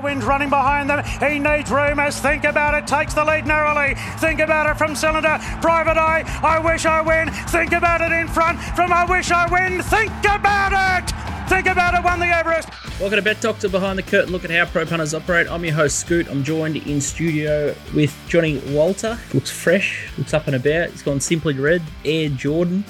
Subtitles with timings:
[0.00, 1.04] Wind running behind them.
[1.20, 3.94] He needs room as Think About It takes the lead narrowly.
[4.18, 5.38] Think About It from Cylinder.
[5.60, 6.24] Private Eye.
[6.42, 7.30] I wish I win.
[7.48, 9.82] Think About It in front from I wish I win.
[9.82, 11.10] Think About It.
[11.48, 12.68] Think About It won the Everest.
[12.98, 14.32] Welcome to Bet Doctor Behind the Curtain.
[14.32, 15.48] Look at how pro punters operate.
[15.48, 16.28] I'm your host Scoot.
[16.28, 19.18] I'm joined in studio with Johnny Walter.
[19.34, 20.08] Looks fresh.
[20.16, 20.90] Looks up and about.
[20.90, 21.82] He's gone simply red.
[22.04, 22.84] Air Jordan.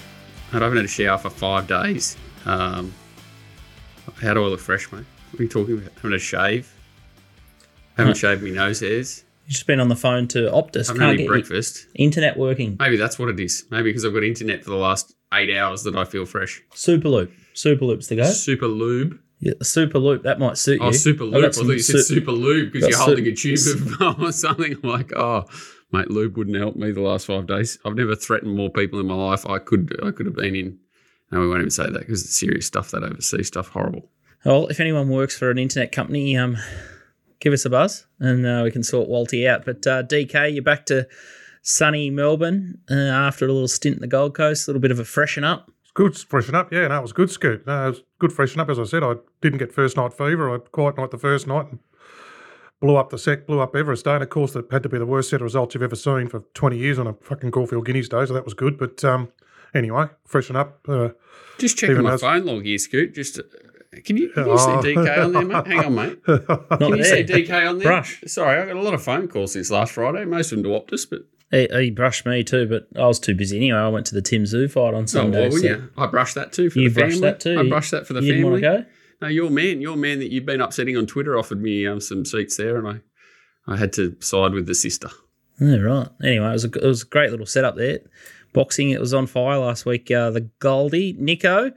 [0.53, 2.17] I haven't had a shower for five days.
[2.45, 2.93] Um,
[4.21, 5.05] how do I look fresh, mate?
[5.31, 5.93] What are you talking about?
[5.97, 6.73] Having a shave?
[7.97, 9.25] Haven't shaved my nose hairs.
[9.47, 10.87] You've just been on the phone to Optus.
[10.87, 11.87] Can't had any get breakfast.
[11.95, 12.77] internet working.
[12.79, 13.65] Maybe that's what it is.
[13.71, 16.63] Maybe because I've got internet for the last eight hours that I feel fresh.
[16.75, 17.31] Superloop.
[17.55, 18.25] Superloop's the go.
[18.25, 19.19] Super lube.
[19.41, 20.23] Yeah, Superloop.
[20.23, 20.87] That might suit you.
[20.87, 21.45] Oh, super I've lube.
[21.45, 24.01] I thought some you said su- super lube because got you're su- holding a tube
[24.01, 24.77] of or something.
[24.83, 25.45] I'm like, oh,
[25.91, 27.79] mate, lube wouldn't help me the last five days.
[27.85, 29.45] I've never threatened more people in my life.
[29.47, 30.79] I could, I could have been in.
[31.33, 32.91] No, we won't even say that because it's serious stuff.
[32.93, 34.09] That overseas stuff, horrible.
[34.45, 36.57] Well, if anyone works for an internet company, um,
[37.43, 39.65] give us a buzz and uh, we can sort Walty out.
[39.65, 41.07] But uh, DK, you're back to
[41.61, 44.99] sunny Melbourne uh, after a little stint in the Gold Coast, a little bit of
[45.01, 45.71] a freshen up.
[45.83, 46.87] It's good freshen up, yeah.
[46.89, 47.67] No, it was good, Scoot.
[47.67, 48.71] No, it was good freshen up.
[48.71, 50.49] As I said, I didn't get first night fever.
[50.49, 51.81] I had quiet night the first night and
[52.81, 54.15] blew up the sec, blew up Everest Day.
[54.15, 56.29] And of course, that had to be the worst set of results you've ever seen
[56.29, 58.25] for 20 years on a fucking Caulfield Guineas Day.
[58.25, 58.79] So that was good.
[58.79, 59.31] But um,
[59.75, 60.81] anyway, freshen up.
[60.89, 61.11] Uh,
[61.59, 63.15] Just checking my as- phone log here, Scoot.
[63.15, 63.43] Just uh,
[64.05, 64.81] can you, can you Oh.
[64.83, 65.67] see DK on there, mate?
[65.67, 66.19] Hang on, mate.
[66.29, 67.37] Not Can you see there.
[67.39, 67.89] DK on there?
[67.89, 68.23] Brush.
[68.27, 70.25] Sorry, I got a lot of phone calls since last Friday.
[70.25, 73.35] Most of them to Optus, but He, he brushed me too, but I was too
[73.35, 73.79] busy anyway.
[73.79, 75.39] I went to the Tim Tszyu fight on oh, Sunday.
[75.41, 75.91] why wouldn't so you?
[75.99, 77.21] I brushed that too for You the family.
[77.21, 77.61] brushed that too?
[77.61, 78.63] I brushed that for the you didn't family.
[78.63, 78.91] want to go?
[79.21, 82.25] No, your man, your man that you've been upsetting on Twitter offered me um, some
[82.25, 82.89] seats there, and
[83.69, 85.11] I, I had to side with the sister.
[85.61, 86.09] Yeah, right.
[86.25, 88.01] Anyway, it was a, it was a great little setup there.
[88.53, 90.11] Boxing, it was on fire last week.
[90.11, 91.71] Uh, the Goldie, Nico,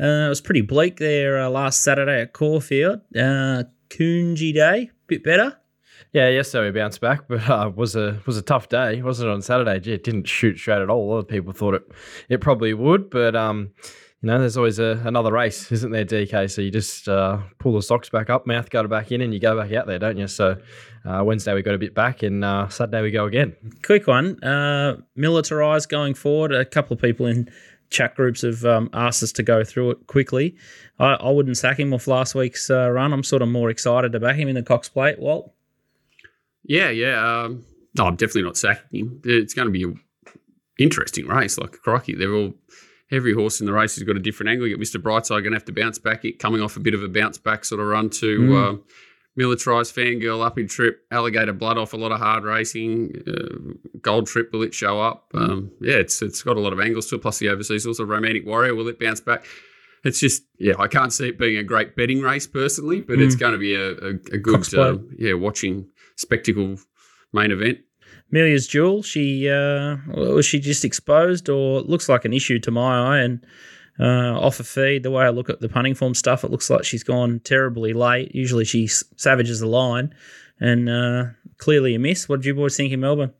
[0.00, 3.00] uh, it was pretty bleak there uh, last Saturday at Caulfield.
[3.14, 5.56] Uh, Coonji Day, bit better.
[6.12, 9.32] Yeah, yesterday we bounced back, but uh, was a was a tough day, wasn't it?
[9.32, 11.08] On Saturday, Gee, it didn't shoot straight at all.
[11.08, 11.82] A lot of people thought it
[12.28, 13.72] it probably would, but um,
[14.22, 16.50] you know, there's always a, another race, isn't there, DK?
[16.50, 19.40] So you just uh, pull the socks back up, mouth guard back in, and you
[19.40, 20.26] go back out there, don't you?
[20.26, 20.60] So
[21.06, 23.56] uh, Wednesday we got a bit back, and uh, Saturday we go again.
[23.82, 24.42] Quick one.
[24.44, 26.52] Uh, militarized going forward.
[26.52, 27.48] A couple of people in
[27.90, 30.56] chat groups have um, asked us to go through it quickly.
[30.98, 33.12] I, I wouldn't sack him off last week's uh, run.
[33.12, 35.18] I'm sort of more excited to back him in the Cox Plate.
[35.18, 35.52] Walt.
[36.64, 37.42] Yeah, yeah.
[37.42, 37.64] Um,
[37.96, 39.22] no, I'm definitely not sacking him.
[39.24, 40.00] It's going to be an
[40.78, 41.58] interesting race.
[41.58, 42.54] Like crikey, they're all
[43.10, 44.66] every horse in the race has got a different angle.
[44.66, 45.02] You got Mr.
[45.02, 47.38] Brightside going to have to bounce back, it coming off a bit of a bounce
[47.38, 48.38] back sort of run to.
[48.38, 48.68] Mm.
[48.68, 48.84] Um,
[49.36, 54.26] Militarized fangirl up in trip, alligator blood off a lot of hard racing, uh, gold
[54.26, 55.30] trip will it show up?
[55.34, 57.22] Um, yeah, it's it's got a lot of angles to it.
[57.22, 59.44] Plus the overseas also romantic warrior will it bounce back?
[60.02, 63.36] It's just yeah, I can't see it being a great betting race personally, but it's
[63.36, 66.76] going to be a, a, a good um, yeah watching spectacle
[67.32, 67.78] main event.
[68.32, 73.16] Amelia's Jewel, she uh, was she just exposed, or looks like an issue to my
[73.16, 73.44] eye, and
[73.98, 75.02] uh, off a feed.
[75.02, 77.92] The way I look at the punting form stuff, it looks like she's gone terribly
[77.92, 78.34] late.
[78.34, 80.14] Usually she savages the line,
[80.60, 81.24] and uh,
[81.58, 82.28] clearly a miss.
[82.28, 83.32] What did you boys think in Melbourne?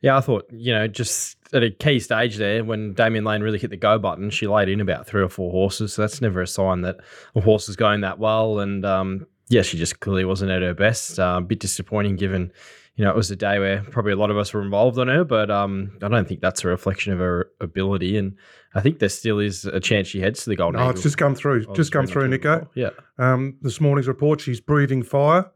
[0.00, 3.58] Yeah, I thought, you know, just at a key stage there when Damien Lane really
[3.58, 5.94] hit the go button, she laid in about three or four horses.
[5.94, 6.96] So that's never a sign that
[7.34, 8.58] a horse is going that well.
[8.58, 11.18] And um, yeah, she just clearly wasn't at her best.
[11.18, 12.52] Uh, a bit disappointing given,
[12.96, 15.08] you know, it was a day where probably a lot of us were involved on
[15.08, 18.16] her, but um, I don't think that's a reflection of her ability.
[18.16, 18.36] And
[18.74, 20.94] I think there still is a chance she heads to the Golden no, Eagle.
[20.94, 21.66] it's just come through.
[21.74, 22.68] Just come through, Nico.
[22.74, 22.90] Yeah.
[23.18, 25.50] Um, this morning's report, she's breathing fire.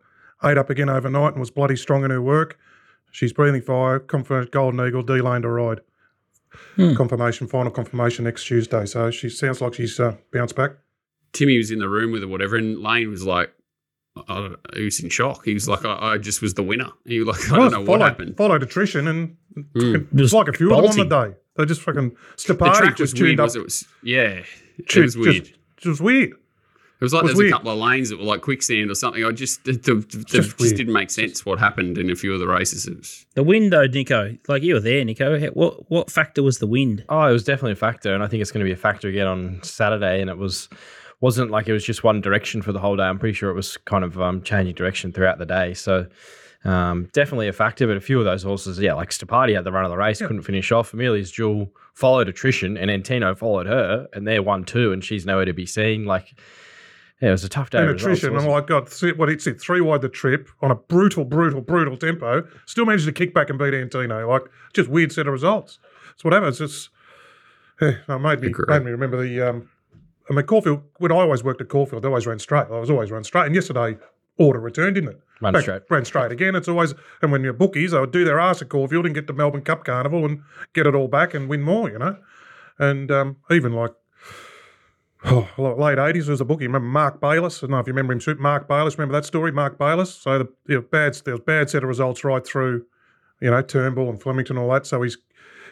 [0.44, 2.58] Ate up again overnight and was bloody strong in her work.
[3.10, 3.98] She's breathing fire.
[3.98, 5.80] Confirmed Golden Eagle, D lane to ride.
[6.76, 6.94] Hmm.
[6.94, 8.86] Confirmation, final confirmation next Tuesday.
[8.86, 10.72] So she sounds like she's uh, bounced back.
[11.32, 13.52] Timmy was in the room with her, whatever, and Lane was like,
[14.28, 15.44] I don't know, he was in shock.
[15.44, 16.90] He was like, I, I just was the winner.
[17.04, 18.36] He was like, I don't know what followed, happened.
[18.36, 19.36] Followed attrition and
[19.74, 20.06] Mm.
[20.20, 21.36] it's like a few of them on the day.
[21.58, 23.30] They just fucking The Stapati track was just weird.
[23.36, 23.44] tuned up.
[23.44, 23.58] Was it?
[23.58, 24.42] it was yeah,
[24.78, 25.44] it tuned- was weird.
[25.44, 26.30] Just, it was weird.
[27.00, 29.24] It was like was there's a couple of lanes that were like quicksand or something.
[29.24, 32.32] I just the, the, the, just just, didn't make sense what happened in a few
[32.32, 32.86] of the races.
[32.88, 34.36] It was, The wind, though, Nico.
[34.48, 35.38] Like you were there, Nico.
[35.50, 37.04] What what factor was the wind?
[37.08, 39.08] Oh, it was definitely a factor, and I think it's going to be a factor
[39.08, 40.20] again on Saturday.
[40.20, 40.68] And it was
[41.20, 43.04] wasn't like it was just one direction for the whole day.
[43.04, 45.74] I'm pretty sure it was kind of um, changing direction throughout the day.
[45.74, 46.06] So
[46.64, 47.86] um, definitely a factor.
[47.86, 50.18] But a few of those horses, yeah, like Stapati had the run of the race,
[50.18, 50.92] couldn't finish off.
[50.92, 55.44] Amelia's Jewel followed attrition, and Antino followed her, and they're one two, and she's nowhere
[55.44, 56.04] to be seen.
[56.04, 56.38] Like.
[57.20, 57.78] Yeah, it was a tough day.
[57.78, 58.60] And results, attrition, wasn't oh it?
[58.60, 62.46] my God, what it's it three wide the trip on a brutal, brutal, brutal tempo.
[62.64, 64.28] Still managed to kick back and beat Antino.
[64.28, 65.80] Like, just weird set of results.
[66.06, 66.46] That's whatever.
[66.46, 66.90] It's,
[67.80, 69.68] yeah, no, made me, made me remember the, um,
[70.30, 72.66] I mean, Caulfield, when I always worked at Caulfield, they always ran straight.
[72.70, 73.46] I was always run straight.
[73.46, 73.96] And yesterday,
[74.38, 75.20] order returned, didn't it?
[75.40, 75.82] Run Back- straight.
[75.90, 76.54] Ran straight again.
[76.56, 79.26] It's always, and when you're bookies, they would do their arse at Caulfield and get
[79.26, 80.42] the Melbourne Cup Carnival and
[80.72, 82.16] get it all back and win more, you know.
[82.78, 83.92] And um, even like,
[85.24, 86.66] oh, late 80s, there was a bookie.
[86.66, 87.58] Remember Mark Bayless?
[87.58, 88.98] I don't know if you remember him Scoot Mark Bayless.
[88.98, 90.14] Remember that story, Mark Bayless?
[90.14, 92.84] So the you know, bad, there was bad set of results right through,
[93.40, 94.86] you know, Turnbull and Flemington and all that.
[94.86, 95.18] So he's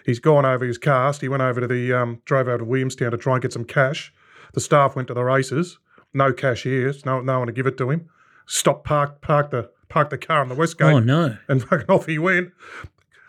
[0.05, 1.21] he's gone over his cast.
[1.21, 3.65] He went over to the, um, drove over to Williamstown to try and get some
[3.65, 4.13] cash.
[4.53, 5.79] The staff went to the races.
[6.15, 8.09] No cashiers, no no one to give it to him.
[8.47, 11.37] Stopped, parked, parked the parked the car on the west gate Oh no.
[11.49, 12.53] and fucking off he went.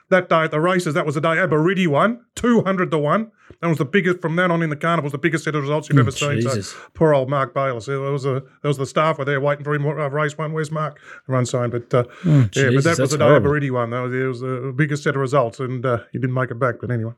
[0.10, 3.32] That day at the races, that was the day Aberidi won, 200 to 1.
[3.62, 5.62] That was the biggest, from then on in the carnival, was the biggest set of
[5.64, 6.42] results you've Oh, ever seen.
[6.44, 7.88] So poor old Mark Bayless.
[7.88, 10.54] There was, a, there was the staff were there waiting for him, uh, race one,
[10.54, 11.00] where's Mark?
[11.28, 11.72] Run sign.
[11.72, 13.52] But uh, yeah, but that was the day horrible.
[13.52, 13.90] Aberidi won.
[13.90, 16.60] That was, it was the biggest set of results and uh, he didn't make it
[16.60, 16.76] back.
[16.80, 17.14] But anyway,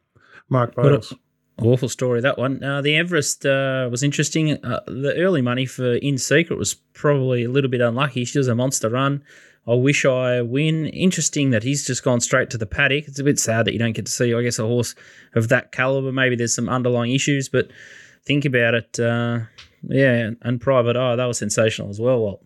[0.49, 1.13] Mark What a- Bayless.
[1.61, 2.63] Awful story that one.
[2.63, 4.53] Uh, the Everest uh, was interesting.
[4.63, 8.23] Uh, the early money for In Secret was probably a little bit unlucky.
[8.25, 9.23] She was a monster run.
[9.67, 10.85] I wish I win.
[10.87, 13.07] Interesting that he's just gone straight to the paddock.
[13.07, 14.95] It's a bit sad that you don't get to see, I guess, a horse
[15.35, 16.11] of that caliber.
[16.11, 17.69] Maybe there's some underlying issues, but
[18.25, 18.99] think about it.
[18.99, 19.41] Uh,
[19.83, 22.19] yeah, and Private Eye, that was sensational as well.
[22.19, 22.45] Walt.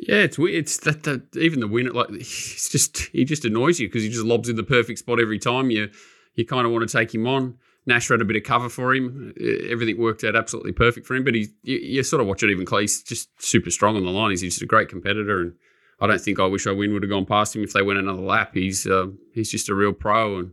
[0.00, 0.38] Yeah, it's.
[0.38, 4.08] It's that, that even the winner, like it's just he just annoys you because he
[4.08, 5.70] just lobs in the perfect spot every time.
[5.70, 5.90] You
[6.34, 7.58] you kind of want to take him on.
[7.84, 9.34] Nash had a bit of cover for him.
[9.68, 11.24] Everything worked out absolutely perfect for him.
[11.24, 12.80] But he, you, you sort of watch it even close.
[12.80, 14.30] He's just super strong on the line.
[14.30, 15.54] He's just a great competitor, and
[16.00, 17.98] I don't think I wish I win would have gone past him if they went
[17.98, 18.52] another lap.
[18.54, 20.52] He's uh, he's just a real pro, and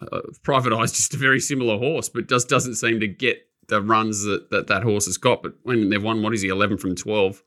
[0.00, 3.38] uh, Private Eye's just a very similar horse, but just doesn't seem to get
[3.68, 5.42] the runs that that, that horse has got.
[5.42, 7.42] But when they've won, what is he, eleven from twelve?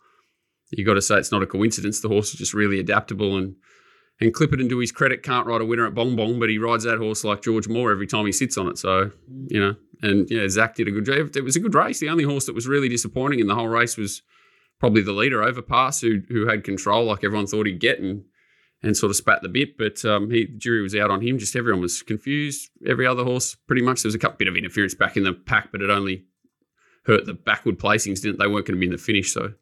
[0.72, 2.00] You got to say it's not a coincidence.
[2.00, 3.56] The horse is just really adaptable and.
[4.21, 6.85] And Clipperton, to his credit, can't ride a winner at Bong Bong, but he rides
[6.85, 8.77] that horse like George Moore every time he sits on it.
[8.77, 9.12] So,
[9.47, 11.35] you know, and yeah, Zach did a good job.
[11.35, 12.00] It was a good race.
[12.00, 14.21] The only horse that was really disappointing in the whole race was
[14.79, 18.23] probably the leader, Overpass, who who had control like everyone thought he'd get and
[18.81, 19.77] and sort of spat the bit.
[19.77, 21.38] But um, he, the jury was out on him.
[21.38, 22.69] Just everyone was confused.
[22.88, 24.03] Every other horse, pretty much.
[24.03, 26.25] There was a couple bit of interference back in the pack, but it only
[27.06, 28.21] hurt the backward placings.
[28.21, 29.33] Didn't they weren't going to be in the finish.
[29.33, 29.53] So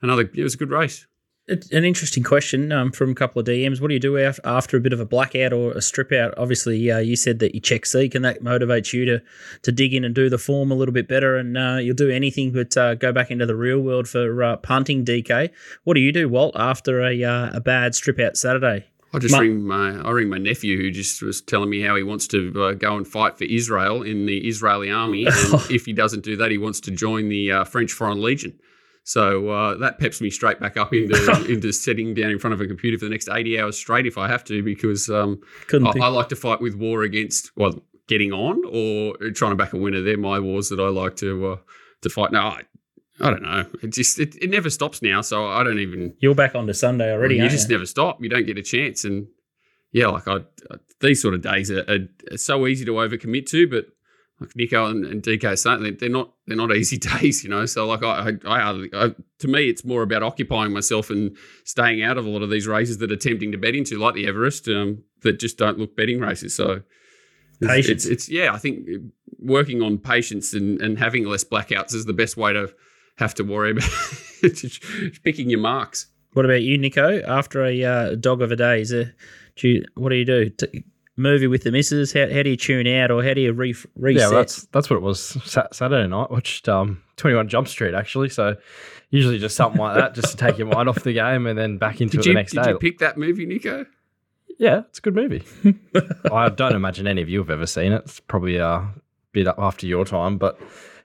[0.00, 1.06] another, it was a good race.
[1.52, 3.78] It's an interesting question um, from a couple of DMs.
[3.78, 6.32] What do you do af- after a bit of a blackout or a strip out?
[6.38, 9.22] Obviously, uh, you said that you check seek, and that motivates you to
[9.60, 12.08] to dig in and do the form a little bit better, and uh, you'll do
[12.10, 15.04] anything but uh, go back into the real world for uh, punting.
[15.04, 15.50] DK,
[15.84, 18.86] what do you do, Walt, after a uh, a bad strip out Saturday?
[19.12, 21.96] I just Ma- ring my I ring my nephew who just was telling me how
[21.96, 25.84] he wants to uh, go and fight for Israel in the Israeli army, and if
[25.84, 28.58] he doesn't do that, he wants to join the uh, French Foreign Legion.
[29.04, 32.60] So uh, that peps me straight back up into into sitting down in front of
[32.60, 35.40] a computer for the next eighty hours straight if I have to, because um,
[35.72, 35.92] I.
[36.00, 39.76] I like to fight with war against well getting on or trying to back a
[39.76, 40.02] winner.
[40.02, 41.56] They're my wars that I like to uh,
[42.02, 42.30] to fight.
[42.32, 42.62] Now I,
[43.20, 43.64] I don't know.
[43.82, 46.74] It just it, it never stops now, so I don't even You're back on to
[46.74, 47.74] Sunday already, you just you?
[47.74, 48.22] never stop.
[48.22, 49.26] You don't get a chance, and
[49.90, 50.36] yeah, like I,
[50.70, 51.98] I- these sort of days are, are,
[52.32, 53.86] are so easy to overcommit to, but
[54.40, 57.66] like Nico and, and DK saying, they're- not they're not easy days, you know.
[57.66, 62.02] So like I, I, I, I, to me, it's more about occupying myself and staying
[62.02, 64.26] out of a lot of these races that are tempting to bet into, like the
[64.26, 66.54] Everest, um, that just don't look betting races.
[66.54, 66.82] So
[67.60, 68.04] it's, Patience.
[68.06, 68.88] It's, it's yeah, I think
[69.38, 72.72] working on patience and, and having less blackouts is the best way to
[73.18, 73.70] have to worry
[74.42, 74.62] about
[75.22, 76.08] picking your marks.
[76.32, 77.20] What about you, Nico?
[77.22, 79.14] After a uh, dog of a day, is there,
[79.56, 80.48] do you, what do you do?
[80.48, 80.84] T-
[81.16, 82.12] movie with the missus?
[82.12, 84.30] How, how do you tune out or how do you re- reset?
[84.30, 85.20] Yeah, that's that's what it was.
[85.44, 88.28] Saturday night watched um, Twenty One Jump Street actually.
[88.28, 88.56] So
[89.10, 91.78] usually just something like that, just to take your mind off the game and then
[91.78, 92.64] back into Did it you, the next did day.
[92.64, 93.86] Did you pick that movie, Nico?
[94.58, 95.42] yeah, it's a good movie.
[96.32, 98.02] I don't imagine any of you have ever seen it.
[98.04, 98.88] It's probably a
[99.32, 100.60] bit up after your time, but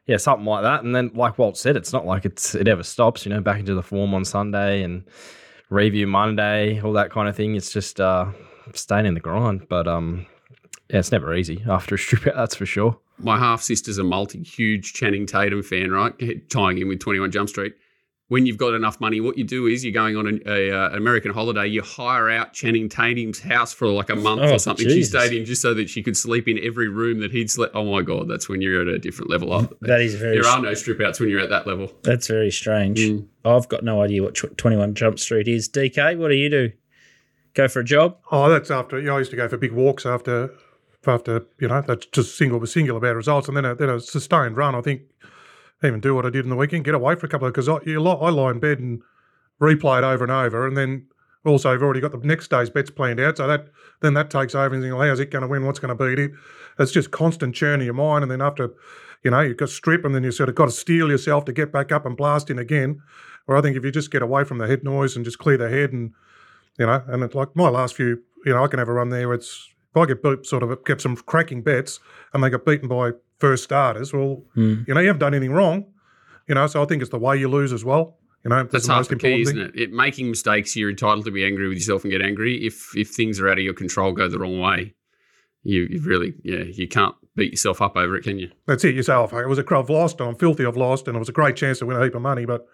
[0.06, 0.84] yeah, something like that.
[0.84, 3.26] And then, like Walt said, it's not like it's it ever stops.
[3.26, 5.04] You know, back into the form on Sunday and
[5.70, 7.56] review Monday, all that kind of thing.
[7.56, 8.28] It's just uh,
[8.74, 9.68] staying in the grind.
[9.70, 10.26] But um,
[10.90, 12.36] yeah, it's never easy after a strip out.
[12.36, 12.98] That's for sure.
[13.20, 16.14] My half sister's a multi huge Channing Tatum fan, right?
[16.50, 17.74] Tying in with 21 Jump Street.
[18.30, 20.90] When you've got enough money, what you do is you're going on an a, uh,
[20.90, 21.66] American holiday.
[21.66, 24.86] You hire out Channing Tatum's house for like a month Oh, or something.
[24.86, 27.74] She stayed in just so that she could sleep in every room that he'd slept.
[27.74, 29.74] Oh my god, that's when you're at a different level up.
[29.82, 30.42] That is very.
[30.42, 31.90] There are no strip outs when you're at that level.
[32.04, 33.00] That's very strange.
[33.00, 33.28] Mm.
[33.46, 35.70] I've got no idea what 21 Jump Street is.
[35.70, 36.72] DK, what do you do?
[37.58, 38.18] Go for a jog?
[38.32, 39.02] Oh, that's after.
[39.02, 40.54] Know, I used to go for big walks after,
[41.08, 44.56] after you know, that's just single singular bad results, and then a, then a sustained
[44.56, 44.76] run.
[44.76, 45.02] I think
[45.84, 47.68] even do what I did in the weekend, get away for a couple of because
[47.68, 49.02] I, you li- I lie in bed and
[49.60, 51.08] replay it over and over, and then
[51.48, 53.70] also I've already got the next day's bets planned out, so that
[54.04, 55.66] then that takes over and you think, well, how's it going to win?
[55.66, 56.34] What's going to beat it?
[56.78, 58.70] It's just constant churn in your mind, and then after
[59.24, 61.46] you know, you've got to strip and then you sort of got to steel yourself
[61.46, 63.02] to get back up and blast in again.
[63.48, 65.58] Or I think if you just get away from the head noise and just clear
[65.58, 66.14] the head and,
[66.78, 69.10] you know, and it's like my last few, you know, I can have a run
[69.10, 69.34] there.
[69.34, 72.00] It's, if I get beat, sort of get some cracking bets
[72.34, 74.88] and they get beaten by first starters, well, Mm.
[74.88, 75.86] you know, you haven't done anything wrong.
[76.48, 78.18] You know, so I think it's the way you lose as well.
[78.46, 79.82] You know, that's, That's the half most the key, important isn't thing.
[79.84, 79.90] it?
[79.90, 79.92] it?
[79.94, 82.66] Making mistakes, you're entitled to be angry with yourself and get angry.
[82.66, 84.94] If if things are out of your control, go the wrong way,
[85.64, 88.50] you you really yeah you can't beat yourself up over it, can you?
[88.66, 88.96] That's it.
[88.96, 91.16] You say, oh, fuck, it was a I've lost and I'm filthy, I've lost, and
[91.16, 92.46] it was a great chance to win a heap of money.
[92.46, 92.66] But,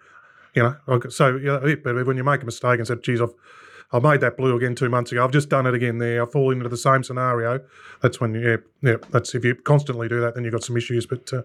[0.54, 3.34] you know, so, you know, but when you make a mistake and said, geez, I've,
[3.92, 5.24] I made that blue again two months ago.
[5.24, 6.22] I've just done it again there.
[6.22, 7.60] I fall into the same scenario.
[8.02, 8.96] That's when, yeah, yeah.
[9.10, 11.06] That's if you constantly do that, then you've got some issues.
[11.06, 11.42] But uh,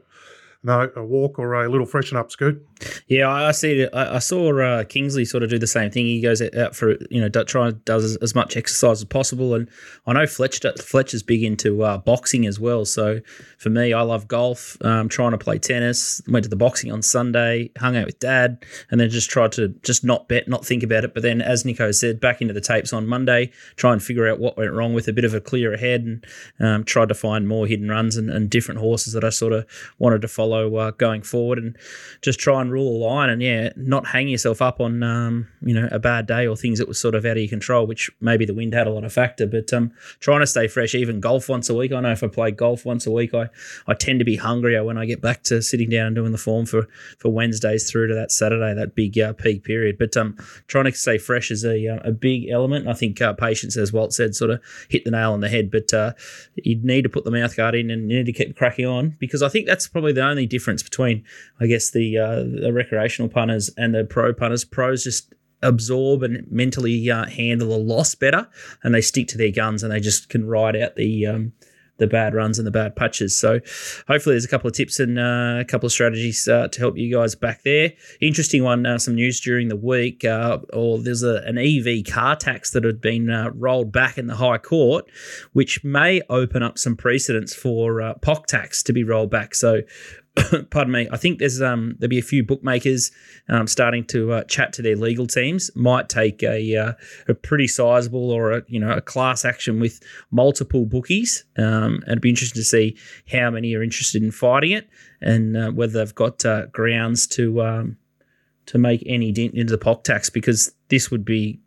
[0.62, 2.66] no, a walk or a little freshen up's good.
[3.08, 3.88] Yeah, I see.
[3.94, 6.06] I, saw uh, Kingsley sort of do the same thing.
[6.06, 9.70] He goes out for you know try does as, much exercise as possible, and
[10.06, 12.84] I know Fletch Fletcher's big into uh, boxing as well.
[12.84, 13.22] So
[13.58, 14.78] for me, I love golf.
[14.82, 16.22] Um, trying to play tennis.
[16.28, 17.72] Went to the boxing on Sunday.
[17.78, 21.06] Hung out with Dad, and then just tried to just not bet, not think about
[21.06, 21.14] it.
[21.14, 24.40] But then, as Nico said, back into the tapes on Monday, try and figure out
[24.40, 26.26] what went wrong with a bit of a clearer head, and
[26.60, 29.66] um, tried to find more hidden runs and, and different horses that I sort of
[30.00, 31.78] wanted to follow uh, going forward, and
[32.22, 35.74] just try and rule a line and yeah, not hang yourself up on um, you
[35.74, 38.10] know a bad day or things that were sort of out of your control, which
[38.22, 39.46] maybe the wind had a lot of factor.
[39.46, 41.92] But um, trying to stay fresh, even golf once a week.
[41.92, 43.50] I know if I play golf once a week, I,
[43.88, 46.38] I tend to be hungrier when I get back to sitting down and doing the
[46.38, 46.88] form for
[47.18, 49.98] for Wednesdays through to that Saturday, that big uh, peak period.
[49.98, 50.38] But um,
[50.68, 52.88] trying to stay fresh is a uh, a big element.
[52.88, 55.72] I think uh, patience, as Walt said, sort of hit the nail on the head.
[55.72, 56.14] But uh,
[56.56, 59.16] you need to put the mouth guard in and you need to keep cracking on
[59.20, 61.24] because I think that's probably the only difference between,
[61.60, 64.66] I guess, the uh, the recreational punters and the pro punters.
[64.66, 68.48] Pros just absorb and mentally uh, handle a loss better,
[68.84, 71.26] and they stick to their guns and they just can ride out the.
[71.26, 71.54] Um,
[72.00, 73.38] the bad runs and the bad patches.
[73.38, 73.60] So,
[74.08, 76.98] hopefully, there's a couple of tips and uh, a couple of strategies uh, to help
[76.98, 77.94] you guys back there.
[78.20, 82.36] Interesting one, uh, some news during the week, uh, or there's a, an EV car
[82.36, 85.06] tax that had been uh, rolled back in the High Court,
[85.54, 89.54] which may open up some precedents for uh, POC tax to be rolled back.
[89.54, 89.82] So,
[90.70, 93.12] pardon me, I think there's um there'll be a few bookmakers
[93.48, 95.72] um, starting to uh, chat to their legal teams.
[95.76, 96.94] Might take a uh,
[97.28, 100.00] a pretty sizable or a you know a class action with
[100.32, 102.98] multiple bookies, um, and it'd be interesting to see
[103.32, 104.90] how many are interested in fighting it
[105.22, 107.98] and uh, whether they've got uh, grounds to um,
[108.66, 111.60] to make any dent into the POC tax because this would be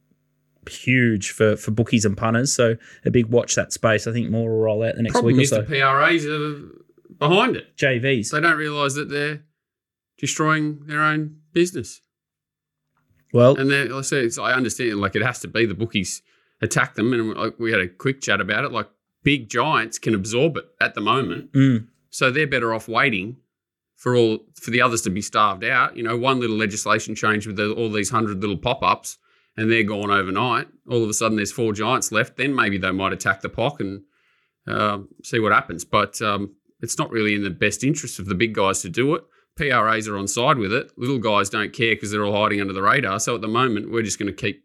[0.69, 2.53] huge for, for bookies and punters.
[2.53, 4.07] So a big watch that space.
[4.07, 5.63] I think more will roll out the next Problem week or so.
[5.63, 6.82] the PRAs are
[7.29, 7.77] behind it.
[7.77, 8.31] JVs.
[8.31, 9.43] They don't realise that they're
[10.19, 12.01] destroying their own business.
[13.33, 16.23] Well, And then, I it's, I understand, like it has to be the bookies
[16.61, 18.73] attack them, and like, we had a quick chat about it.
[18.73, 18.89] Like
[19.23, 23.39] big giants can absorb it at the moment, mm, so they're better off waiting
[23.97, 25.97] for all for the others to be starved out.
[25.97, 29.19] You know, one little legislation change with the, all these hundred little pop ups,
[29.57, 30.69] and they're gone overnight.
[30.91, 32.37] All of a sudden, there's four giants left.
[32.37, 34.03] Then maybe they might attack the POC and
[34.67, 35.85] um, see what happens.
[35.85, 39.15] But um, it's not really in the best interest of the big guys to do
[39.15, 39.25] it.
[39.57, 40.91] PRAs are on side with it.
[40.97, 43.21] Little guys don't care because they're all hiding under the radar.
[43.21, 44.65] So at the moment, we're just going to keep.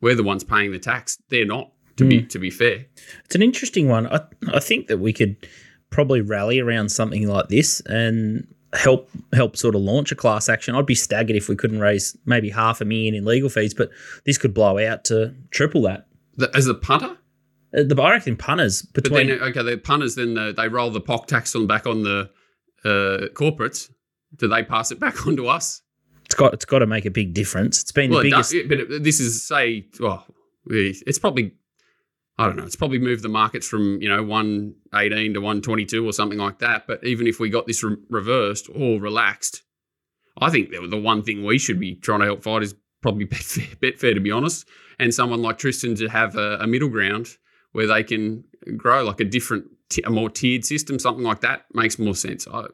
[0.00, 1.18] We're the ones paying the tax.
[1.30, 1.72] They're not.
[1.96, 2.26] To be hmm.
[2.26, 2.84] to be fair,
[3.24, 4.06] it's an interesting one.
[4.08, 4.20] I,
[4.52, 5.34] I think that we could
[5.88, 10.74] probably rally around something like this and help help sort of launch a class action.
[10.74, 13.90] I'd be staggered if we couldn't raise maybe half a million in legal fees, but
[14.26, 16.06] this could blow out to triple that.
[16.36, 17.16] the, as a punter.
[17.76, 20.90] Uh, The I reckon punters But between then, okay, the punters then uh, they roll
[20.90, 22.30] the POC tax on back on the
[22.84, 23.90] uh, corporates.
[24.36, 25.82] Do they pass it back on to us?
[26.24, 27.80] it's got it's got to make a big difference.
[27.82, 28.68] It's been Well, the it does, biggest.
[28.68, 30.26] but it- this is say, well,
[30.68, 31.52] it's probably,
[32.36, 35.62] I don't know, it's probably moved the markets from you know one eighteen to one
[35.62, 36.86] twenty two or something like that.
[36.88, 39.62] But even if we got this re- reversed or relaxed,
[40.40, 43.76] I think the one thing we should be trying to help fight is probably Betfair,
[43.78, 44.66] Betfair to be honest,
[44.98, 47.28] and someone like Tristan to have a, a middle ground
[47.76, 48.42] where they can
[48.76, 49.66] grow like a different,
[50.04, 52.48] a more tiered system, something like that makes more sense.
[52.50, 52.64] I,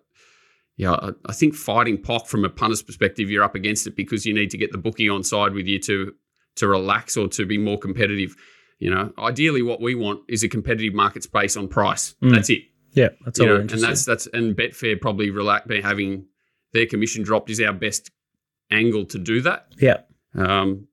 [0.76, 4.24] yeah, I, I think fighting POC from a punter's perspective, you're up against it because
[4.24, 6.14] you need to get the bookie on side with you to
[6.54, 8.36] to relax or to be more competitive.
[8.78, 12.14] You know, ideally, what we want is a competitive market space on price.
[12.22, 12.34] Mm.
[12.34, 12.62] That's it.
[12.92, 13.54] Yeah, that's You all.
[13.54, 16.26] know, and that's that's and Betfair probably relax having
[16.72, 18.10] their commission dropped is our best
[18.70, 19.66] angle to do that.
[19.78, 19.98] yeah.
[20.34, 20.86] Um,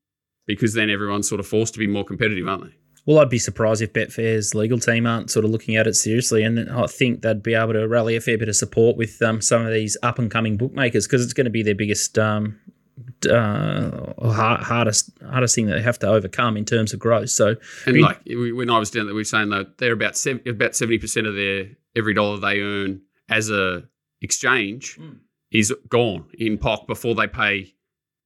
[0.45, 2.75] because then everyone's sort of forced to be more competitive, aren't they?
[3.09, 6.43] Well, I'd be surprised if Betfair's legal team aren't sort of looking at it seriously,
[6.43, 9.41] and I think they'd be able to rally a fair bit of support with um,
[9.41, 12.59] some of these up and coming bookmakers because it's going to be their biggest, um,
[13.27, 13.89] uh,
[14.31, 17.31] hard, hardest, hardest thing that they have to overcome in terms of growth.
[17.31, 17.55] So,
[17.87, 20.75] And Be- like when I was down there, we were saying that they're about about
[20.75, 23.85] seventy percent of their every dollar they earn as a
[24.21, 25.17] exchange Mm.
[25.49, 27.73] is gone in POC before they pay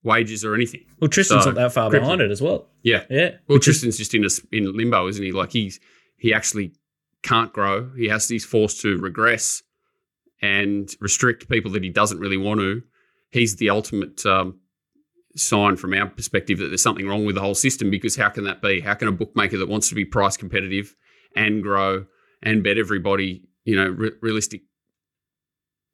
[0.04, 0.82] wages or anything.
[1.00, 2.06] Well, Tristan's So, not that far crippled.
[2.08, 2.68] behind it as well.
[2.82, 3.04] Yeah.
[3.10, 3.32] Yeah.
[3.48, 5.32] Well, Which is- Tristan's just in a, in limbo, isn't he?
[5.32, 5.80] Like he's
[6.18, 6.74] he actually
[7.24, 7.90] can't grow.
[7.98, 9.64] He has he's forced to regress
[10.42, 12.84] and restrict people that he doesn't really want to.
[13.32, 14.60] He's the ultimate um,
[15.36, 17.90] sign from our perspective that there's something wrong with the whole system.
[17.90, 18.82] Because how can that be?
[18.82, 20.96] How can a bookmaker that wants to be price competitive
[21.36, 22.06] and grow
[22.44, 24.64] and bet everybody, you know, re- realistic,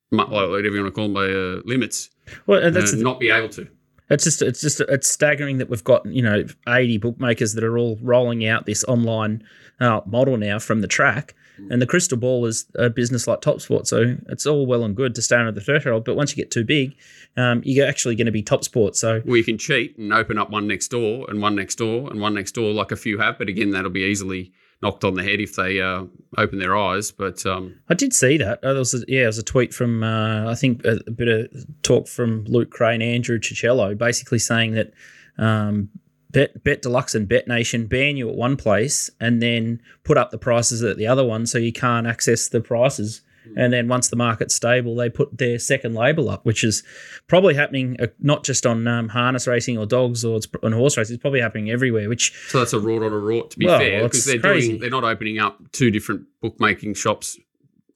[0.09, 2.09] whatever you want to call them, uh, limits,
[2.47, 3.67] well, and that's uh, not be able to?
[4.09, 7.77] It's just it's just it's staggering that we've got you know eighty bookmakers that are
[7.77, 9.43] all rolling out this online
[9.79, 11.35] uh, model now from the track,
[11.69, 14.95] and the crystal ball is a business like Top Sport, so it's all well and
[14.95, 16.95] good to stay under the threshold, but once you get too big,
[17.37, 18.95] um, you're actually going to be Top Sport.
[18.95, 22.09] So Well, you can cheat and open up one next door and one next door
[22.09, 23.37] and one next door, like a few have.
[23.37, 24.51] But again, that'll be easily
[24.81, 26.05] knocked on the head if they uh,
[26.37, 27.11] open their eyes.
[27.11, 28.63] But um, I did see that.
[28.63, 31.11] Uh, there was a, yeah, it was a tweet from uh, I think a, a
[31.11, 34.93] bit of talk from Luke Crane, Andrew Cicello, basically saying that
[35.37, 35.89] um,
[36.31, 40.31] Bet Bet Deluxe and Bet Nation ban you at one place and then put up
[40.31, 43.21] the prices at the other one, so you can't access the prices.
[43.57, 46.83] And then once the market's stable, they put their second label up, which is
[47.27, 50.97] probably happening uh, not just on um, harness racing or dogs or it's on horse
[50.97, 51.15] racing.
[51.15, 52.09] It's probably happening everywhere.
[52.09, 54.67] Which so that's a rort on a rort, to be Well, fair, because they're crazy.
[54.69, 57.37] doing they're not opening up two different bookmaking shops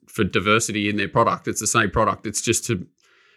[0.08, 1.48] for diversity in their product.
[1.48, 2.26] It's the same product.
[2.28, 2.86] It's just to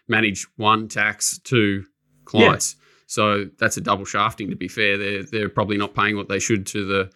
[0.08, 1.84] manage one tax, two
[2.24, 2.76] clients.
[3.06, 4.50] So that's a double shafting.
[4.50, 7.10] To be fair, they're they're probably not paying what they should to the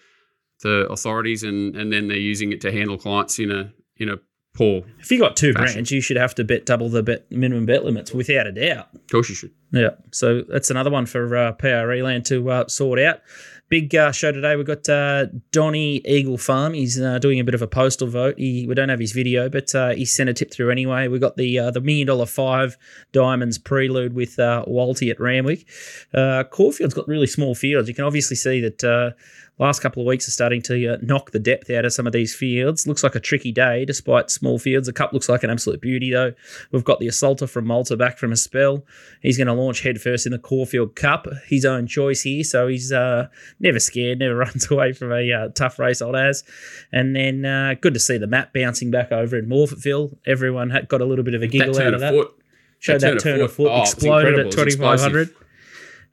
[0.62, 4.18] the authorities, and and then they're using it to handle clients in a in a
[4.54, 4.82] poor.
[4.98, 5.74] if you got two Fashion.
[5.74, 8.88] brands, you should have to bet double the bet minimum bet limits without a doubt.
[8.94, 9.52] Of course, you should.
[9.72, 13.20] Yeah, so that's another one for uh, PRE land to uh, sort out.
[13.68, 14.56] Big uh, show today.
[14.56, 16.74] We've got uh, Donny Eagle Farm.
[16.74, 18.34] He's uh, doing a bit of a postal vote.
[18.36, 21.06] He, we don't have his video, but uh, he sent a tip through anyway.
[21.06, 22.76] We've got the uh, the million dollar five
[23.12, 25.68] diamonds prelude with uh, Walty at Randwick.
[26.12, 27.88] Uh, Caulfield's got really small fields.
[27.88, 29.10] You can obviously see that uh,
[29.60, 32.12] last couple of weeks are starting to uh, knock the depth out of some of
[32.12, 32.86] these fields.
[32.86, 34.86] Looks like a tricky day despite small fields.
[34.86, 36.32] The cup looks like an absolute beauty though.
[36.72, 38.84] We've got the assaulter from Malta back from a spell.
[39.20, 42.42] He's going to launch headfirst in the Caulfield Cup, his own choice here.
[42.42, 43.28] So he's uh,
[43.60, 46.42] never scared, never runs away from a uh, tough race, old as.
[46.92, 50.16] And then uh, good to see the map bouncing back over in Morphettville.
[50.26, 52.12] Everyone had got a little bit of a giggle out of that.
[52.14, 52.34] foot.
[52.78, 55.34] Showed that, turn of foot, Oh, exploded at 2500.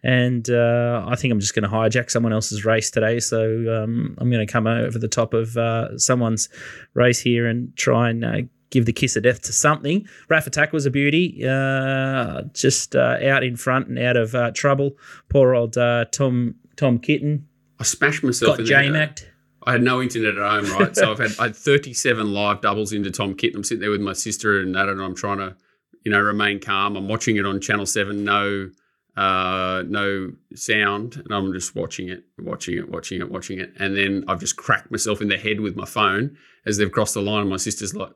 [0.04, 3.20] And uh, I think I'm just going to hijack someone else's race today.
[3.20, 6.50] So um, I'm going to come over the top of uh, someone's
[6.94, 8.38] race here and try and uh,
[8.70, 10.08] give the kiss of death to something.
[10.30, 14.52] Raf Attack was a beauty, uh, just uh, out in front and out of uh,
[14.52, 14.98] trouble.
[15.30, 17.48] Poor old uh, Tom Tom Kitten
[17.80, 19.32] I smashed myself got J-Macked.
[19.66, 20.96] I had no internet at home, right?
[20.96, 23.58] so I've had I had 37 live doubles into Tom Kitten.
[23.58, 25.56] I'm sitting there with my sister and that, and I'm trying to,
[26.04, 26.96] you know, remain calm.
[26.96, 28.70] I'm watching it on Channel Seven, no,
[29.18, 33.98] uh, no sound, and I'm just watching it, watching it, watching it, watching it, and
[33.98, 37.22] then I've just cracked myself in the head with my phone as they've crossed the
[37.22, 38.14] line, and my sister's like.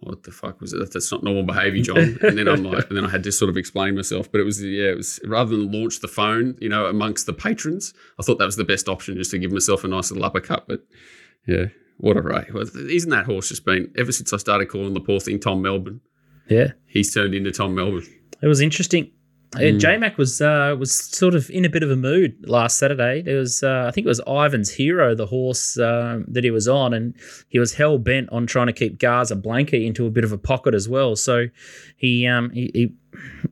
[0.00, 0.92] What the fuck was it?
[0.92, 2.18] That's not normal behaviour, John.
[2.22, 4.30] And then I'm like, and then I had to sort of explain myself.
[4.30, 7.32] But it was, yeah, it was rather than launch the phone, you know, amongst the
[7.32, 10.24] patrons, I thought that was the best option, just to give myself a nice little
[10.24, 10.68] uppercut.
[10.68, 10.86] But
[11.48, 11.64] yeah,
[11.96, 12.22] what a.
[12.22, 15.62] Well, Isn't that horse just been, ever since I started calling the poor thing Tom
[15.62, 16.00] Melbourne,
[16.48, 18.06] Yeah, he's turned into Tom Melbourne.
[18.40, 19.10] It was interesting.
[19.52, 19.80] Mm.
[19.80, 23.22] J Mac was uh, was sort of in a bit of a mood last Saturday.
[23.22, 26.68] There was, uh, I think it was Ivan's Hero, the horse um, that he was
[26.68, 27.14] on, and
[27.48, 30.38] he was hell bent on trying to keep Garza Blanca into a bit of a
[30.38, 31.16] pocket as well.
[31.16, 31.46] So
[31.96, 32.94] he, um, he, he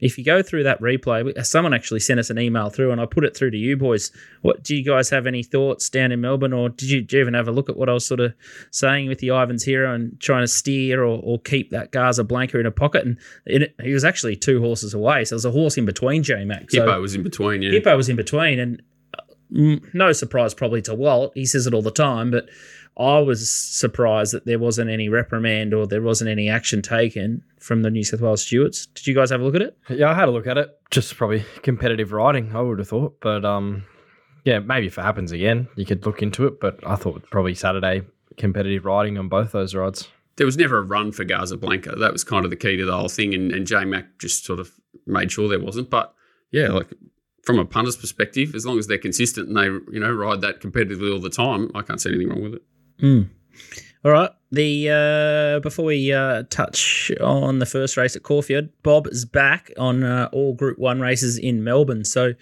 [0.01, 3.07] if you go through that replay, someone actually sent us an email through, and I
[3.07, 4.13] put it through to you boys.
[4.43, 7.21] What do you guys have any thoughts down in Melbourne, or did you, did you
[7.21, 8.35] even have a look at what I was sort of
[8.71, 12.59] saying with the Ivan's Hero and trying to steer or, or keep that Garza Blanca
[12.59, 13.05] in a pocket?
[13.05, 16.23] And it, he was actually two horses away, so there was a horse in between
[16.23, 16.71] J Mac.
[16.71, 17.73] So Hippo was in between, yeah.
[17.73, 18.83] Hippo was in between, and
[19.15, 21.33] uh, no surprise probably to Walt.
[21.35, 22.49] He says it all the time, but
[22.99, 27.83] I was surprised that there wasn't any reprimand or there wasn't any action taken from
[27.83, 28.87] the New South Wales stewards.
[28.87, 29.77] Did you guys have a look at it?
[29.91, 30.71] Yeah, I had a look at it.
[30.91, 33.21] Just probably competitive riding, I would have thought.
[33.21, 33.85] But um,
[34.45, 36.59] yeah, maybe if it happens again, you could look into it.
[36.59, 38.03] But I thought probably Saturday
[38.39, 40.09] competitive riding on both those rides.
[40.37, 41.97] There was never a run for Garza Blanca.
[41.97, 43.35] That was kind of the key to the whole thing.
[43.35, 44.73] And, and J Mac just sort of
[45.07, 45.91] made sure there wasn't.
[45.91, 46.15] But
[46.51, 46.89] yeah, like
[47.43, 50.61] from a punter's perspective, as long as they're consistent and they, you know, ride that
[50.61, 52.63] competitively all the time, I can't see anything wrong with it.
[53.01, 53.29] Mm.
[54.05, 54.31] All right.
[54.53, 59.73] The uh, before we uh, touch on the first race at Caulfield, Bob is back
[59.77, 62.05] on uh, all Group One races in Melbourne.
[62.05, 62.35] So,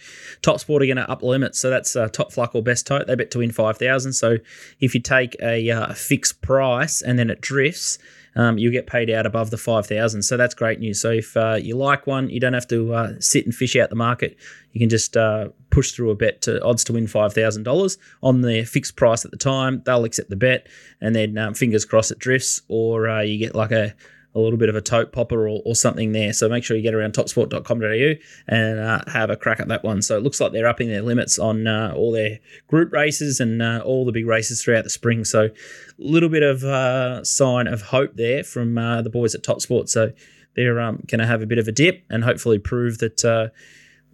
[0.42, 1.58] Top Sport are going to up limits.
[1.58, 3.06] So that's uh, Top Fluc or Best Tote.
[3.06, 4.12] They bet to win five thousand.
[4.12, 4.36] So
[4.80, 7.98] if you take a uh, fixed price and then it drifts,
[8.36, 11.00] um, you get paid out above the 5000 So that's great news.
[11.00, 13.90] So if uh, you like one, you don't have to uh, sit and fish out
[13.90, 14.36] the market.
[14.72, 18.64] You can just uh, push through a bet to odds to win $5,000 on the
[18.64, 19.82] fixed price at the time.
[19.84, 20.66] They'll accept the bet,
[21.00, 23.94] and then um, fingers crossed it drifts, or uh, you get like a
[24.34, 26.32] a little bit of a tote popper or, or something there.
[26.32, 28.14] So make sure you get around topsport.com.au
[28.48, 30.02] and uh, have a crack at that one.
[30.02, 33.62] So it looks like they're upping their limits on uh, all their group races and
[33.62, 35.24] uh, all the big races throughout the spring.
[35.24, 35.50] So a
[35.98, 39.88] little bit of uh, sign of hope there from uh, the boys at Topsport.
[39.88, 40.12] So
[40.56, 43.48] they're um, going to have a bit of a dip and hopefully prove that uh,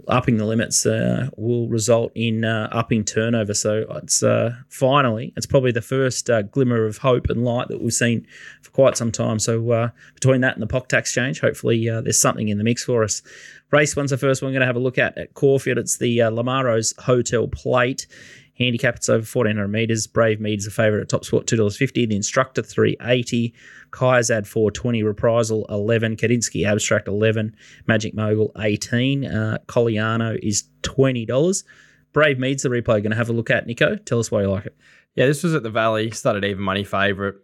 [0.09, 3.54] upping the limits uh, will result in uh, upping turnover.
[3.54, 7.92] So it's uh, finally, it's probably the first glimmer of hope and light that we've
[7.92, 8.26] seen
[8.81, 9.38] quite some time.
[9.38, 12.64] So uh, between that and the POC tax change, hopefully uh, there's something in the
[12.64, 13.21] mix for us.
[13.71, 15.77] Race one's the first one we're going to have a look at at Caulfield.
[15.77, 18.07] It's the uh, Lamaros Hotel Plate.
[18.59, 20.07] Handicap, it's over 1400 metres.
[20.07, 22.09] Brave Mead's a favourite at top sport, $2.50.
[22.09, 23.53] The instructor, 380
[23.90, 27.55] Kairzad 420, Reprisal 11, Kadinsky Abstract 11,
[27.87, 31.64] Magic Mogul 18, uh, Colliano is $20.
[32.14, 33.66] Brave Mead's the replay going to have a look at.
[33.66, 34.77] Nico, tell us why you like it.
[35.16, 37.37] Yeah, this was at the Valley, started even money favourite.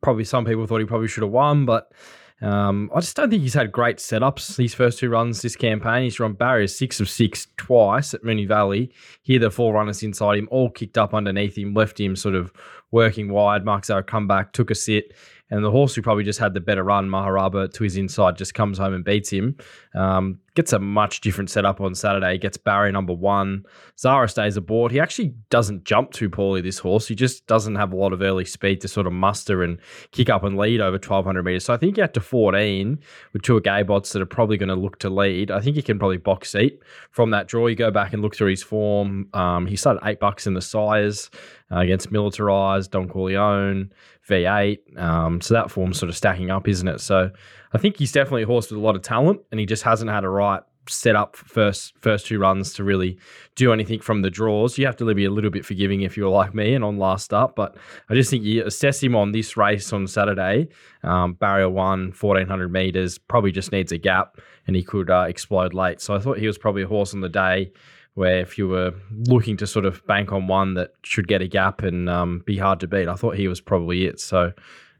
[0.00, 1.92] Probably some people thought he probably should have won, but
[2.40, 6.04] um, I just don't think he's had great setups these first two runs this campaign.
[6.04, 8.92] He's run barriers six of six twice at Moonee Valley.
[9.22, 12.52] Here, the four runners inside him all kicked up underneath him, left him sort of
[12.92, 13.64] working wide.
[13.64, 15.14] Mark Zahra come back, took a sit,
[15.50, 18.54] and the horse who probably just had the better run, Maharaba, to his inside, just
[18.54, 19.56] comes home and beats him.
[19.94, 22.36] Um, gets a much different setup on Saturday.
[22.36, 23.64] Gets barrier number one.
[23.96, 24.90] Zahra stays aboard.
[24.90, 27.06] He actually doesn't jump too poorly, this horse.
[27.06, 29.78] He just doesn't have a lot of early speed to sort of muster and
[30.10, 31.64] kick up and lead over 1,200 metres.
[31.64, 32.98] So I think have to 14
[33.32, 35.52] with two gay bots that are probably going to look to lead.
[35.52, 37.68] I think he can probably box seat from that draw.
[37.68, 39.28] You go back and look through his form.
[39.34, 41.30] Um, he started eight bucks in the sires
[41.70, 43.92] uh, against Militarized, Don Corleone,
[44.28, 44.98] V8.
[44.98, 47.00] Um, so that form's sort of stacking up, isn't it?
[47.00, 47.30] So
[47.72, 50.10] I think he's definitely a horse with a lot of talent, and he just hasn't
[50.10, 53.18] had a right set up first first two runs to really
[53.54, 54.78] do anything from the draws.
[54.78, 57.32] You have to be a little bit forgiving if you're like me and on last
[57.32, 57.76] up, but
[58.08, 60.68] I just think you assess him on this race on Saturday.
[61.02, 65.74] Um, barrier one, 1400 meters, probably just needs a gap and he could uh, explode
[65.74, 66.00] late.
[66.00, 67.72] So I thought he was probably a horse on the day
[68.14, 68.92] where if you were
[69.28, 72.58] looking to sort of bank on one that should get a gap and um, be
[72.58, 74.18] hard to beat, I thought he was probably it.
[74.18, 74.52] So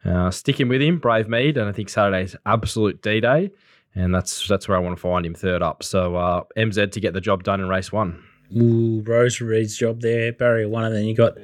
[0.09, 3.51] uh, sticking with him, Brave Mead, and I think Saturday's absolute D Day,
[3.95, 5.83] and that's that's where I want to find him third up.
[5.83, 8.23] So uh, MZ to get the job done in race one.
[8.57, 11.35] Ooh, Rose Reed's job there, barrier one, and then you got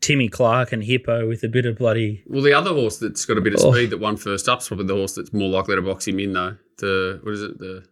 [0.00, 2.22] Timmy Clark and Hippo with a bit of bloody.
[2.26, 3.72] Well, the other horse that's got a bit of Oh.
[3.72, 6.32] speed that won first up's probably the horse that's more likely to box him in,
[6.32, 6.56] though.
[6.78, 7.58] The what is it?
[7.58, 7.84] The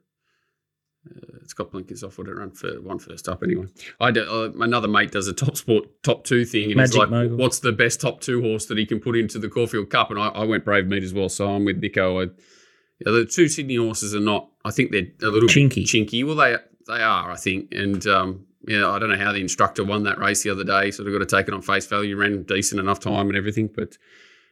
[1.09, 2.19] uh, it's got blinkers off.
[2.19, 3.67] Would it run for one first up anyway?
[4.01, 6.99] I do, uh, another mate does a top sport top two thing, and Magic he's
[6.99, 7.37] like, Mogul.
[7.37, 10.19] "What's the best top two horse that he can put into the Caulfield Cup?" And
[10.19, 12.21] I, I went Brave Mead as well, so I'm with Nico.
[12.21, 14.49] I, yeah, the two Sydney horses are not.
[14.65, 15.85] I think they're a little Chinky.
[15.85, 16.25] chinky.
[16.25, 19.85] Well, they they are, I think, and um, yeah, I don't know how the instructor
[19.85, 20.91] won that race the other day.
[20.91, 22.17] Sort of got to take it on face value.
[22.17, 23.97] Ran decent enough time and everything, but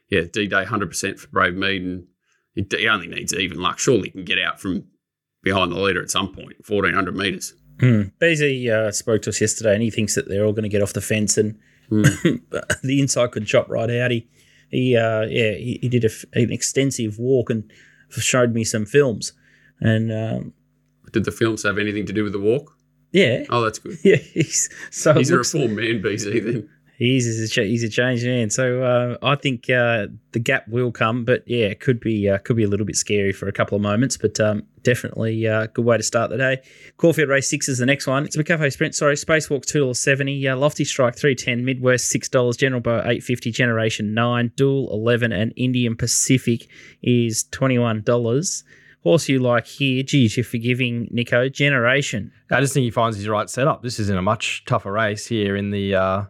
[0.09, 2.07] yeah, D Day, hundred percent for Brave Mead, and
[2.53, 3.79] he, he only needs even luck.
[3.79, 4.85] Surely he can get out from
[5.45, 7.53] behind the leader at some point, fourteen hundred meters.
[7.79, 8.03] Hmm.
[8.21, 10.81] BZ uh, spoke to us yesterday, and he thinks that they're all going to get
[10.81, 11.57] off the fence, and
[11.89, 14.11] the inside could chop right out.
[14.11, 14.27] He,
[14.69, 17.71] he, uh, yeah, he, he did a f an extensive walk and
[18.09, 19.33] showed me some films,
[19.79, 20.53] and um,
[21.11, 22.71] Did the films have anything to do with the walk?
[23.11, 23.97] yeah, Oh, that's good.
[24.03, 26.43] yeah, he's so He's a reformed man, BC.
[26.43, 28.49] Then He's a cha- he's a changed man.
[28.49, 32.37] So uh, I think uh, the gap will come, but yeah, it could be uh,
[32.37, 35.67] could be a little bit scary for a couple of moments, but um, definitely a
[35.67, 36.61] good way to start the day.
[36.95, 38.23] Caulfield Race Six is the next one.
[38.23, 38.95] It's a McCafe Sprint.
[38.95, 40.47] Sorry, Spacewalk two dollars seventy.
[40.47, 41.65] Uh, Lofty Strike three ten.
[41.65, 42.55] Midwest six dollars.
[42.55, 43.51] General Bow eight fifty.
[43.51, 44.53] Generation nine.
[44.55, 45.33] Dual eleven.
[45.33, 46.69] And Indian Pacific
[47.01, 48.63] is twenty one dollars.
[49.03, 50.01] Horse you like here?
[50.01, 51.49] Geez, you're forgiving Nico.
[51.49, 52.31] Generation.
[52.49, 53.83] I just think he finds his right setup.
[53.83, 56.23] This is in a much tougher race here in the uh,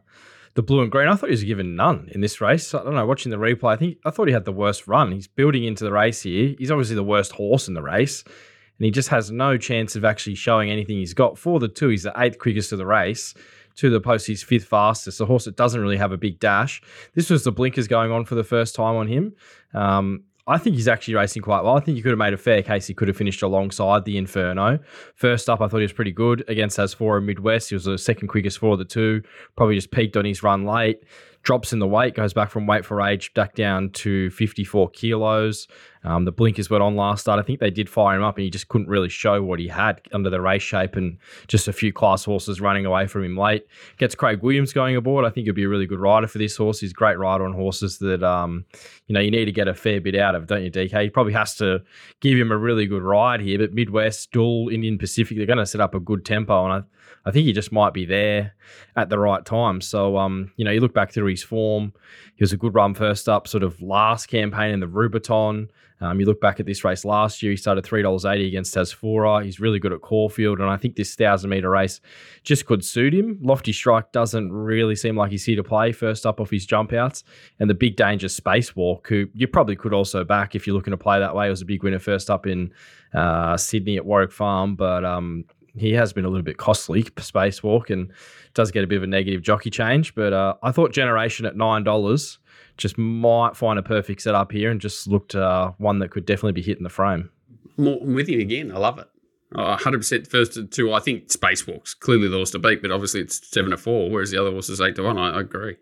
[0.56, 1.08] the blue and green.
[1.08, 2.74] I thought he was given none in this race.
[2.74, 3.06] I don't know.
[3.06, 5.12] Watching the replay, I think I thought he had the worst run.
[5.12, 6.56] He's building into the race here.
[6.58, 10.06] He's obviously the worst horse in the race, and he just has no chance of
[10.06, 11.38] actually showing anything he's got.
[11.38, 13.34] For the two, he's the eighth quickest of the race.
[13.78, 15.20] To the post, he's fifth fastest.
[15.20, 16.82] A horse that doesn't really have a big dash.
[17.14, 19.34] This was the blinkers going on for the first time on him.
[19.74, 21.76] Um, I think he's actually racing quite well.
[21.76, 24.16] I think you could have made a fair case he could have finished alongside the
[24.18, 24.78] Inferno.
[25.16, 27.70] First up, I thought he was pretty good against Asfoora Midwest.
[27.70, 29.24] He was the second quickest for the two.
[29.56, 31.04] Probably just peaked on his run late.
[31.46, 35.68] Drops in the weight, goes back from weight for age back down to 54 kilos.
[36.04, 37.40] Um, the blinkers went on last start.
[37.40, 39.68] I think they did fire him up, and he just couldn't really show what he
[39.68, 43.38] had under the race shape, and just a few class horses running away from him
[43.38, 43.66] late.
[43.98, 45.24] Gets Craig Williams going aboard.
[45.24, 46.80] I think he'll be a really good rider for this horse.
[46.80, 48.66] He's a great rider on horses that um,
[49.08, 51.04] you know you need to get a fair bit out of, don't you, DK?
[51.04, 51.82] He probably has to
[52.22, 53.58] give him a really good ride here.
[53.58, 56.82] But Midwest, Dual, Indian Pacific, they're going to set up a good tempo, and I,
[57.26, 58.54] I think he just might be there
[58.96, 59.82] at the right time.
[59.82, 61.94] So um, you know, you look back through his form.
[62.36, 65.70] He was a good run first up, sort of last campaign in the Rubiton.
[66.02, 69.44] Um, you look back at this race last year, he started $3.80 against Tasfora.
[69.44, 72.02] He's really good at Caulfield, and I think this 1,000 metre race
[72.44, 73.40] just could suit him.
[73.42, 76.92] Lofty Strike doesn't really seem like he's here to play first up off his jump
[76.92, 77.24] outs.
[77.60, 80.98] And the big danger Spacewalk, who you probably could also back if you're looking to
[80.98, 81.48] play that way.
[81.48, 82.74] It was a big winner first up in
[83.14, 85.46] uh, Sydney at Warwick Farm, but um,
[85.78, 88.12] he has been a little bit costly, Spacewalk, and
[88.54, 90.16] does get a bit of a negative jockey change.
[90.16, 92.38] But uh, I thought Generation at $9
[92.78, 96.54] just might find a perfect setup here and just looked uh, one that could definitely
[96.54, 97.30] be hitting the frame.
[97.78, 98.72] More, I'm with you again.
[98.72, 99.08] I love it.
[99.54, 100.92] Uh, 100% first to two.
[100.92, 104.32] I think Spacewalk's clearly the horse to beat, but obviously it's seven to four, whereas
[104.32, 105.18] the other horse is eight to one.
[105.18, 105.78] I, I agree.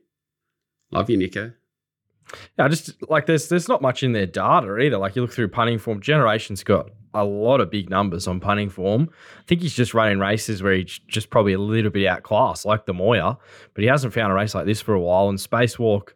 [0.92, 1.54] Love you, Nico.
[2.58, 4.98] Yeah, just like there's there's not much in their data either.
[4.98, 8.70] Like you look through punting form, Generation's got a lot of big numbers on punting
[8.70, 9.10] form.
[9.40, 12.86] I think he's just running races where he's just probably a little bit outclassed, like
[12.86, 13.38] the Moir,
[13.74, 15.30] but he hasn't found a race like this for a while.
[15.30, 16.14] And Spacewalk,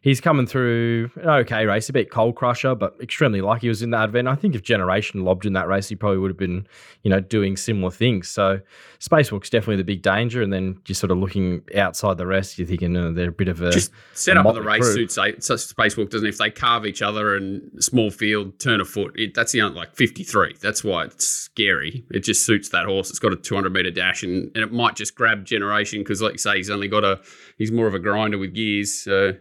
[0.00, 3.82] he's coming through an okay race, a bit cold crusher, but extremely lucky he was
[3.82, 4.28] in that event.
[4.28, 6.66] I think if Generation lobbed in that race, he probably would have been,
[7.02, 8.28] you know, doing similar things.
[8.28, 8.60] So
[8.98, 10.42] Spacewalk's definitely the big danger.
[10.42, 13.48] And then just sort of looking outside the rest, you're thinking uh, they're a bit
[13.48, 16.26] of a just set up of the race suits say such Spacewalk doesn't.
[16.26, 19.76] If they carve each other and small field turn a foot, it, that's the only
[19.76, 20.56] like 53.
[20.60, 22.04] That's why it's scary.
[22.10, 23.10] It just suits that horse.
[23.10, 26.32] It's got a 200 meter dash and, and it might just grab Generation because, like
[26.32, 27.20] you say, he's only got a
[27.58, 28.94] he's more of a grinder with gears.
[28.94, 29.34] So,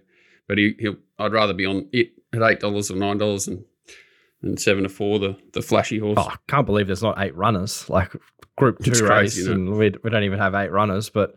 [0.49, 3.63] but he, he'll I'd rather be on it at eight dollars or nine dollars and
[4.41, 6.17] and seven to four the the flashy horse.
[6.19, 7.89] Oh, I can't believe there's not eight runners.
[7.89, 8.11] Like
[8.57, 11.09] Group Two It's race, crazy, and we, we don't even have eight runners.
[11.09, 11.35] But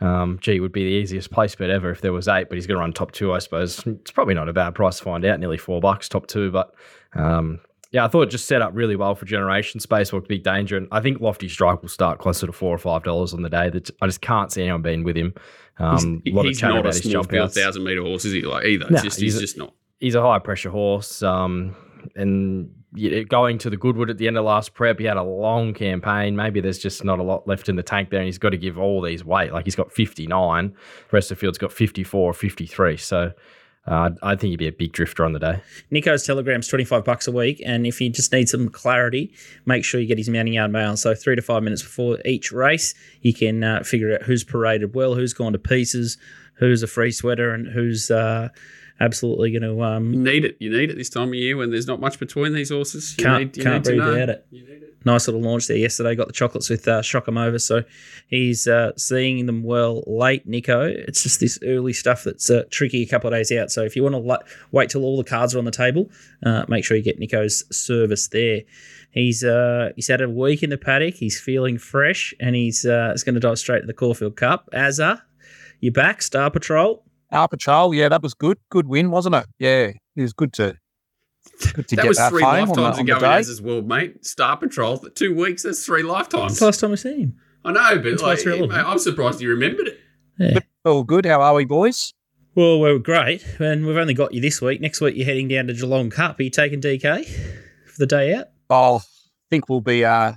[0.00, 2.48] um, gee, would be the easiest place bet ever if there was eight.
[2.48, 3.84] But he's going to run top two, I suppose.
[3.86, 5.40] It's probably not a bad price to find out.
[5.40, 6.72] Nearly four bucks top two, but.
[7.14, 7.60] Um,
[7.94, 10.88] yeah, I thought it just set up really well for Generation Spacewalk, big danger, and
[10.90, 13.70] I think Lofty Strike will start closer to four or five dollars on the day.
[13.70, 15.32] That I just can't see anyone being with him.
[15.78, 18.02] Um, he's a lot of he's not a about small jump field outs thousand meter
[18.02, 18.42] horse, is he?
[18.42, 18.90] Like either.
[18.90, 19.74] No, just he's, he's a- just not.
[20.00, 21.22] he's a high pressure horse.
[21.22, 21.76] Um,
[22.16, 22.74] and
[23.28, 26.34] going to the Goodwood at the end of last prep, he had a long campaign.
[26.34, 28.58] Maybe there's just not a lot left in the tank there, and he's got to
[28.58, 29.52] give all these weight.
[29.52, 30.76] Like he's got 59, the
[31.12, 32.96] rest of the field's got 54 or 53.
[32.96, 33.32] So
[33.86, 35.60] uh, I think he'd be a big drifter on the day.
[35.90, 37.62] Nico's Telegram's 25 bucks a week.
[37.66, 39.34] And if you just need some clarity,
[39.66, 40.96] make sure you get his mounting yard mail.
[40.96, 44.94] So, three to five minutes before each race, you can uh, figure out who's paraded
[44.94, 46.16] well, who's gone to pieces,
[46.54, 48.48] who's a free sweater, and who's uh,
[49.00, 49.68] absolutely going to.
[49.76, 50.56] You Um, need it.
[50.60, 53.14] You need it this time of year when there's not much between these horses.
[53.18, 54.10] You can't need, you can't need to breathe know.
[54.12, 54.46] without it.
[55.04, 56.14] Nice little launch there yesterday.
[56.14, 57.58] Got the chocolates with uh, Shock 'em over.
[57.58, 57.82] So
[58.26, 60.82] he's uh, seeing them well late, Nico.
[60.82, 63.70] It's just this early stuff that's uh, tricky a couple of days out.
[63.70, 64.38] So if you want to
[64.72, 66.10] wait till all the cards are on the table,
[66.44, 68.62] uh, make sure you get Nico's service there.
[69.10, 71.14] He's uh, he's had a week in the paddock.
[71.14, 74.68] He's feeling fresh, and he's uh, he's going to dive straight to the Caulfield Cup.
[74.72, 75.22] Azza,
[75.80, 76.22] you back?
[76.22, 77.04] Star Patrol.
[77.30, 78.58] Our patrol, yeah, that was good.
[78.70, 79.46] Good win, wasn't it?
[79.58, 80.76] Yeah, it was good to
[81.74, 83.36] good to That get was that three home on the, lifetimes on ago in day.
[83.38, 84.24] Az's world, mate.
[84.24, 86.52] Star Patrol, two weeks, that's three lifetimes.
[86.52, 87.36] It's the last time we've seen him.
[87.64, 90.00] I know, but like, mate, I'm surprised you remembered it.
[90.38, 90.58] Yeah.
[90.84, 91.24] All good.
[91.24, 92.12] How are we, boys?
[92.54, 94.80] Well, we're great, and we've only got you this week.
[94.80, 96.38] Next week, you're heading down to Geelong Cup.
[96.38, 98.46] Are you taking DK for the day out?
[98.70, 99.00] Oh, I
[99.50, 100.32] think we'll be uh,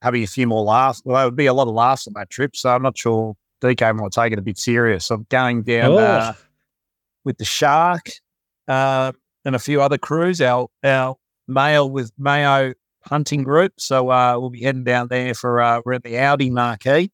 [0.00, 1.02] having a few more laughs.
[1.04, 3.34] Well, there would be a lot of laughs on that trip, so I'm not sure
[3.60, 5.10] DK might take it a bit serious.
[5.10, 5.98] I'm going down Oh.
[5.98, 6.32] uh,
[7.24, 8.08] with the Shark
[8.68, 9.12] uh,
[9.48, 10.40] and a few other crews.
[10.40, 11.16] Our our
[11.48, 13.72] Mayo with Mayo hunting group.
[13.78, 17.10] So uh, we'll be heading down there for uh, we're at the Audi marquee.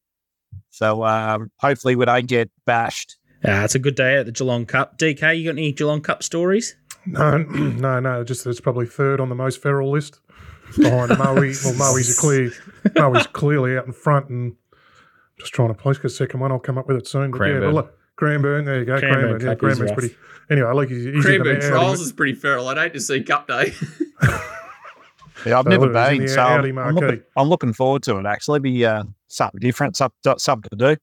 [0.69, 3.17] So um, hopefully we don't get bashed.
[3.47, 4.97] Ah, it's a good day at the Geelong Cup.
[4.97, 6.75] DK, you got any Geelong Cup stories?
[7.05, 8.23] No, no, no.
[8.23, 10.19] Just it's probably third on the most feral list
[10.77, 11.53] behind Maui.
[11.63, 12.51] Well, Maui's a clear.
[12.95, 14.55] Maui's clearly out in front, and
[15.39, 16.51] just trying to place the second one.
[16.51, 17.31] I'll come up with it soon.
[17.31, 17.83] But yeah,
[18.15, 18.65] Cranbourne.
[18.65, 18.65] well, look, Cranbourne.
[18.65, 18.99] There you go.
[18.99, 19.41] Cranbourne Cranbourne.
[19.41, 19.97] Yeah, Cup Cranbourne's rough.
[19.99, 20.15] pretty.
[20.49, 22.67] Anyway, I like he's, he's Cranbourne in Trials is pretty feral.
[22.67, 23.73] I'd hate to see Cup Day.
[25.45, 27.21] Yeah, I've So never it was in been, the so I'm, I'm looking.
[27.35, 28.25] I'm looking forward to it.
[28.25, 31.01] Actually, be uh, something different, something, something to do.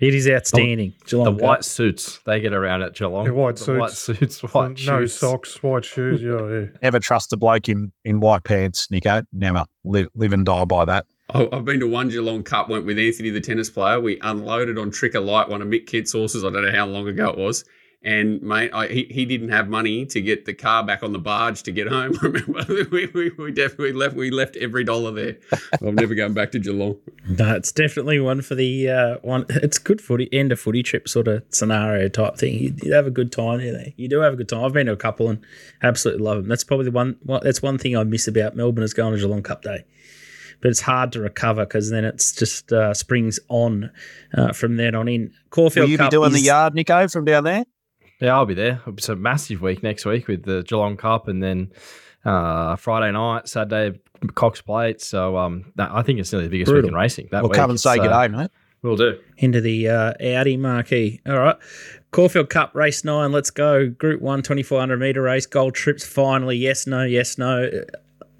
[0.00, 0.92] It is outstanding.
[1.00, 3.26] The Geelong white suits they get around at Geelong.
[3.26, 6.20] Yeah, white The white suits, suits, white no socks, white shoes.
[6.20, 6.66] Yeah, yeah.
[6.82, 9.22] Never trust a bloke in, in white pants, Nico.
[9.32, 11.06] Never live, live and die by that.
[11.34, 14.00] I- I've been to one Geelong Cup, went with Anthony, the tennis player.
[14.00, 16.44] We unloaded on Tricker Light, one of Mick Kent's horses.
[16.44, 17.64] I don't know how long ago it was.
[18.02, 21.18] And mate, I, he, he didn't have money to get the car back on the
[21.18, 22.12] barge to get home.
[22.22, 24.16] Remember, we, we, we definitely left.
[24.16, 25.36] We left every dollar there.
[25.82, 26.96] I'm never going back to Geelong.
[27.28, 29.44] No, it's definitely one for the uh, one.
[29.50, 32.54] It's good footy end of footy trip sort of scenario type thing.
[32.54, 33.92] You, you have a good time there.
[33.98, 34.64] You do have a good time.
[34.64, 35.44] I've been to a couple and
[35.82, 36.48] absolutely love them.
[36.48, 37.18] That's probably the one.
[37.24, 39.84] one that's one thing I miss about Melbourne is going to Geelong Cup Day.
[40.60, 43.90] But it's hard to recover because then it's just uh, springs on
[44.34, 45.22] uh, from then on in.
[45.22, 47.64] Will Caulfield you be Cup doing the yard, Nico, from down there?
[48.20, 48.82] Yeah, I'll be there.
[48.86, 51.72] It's a massive week next week with the Geelong Cup and then
[52.24, 53.98] uh, Friday night, Saturday,
[54.34, 55.00] Cox Plate.
[55.00, 57.28] So um, that, I think it's nearly the biggest week in racing.
[57.32, 57.56] That We'll week.
[57.56, 58.50] come and say uh, good day, mate.
[58.82, 59.18] We'll do.
[59.36, 61.20] into the uh, Audi marquee.
[61.26, 61.56] All right.
[62.12, 63.30] Caulfield Cup race nine.
[63.30, 63.88] Let's go.
[63.88, 65.46] Group one, 2400 meter race.
[65.46, 66.56] Gold trips finally.
[66.56, 67.70] Yes, no, yes, no.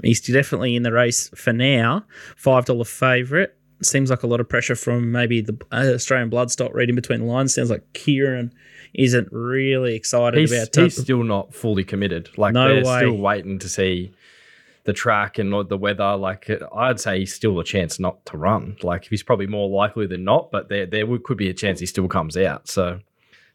[0.03, 2.05] He's definitely in the race for now.
[2.43, 3.51] $5 favourite.
[3.83, 7.55] Seems like a lot of pressure from maybe the Australian Bloodstock reading between the lines.
[7.55, 8.53] Sounds like Ciaron
[8.93, 12.29] isn't really excited He's, about he's still not fully committed.
[12.37, 12.99] Like No they're way.
[12.99, 14.13] still waiting to see
[14.85, 16.17] the track and the weather.
[16.17, 18.77] Like I'd say he's still a chance not to run.
[18.83, 21.87] Like he's probably more likely than not, but there there could be a chance he
[21.87, 22.69] still comes out.
[22.69, 23.01] So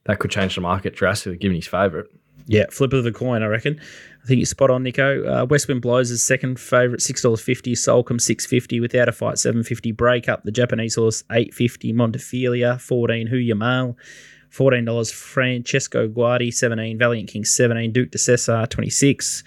[0.05, 2.08] that could change the market drastically, given his favourite.
[2.47, 3.79] Yeah, flip of the coin, I reckon.
[4.23, 5.23] I think you're spot on, Nicko.
[5.23, 7.75] Uh, West Wind Blows is second favourite, six dollars fifty.
[7.75, 8.79] Six fifty.
[8.79, 9.91] Without a fight, seven fifty.
[9.91, 11.93] Breakup the Japanese horse eight fifty.
[11.93, 13.27] Montefilia fourteen.
[13.27, 13.97] Hoo Ya Mal.
[14.49, 15.12] Fourteen dollars.
[15.12, 16.97] Francesco Guardi seventeen.
[16.97, 17.91] Valiant King seventeen.
[17.91, 19.43] Duke De Sessa twenty six.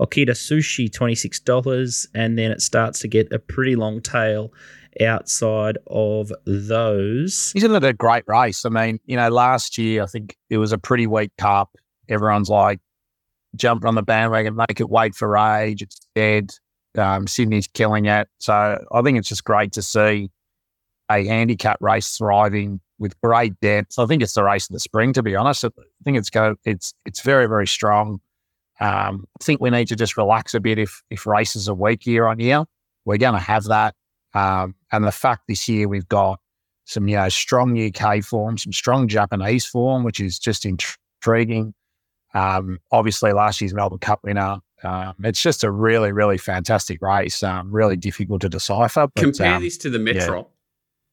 [0.00, 4.52] Okita Soushi twenty six dollars, and then it starts to get a pretty long tail
[5.00, 7.52] outside of those.
[7.54, 8.64] Isn't it a great race?
[8.64, 11.76] I mean, you know, last year I think it was a pretty weak cup.
[12.08, 12.80] Everyone's like
[13.56, 15.82] jumping on the bandwagon, make it wait for age.
[15.82, 16.50] It's dead.
[16.96, 18.28] Um, Sydney's killing it.
[18.38, 20.30] So I think it's just great to see
[21.10, 23.98] a handicap race thriving with great depth.
[23.98, 25.64] I think it's the race of the spring, to be honest.
[25.64, 25.70] I
[26.04, 28.20] think it's go it's it's very, very strong.
[28.80, 32.06] Um, I think we need to just relax a bit if if races are weak
[32.06, 32.64] year on year.
[33.04, 33.94] We're going to have that.
[34.34, 36.38] Um, and the fact this year we've got
[36.84, 41.74] some, you know, strong UK form, some strong Japanese form, which is just intriguing.
[42.38, 44.58] Um, obviously, last year's Melbourne Cup winner.
[44.84, 47.42] Um, it's just a really, really fantastic race.
[47.42, 49.08] Um, really difficult to decipher.
[49.14, 50.48] But, Compare um, this to the Metro,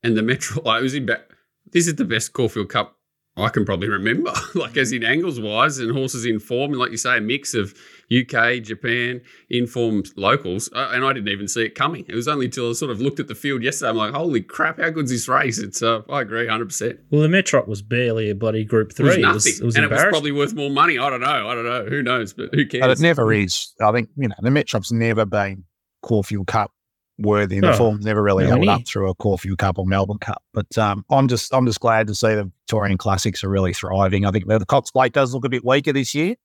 [0.04, 0.62] and the Metro.
[0.64, 1.06] Like, it was in.
[1.06, 1.24] Ba-
[1.72, 2.98] this is the best Caulfield Cup
[3.38, 4.32] I can probably remember.
[4.56, 7.54] like as in angles wise, and horses in form, and like you say, a mix
[7.54, 7.74] of
[8.12, 10.70] UK, Japan, informed locals.
[10.74, 12.06] Uh, and I didn't even see it coming.
[12.08, 13.90] It was only until I sort of looked at the field yesterday.
[13.90, 15.58] I'm like, holy crap, how good's this race?
[15.58, 15.82] It's.
[15.82, 17.00] Uh, I agree, hundred percent.
[17.10, 19.08] Well, the Metrop was barely a bloody Group It Three.
[19.08, 20.98] was It was, it was and it was probably worth more money.
[20.98, 21.50] I don't know.
[21.50, 21.86] I don't know.
[21.86, 22.34] Who knows?
[22.34, 22.82] But who cares?
[22.82, 23.74] but it never is.
[23.82, 25.66] I think, you know, the Metrop's never been
[26.02, 26.72] Caulfield Cup
[27.18, 27.60] worthy.
[27.60, 27.78] The No.
[27.78, 30.44] form's never really held up through a Caulfield Cup or Melbourne Cup.
[30.54, 34.26] But um, I'm just I'm just glad to see the Victorian Classics are really thriving.
[34.26, 36.36] I think the Cox Plate does look a bit weaker this year.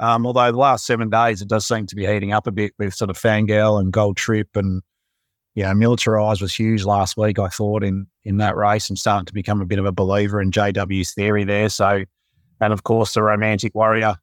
[0.00, 2.72] Um, although the last seven days it does seem to be heating up a bit
[2.78, 4.82] with sort of Fangirl and Gold Trip and
[5.54, 8.88] you know, militarized was huge last week, I thought, in in that race.
[8.90, 11.68] I'm starting to become a bit of a believer in JW's theory there.
[11.68, 12.04] So
[12.60, 14.16] and of course the romantic warrior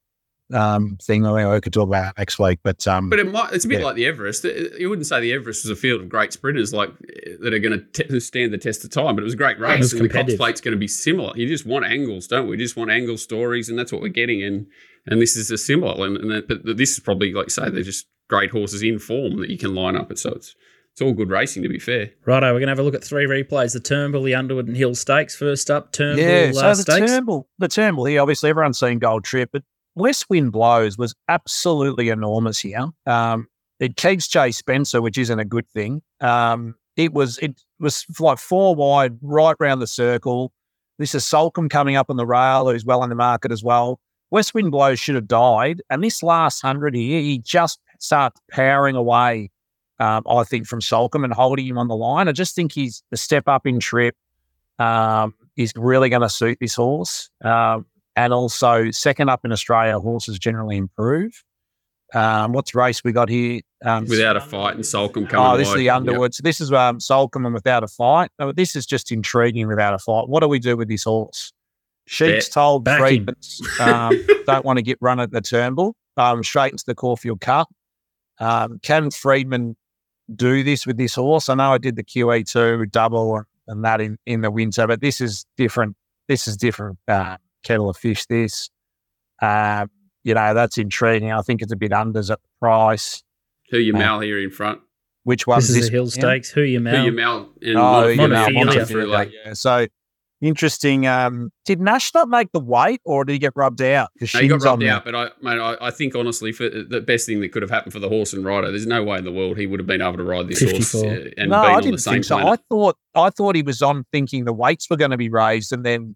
[0.54, 2.60] um, thing that we could talk about next week.
[2.64, 3.86] But um, But it might, it's a bit Yeah.
[3.86, 4.44] like the Everest.
[4.44, 6.92] You wouldn't say the Everest was a field of great sprinters like
[7.42, 9.80] that are going to stand the test of time, but it was a great race.
[9.80, 10.36] was and the Cox.
[10.36, 11.34] Plate's going to be similar.
[11.36, 12.52] You just want angles, don't we?
[12.52, 14.44] We just want angle stories, and that's what we're getting.
[14.44, 14.68] And
[15.08, 16.04] and this is a symbol.
[16.04, 18.98] And, and that, but this is probably like you say, they're just great horses in
[19.00, 20.10] form that you can line up.
[20.10, 20.56] And so it's
[20.94, 22.12] it's all good racing to be fair.
[22.26, 23.74] Righto, we're going to have a look at three replays.
[23.74, 25.36] The Turnbull, the Underwood and Hill Stakes.
[25.36, 27.12] First up, Turnbull Yeah, uh, so the Stakes.
[27.12, 29.64] Turnbull, the Turnbull here, obviously everyone's seen Gold Trip, but
[29.96, 32.88] West Wind Blows was absolutely enormous here.
[33.06, 33.48] Um,
[33.80, 36.02] it keeps Jay Spencer, which isn't a good thing.
[36.22, 40.52] Um, it was it was like four wide, right round the circle.
[40.98, 44.00] This is Soulcombe coming up on the rail, who's well in the market as well.
[44.32, 48.96] West Wind Blows should have died, and this last hundred here, he just starts powering
[48.96, 49.52] away.
[50.00, 52.28] Um, I think from Soulcombe and holding him on the line.
[52.28, 54.14] I just think he's the step up in trip
[54.78, 57.30] um, is really going to suit this horse.
[57.42, 61.44] Um, and also, second up in Australia, horses generally improve.
[62.14, 63.62] Um, what's race we got here?
[63.84, 65.80] Um, Without a fight and Soulcombe coming Oh, this is wide.
[65.80, 65.96] the Yep.
[65.96, 66.34] Underwood.
[66.36, 68.30] So this is um, Soulcombe and without a fight.
[68.40, 70.30] Oh, this is just intriguing without a fight.
[70.30, 71.52] What do we do with this horse?
[72.08, 72.54] Sheik's Bet.
[72.54, 73.00] told Back.
[73.00, 73.36] Freedman
[73.80, 77.68] um, don't want to get run at the Turnbull, um, straight into the Caulfield Cup.
[78.40, 79.76] Um, can Freedman
[80.36, 81.50] do this with this horse?
[81.50, 85.20] I know I did the QE2 double and that in, in the winter, but this
[85.20, 85.96] is different.
[86.28, 88.26] This is different uh, kettle of fish.
[88.28, 88.70] This,
[89.42, 89.90] um,
[90.24, 91.32] you know, that's intriguing.
[91.32, 93.24] I think it's a bit unders at the price.
[93.72, 94.80] Who you Uh, mal here in front?
[95.24, 95.58] which one?
[95.58, 96.22] This is this a hill one now?
[96.22, 96.50] stakes.
[96.52, 97.06] Who you Who Mel?
[97.06, 98.64] you Mel and Oh, you know, Montefilia.
[98.64, 99.54] Montefilia, like, yeah.
[99.54, 99.88] So
[100.42, 101.08] interesting.
[101.08, 104.10] Um, did Nash not make the weight, or did he get rubbed out?
[104.22, 104.92] No, he got Shin's on rubbed there.
[104.94, 107.72] out, but I, mate, I, I think honestly, for the best thing that could have
[107.72, 109.88] happened for the horse and rider, there's no way in the world he would have
[109.88, 112.26] been able to ride this horse uh, and no, been I on didn't same think
[112.26, 112.38] so.
[112.38, 115.72] I thought I thought he was on thinking the weights were going to be raised,
[115.74, 116.16] and then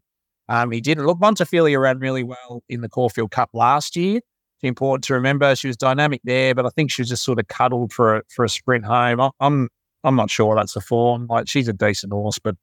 [0.49, 1.05] um, he didn't.
[1.05, 4.17] Look, Montefilia ran really well in the Caulfield Cup last year.
[4.17, 7.39] It's important to remember she was dynamic there, but I think she was just sort
[7.39, 9.21] of cuddled for a, for a sprint home.
[9.21, 9.69] I, I'm
[10.03, 11.27] I'm not sure that's the form.
[11.27, 12.55] Like she's a decent horse, but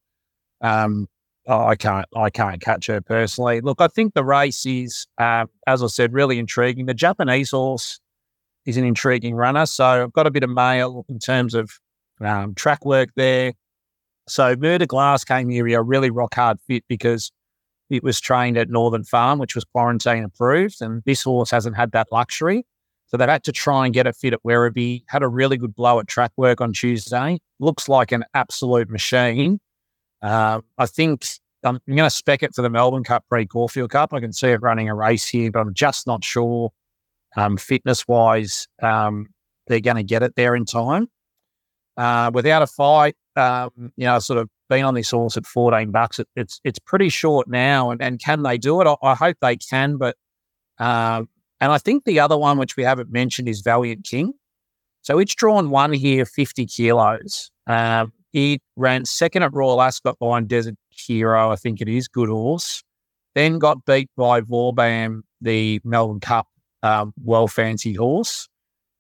[0.61, 1.07] um,
[1.49, 3.61] I can't I can't catch her personally.
[3.61, 6.87] Look, I think the race is, um, as I said, really intriguing.
[6.87, 8.01] The Japanese horse
[8.67, 11.71] is an intriguing runner, so I've got a bit of mail in terms of
[12.21, 13.53] um, track work there.
[14.29, 17.31] So Mer de Glace came here a really rock hard fit because
[17.91, 21.93] it was trained at Northern Farm, which was quarantine approved, and this horse hasn't had
[21.93, 22.65] that luxury.
[23.07, 25.05] So they've had to try and get it fit at Werribee.
[25.09, 27.39] Had a really good blow at track work on Tuesday.
[27.61, 29.61] Looks like an absolute machine.
[30.23, 31.25] Um, I think
[31.63, 34.13] I'm going to spec it for the Melbourne Cup pre Caulfield Cup.
[34.13, 36.73] I can see it running a race here, but I'm just not sure
[37.37, 39.29] um, fitness wise um,
[39.67, 41.09] they're going to get it there in time.
[41.97, 45.91] Uh, without a fight, um, you know, sort of been on this horse at 14
[45.91, 46.19] bucks.
[46.19, 48.87] It, it's it's pretty short now, and, and can they do it?
[48.87, 50.17] I, I hope they can, but
[50.79, 51.29] um,
[51.61, 54.33] and I think the other one which we haven't mentioned is Valiant King.
[55.03, 57.51] So it's drawn one here, 50 kilos.
[57.67, 62.29] Um, it ran second at Royal Ascot behind Desert Hero, I think it is, good
[62.29, 62.83] horse.
[63.35, 66.49] Then got beat by Vauban, the Melbourne Cup
[66.83, 68.49] um, well fancy horse.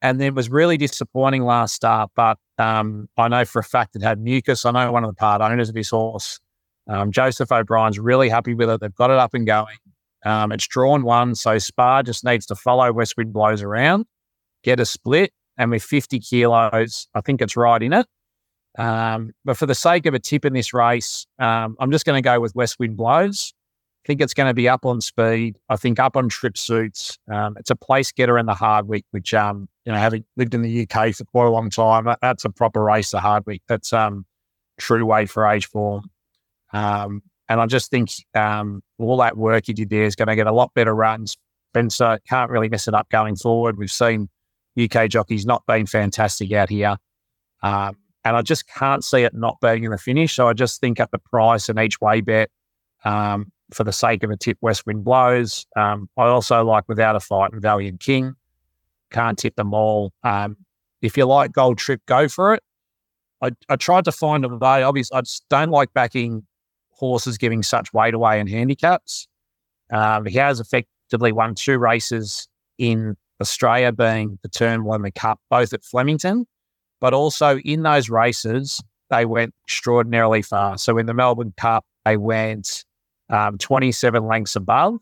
[0.03, 2.11] And then was really disappointing last start.
[2.15, 4.65] But um, I know for a fact it had mucus.
[4.65, 6.39] I know one of the part owners of this horse,
[6.89, 8.81] um, Joseph O'Brien's really happy with it.
[8.81, 9.77] They've got it up and going.
[10.25, 11.35] Um, it's drawn one.
[11.35, 14.07] So Spa just needs to follow West Wind Blows around,
[14.63, 15.33] get a split.
[15.59, 18.07] And with 50 kilos, I think it's right in it.
[18.79, 22.23] Um, but for the sake of a tip in this race, um, I'm just going
[22.23, 23.55] to go with West Wind Blows.
[24.07, 25.59] I think it's going to be up on speed.
[25.69, 27.19] I think up on trip suits.
[27.29, 30.63] Um, it's a place getter in the Hardwicke, which um, you know, having lived in
[30.63, 33.11] the UK for quite a long time, that, that's a proper race.
[33.11, 33.63] The Hardwicke.
[33.67, 34.25] That's um,
[34.79, 36.09] true way for age form.
[36.73, 40.37] Um, and I just think um, all that work he did there is going to
[40.37, 41.37] get a lot better runs.
[41.73, 43.77] Spencer can't really mess it up going forward.
[43.77, 44.29] We've seen
[44.81, 46.97] UK jockeys not being fantastic out here.
[47.65, 50.37] Um, and I just can't see it not being in the finish.
[50.37, 52.51] So I just think at the price and each way bet,
[53.05, 55.67] um, for the sake of a tip, West Wind blows.
[55.77, 58.35] Um, I also like Without a Fight and Valiant King.
[59.11, 60.13] Can't tip them all.
[60.23, 60.57] Um,
[61.03, 62.63] if you like Gold Trip, go for it.
[63.43, 64.83] I, I tried to find a way.
[64.83, 66.45] Obviously, I just don't like backing
[66.91, 69.29] horses giving such weight away in handicaps.
[69.93, 72.49] Um, he has effectively won two races
[72.79, 76.47] in Australia, being the Turnbull and the Cup, both at Flemington.
[77.01, 80.79] But also in those races, they went extraordinarily far.
[80.79, 82.85] So in the Melbourne Cup, they went
[83.31, 84.99] um, 27 lengths above.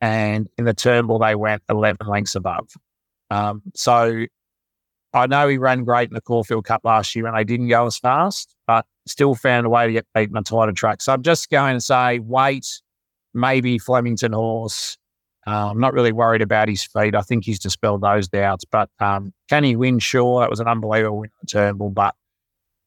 [0.00, 2.68] And in the Turnbull, they went 11 lengths above.
[3.30, 4.26] Um, so
[5.14, 7.86] I know he ran great in the Caulfield Cup last year and they didn't go
[7.86, 11.00] as fast, but still found a way to get beaten on tighter track.
[11.00, 12.66] So I'm just going to say weight,
[13.32, 14.98] maybe Flemington horse.
[15.46, 17.14] Uh, I'm not really worried about his feet.
[17.14, 18.64] I think he's dispelled those doubts.
[18.64, 20.00] But um, can he win?
[20.00, 22.14] Sure, that was an unbelievable win at Turnbull, but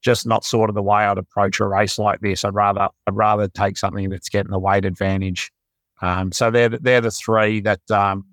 [0.02, 2.46] just not sort of the way I'd approach a race like this.
[2.46, 5.52] I'd rather I'd rather take something that's getting the weight advantage.
[6.02, 8.26] Um, so they're they're the three that um,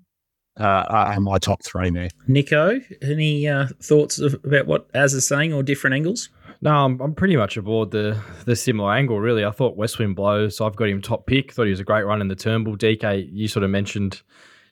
[0.59, 2.09] uh, are my top three there.
[2.27, 6.29] Nicko, any uh, thoughts of, about what Az is saying or different angles?
[6.61, 9.45] No, I'm, I'm pretty much aboard the the similar angle, really.
[9.45, 10.57] I thought Westwind blows.
[10.57, 11.53] So I've got him top pick.
[11.53, 12.77] Thought he was a great run in the Turnbull.
[12.77, 14.21] DK, you sort of mentioned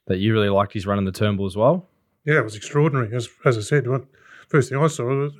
[0.07, 1.89] that you really liked his run in the Turnbull as well.
[2.25, 3.15] Yeah, it was extraordinary.
[3.15, 4.07] As as I said, when-
[4.47, 5.33] first thing I saw, was-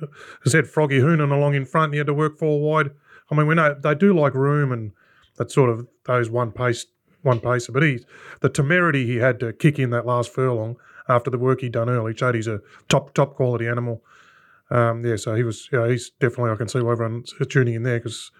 [0.46, 1.86] said Froggy Hoonan along in front.
[1.86, 2.90] And he had to work four wide.
[3.30, 4.92] I mean, we know they do like room and
[5.36, 6.86] that sort of those one pace
[7.22, 7.72] one pacer.
[7.72, 8.04] But he,
[8.40, 10.76] the temerity he had to kick in that last furlong
[11.08, 14.02] after the work he'd done early showed he's a top top quality animal.
[14.70, 15.68] Um, yeah, so he was.
[15.72, 16.52] Yeah, he's definitely.
[16.52, 18.30] I can see why everyone's tuning in there because,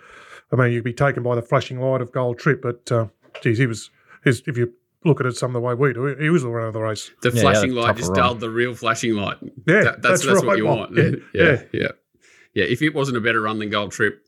[0.52, 3.06] I mean, you'd be taken by the flashing light of Gold Trip, but uh,
[3.42, 3.90] geez, he was.
[4.24, 4.72] His, if you
[5.06, 6.80] look at it some of the way we do, he was the runner of the
[6.80, 7.10] race.
[7.22, 8.18] The Yeah, flashing yeah, light just run.
[8.18, 9.36] dulled the real flashing light.
[9.66, 10.96] Yeah, That- that's that's that's, what you want.
[10.96, 11.88] Yeah, yeah, yeah,
[12.54, 12.64] yeah.
[12.64, 14.22] If it wasn't a better run than Gold Trip,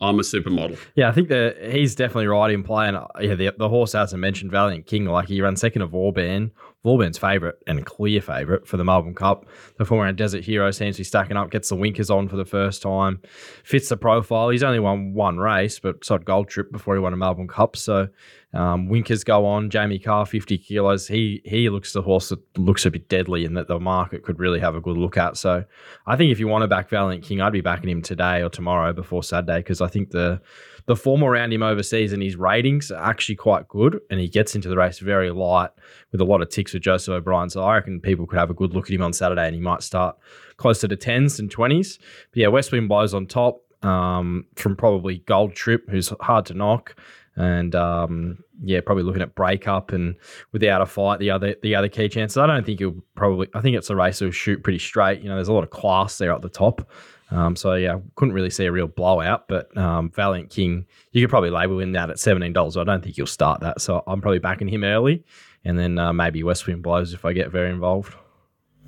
[0.00, 0.78] I'm a supermodel.
[0.94, 2.88] Yeah, I think that he's definitely right in play.
[2.88, 5.04] And uh, yeah, the, the horse hasn't mentioned Valiant King.
[5.04, 6.52] Like he ran second of Orban,
[6.84, 9.46] Vauban's favourite and clear favourite for the Melbourne Cup.
[9.76, 12.44] The former Desert Hero seems to be stacking up, gets the winkers on for the
[12.46, 13.20] first time,
[13.64, 14.48] fits the profile.
[14.48, 17.76] He's only won one race, but sort Gold Trip before he won a Melbourne Cup.
[17.76, 18.08] So
[18.54, 19.68] um, winkers go on.
[19.68, 21.06] Jamie Kah, 50 kilos.
[21.06, 24.38] He he looks the horse that looks a bit deadly and that the market could
[24.38, 25.36] really have a good look at.
[25.36, 25.64] So
[26.06, 28.48] I think if you want to back Valiant King, I'd be backing him today or
[28.48, 30.40] tomorrow before Saturday because I think the
[30.86, 34.54] the form around him overseas and his ratings are actually quite good, and he gets
[34.54, 35.70] into the race very light
[36.12, 37.50] with a lot of ticks with Joseph O'Brien.
[37.50, 39.60] So I reckon people could have a good look at him on Saturday, and he
[39.60, 40.16] might start
[40.56, 41.98] closer to tens and twenties.
[42.30, 46.54] But yeah, West Wind blows on top um, from probably Gold Trip, who's hard to
[46.54, 46.96] knock,
[47.36, 50.16] and um, yeah, probably looking at breakup and
[50.52, 52.36] without a fight, the other the other key chances.
[52.36, 53.48] I don't think he'll probably.
[53.54, 55.22] I think it's a race that'll shoot pretty straight.
[55.22, 56.90] You know, there's a lot of class there at the top.
[57.30, 61.30] Um, so yeah, couldn't really see a real blowout, but um, Valiant King, you could
[61.30, 62.76] probably label in that at seventeen dollars.
[62.76, 65.24] I don't think he'll start that, so I'm probably backing him early,
[65.64, 68.14] and then uh, maybe West Wind blows if I get very involved.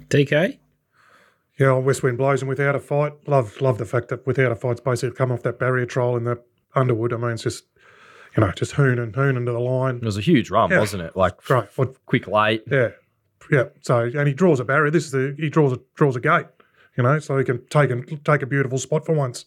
[0.08, 0.58] DK.
[1.58, 3.12] Yeah, West Wind blows and without a fight.
[3.28, 6.16] Love love the fact that without a fight, fight's basically come off that barrier trial
[6.16, 6.42] in the
[6.74, 7.12] Underwood.
[7.12, 7.64] I mean, it's just
[8.36, 9.96] you know just hoon and hoon into the line.
[9.96, 10.78] It was a huge run, Yeah.
[10.80, 11.14] wasn't it?
[11.16, 11.68] Like Right.
[11.76, 12.64] What, quick late.
[12.70, 12.88] yeah,
[13.50, 13.64] yeah.
[13.82, 14.90] So and he draws a barrier.
[14.90, 16.46] This is the he draws a draws a gate.
[16.96, 19.46] You know, so he can take and take a beautiful spot for once.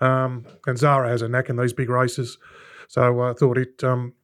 [0.00, 2.38] Um, and Zahra has a knack in these big races,
[2.88, 3.82] so I thought it.
[3.82, 4.14] Um,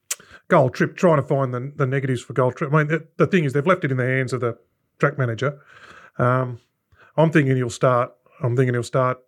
[0.47, 2.73] Gold Trip trying to find the, the negatives for Gold Trip.
[2.73, 4.57] I mean, the, the thing is they've left it in the hands of the
[4.99, 5.59] track manager.
[6.17, 6.59] Um,
[7.15, 8.11] I'm thinking he'll start.
[8.41, 9.19] I'm thinking he'll start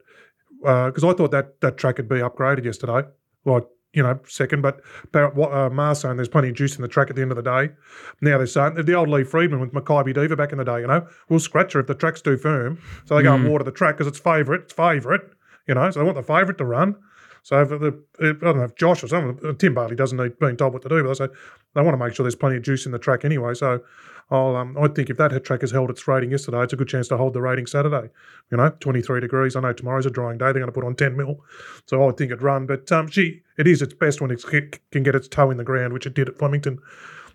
[0.60, 3.08] because I thought that that track had be upgraded yesterday,
[3.46, 3.64] like
[3.94, 4.62] you know second.
[4.62, 4.82] But
[5.14, 7.44] uh, Mars saying there's plenty of juice in the track at the end of the
[7.44, 7.74] day.
[8.22, 10.82] Now they're saying the old Lee Freedman with Makybe Diva back in the day.
[10.82, 12.80] You know, we'll scratch her if the track's too firm.
[13.06, 14.64] So they go and water the track because it's favourite.
[14.64, 15.22] It's favourite.
[15.68, 16.96] You know, so they want the favourite to run.
[17.44, 20.40] So if the if, I don't know if Josh or someone, Tim Barley doesn't need
[20.40, 21.34] being told what to do, but they say
[21.76, 23.54] they want to make sure there's plenty of juice in the track anyway.
[23.54, 23.82] So
[24.30, 26.88] I'll um, I think if that track has held its rating yesterday, it's a good
[26.88, 28.10] chance to hold the rating Saturday.
[28.52, 29.56] You know, 23 degrees.
[29.56, 30.46] I know tomorrow's a drying day.
[30.46, 31.44] They're going to put on 10 mil,
[31.86, 32.66] so I think it'd run.
[32.66, 34.44] But um, she it is its best when it
[34.92, 36.80] can get its toe in the ground, which it did at Flemington.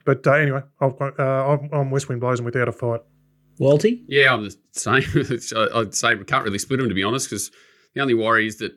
[0.04, 3.00] But uh, anyway, I'll, uh, I'm, I'm West Wind blows and without a fight.
[3.60, 4.04] Walty.
[4.06, 5.02] Yeah, I'm the same.
[5.74, 7.50] I'd say we can't really split them to be honest, because
[7.94, 8.72] the only worry is that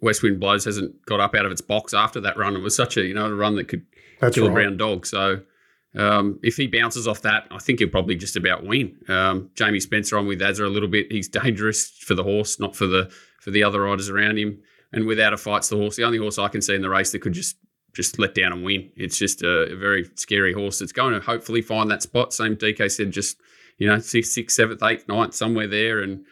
[0.00, 2.54] West Wind Blows hasn't got up out of its box after that run.
[2.54, 3.86] It was such a you know a run that could
[4.20, 5.06] That's kill a brown dog.
[5.06, 5.40] So
[5.96, 8.96] um, if he bounces off that, I think he'll probably just about win.
[9.08, 11.10] Um, Jamie Spencer on with Azza a little bit.
[11.10, 13.10] He's dangerous for the horse, not for the
[13.40, 14.60] for the other riders around him.
[14.92, 15.96] And without a fight's the horse.
[15.96, 17.56] The only horse I can see in the race that could just
[17.94, 18.90] just let down and win.
[18.96, 22.32] It's just a, a very scary horse that's going to hopefully find that spot.
[22.32, 23.38] Same DK said, just
[23.78, 26.24] you know sixth, seventh, eighth, ninth, somewhere there, and.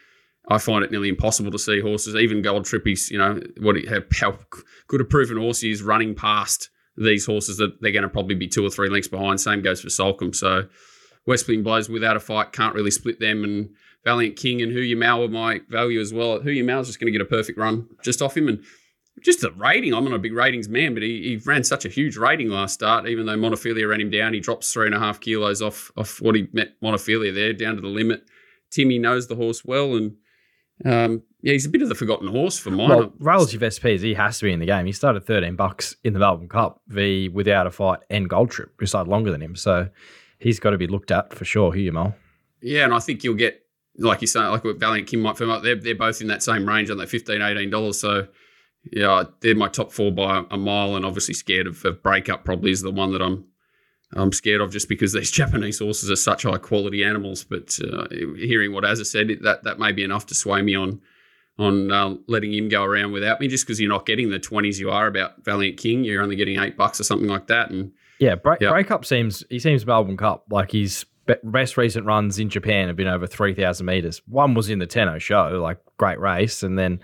[0.49, 3.99] I find it nearly impossible to see horses, even Gold Trippies, you know, what how,
[4.13, 4.39] how
[4.87, 8.35] good a proven horse he is running past these horses that they're going to probably
[8.35, 9.39] be two or three lengths behind.
[9.39, 10.35] Same goes for Soulcombe.
[10.35, 10.67] So
[11.25, 13.43] West Wind Blows without a fight can't really split them.
[13.43, 13.69] And
[14.03, 16.39] Valiant King and Hoo Ya Mal are my value as well.
[16.39, 18.47] Hoo Ya Mal's just going to get a perfect run just off him.
[18.47, 18.63] And
[19.23, 21.89] just the rating, I'm not a big ratings man, but he, he ran such a
[21.89, 24.33] huge rating last start, even though Montefilia ran him down.
[24.33, 27.75] He drops three and a half kilos off, off what he met Montefilia there, down
[27.75, 28.23] to the limit.
[28.69, 30.17] Timmy knows the horse well and
[30.85, 32.89] um, yeah, he's a bit of the forgotten horse for mine.
[32.89, 34.85] Well, relative SPs, he has to be in the game.
[34.85, 38.71] He started 13 bucks in the Melbourne Cup v without a fight and Gold Trip,
[38.79, 39.55] who started longer than him.
[39.55, 39.89] So
[40.39, 41.73] he's got to be looked at for sure.
[41.73, 42.15] Hugh Mel.
[42.61, 43.63] Yeah, and I think you'll get,
[43.99, 45.61] like you say, like what Valiant King might firm up.
[45.61, 47.93] They're, they're both in that same range on that $15, $18.
[47.93, 48.27] So,
[48.91, 52.71] yeah, they're my top four by a mile, and obviously scared of, of breakup probably
[52.71, 53.45] is the one that I'm
[54.15, 57.43] I'm scared of just because these Japanese horses are such high quality animals.
[57.43, 61.01] But uh, hearing what Azza said, that that may be enough to sway me on
[61.59, 64.79] on uh, letting him go around without me, just because you're not getting the twenties
[64.79, 66.03] you are about Valiant King.
[66.03, 68.69] You're only getting eight bucks or something like that, and Yeah, break, Yeah.
[68.69, 71.05] breakup seems he seems Melbourne Cup like his
[71.43, 74.21] best recent runs in Japan have been over three thousand meters.
[74.27, 76.99] One was in the Tenno Sho, like great race, and then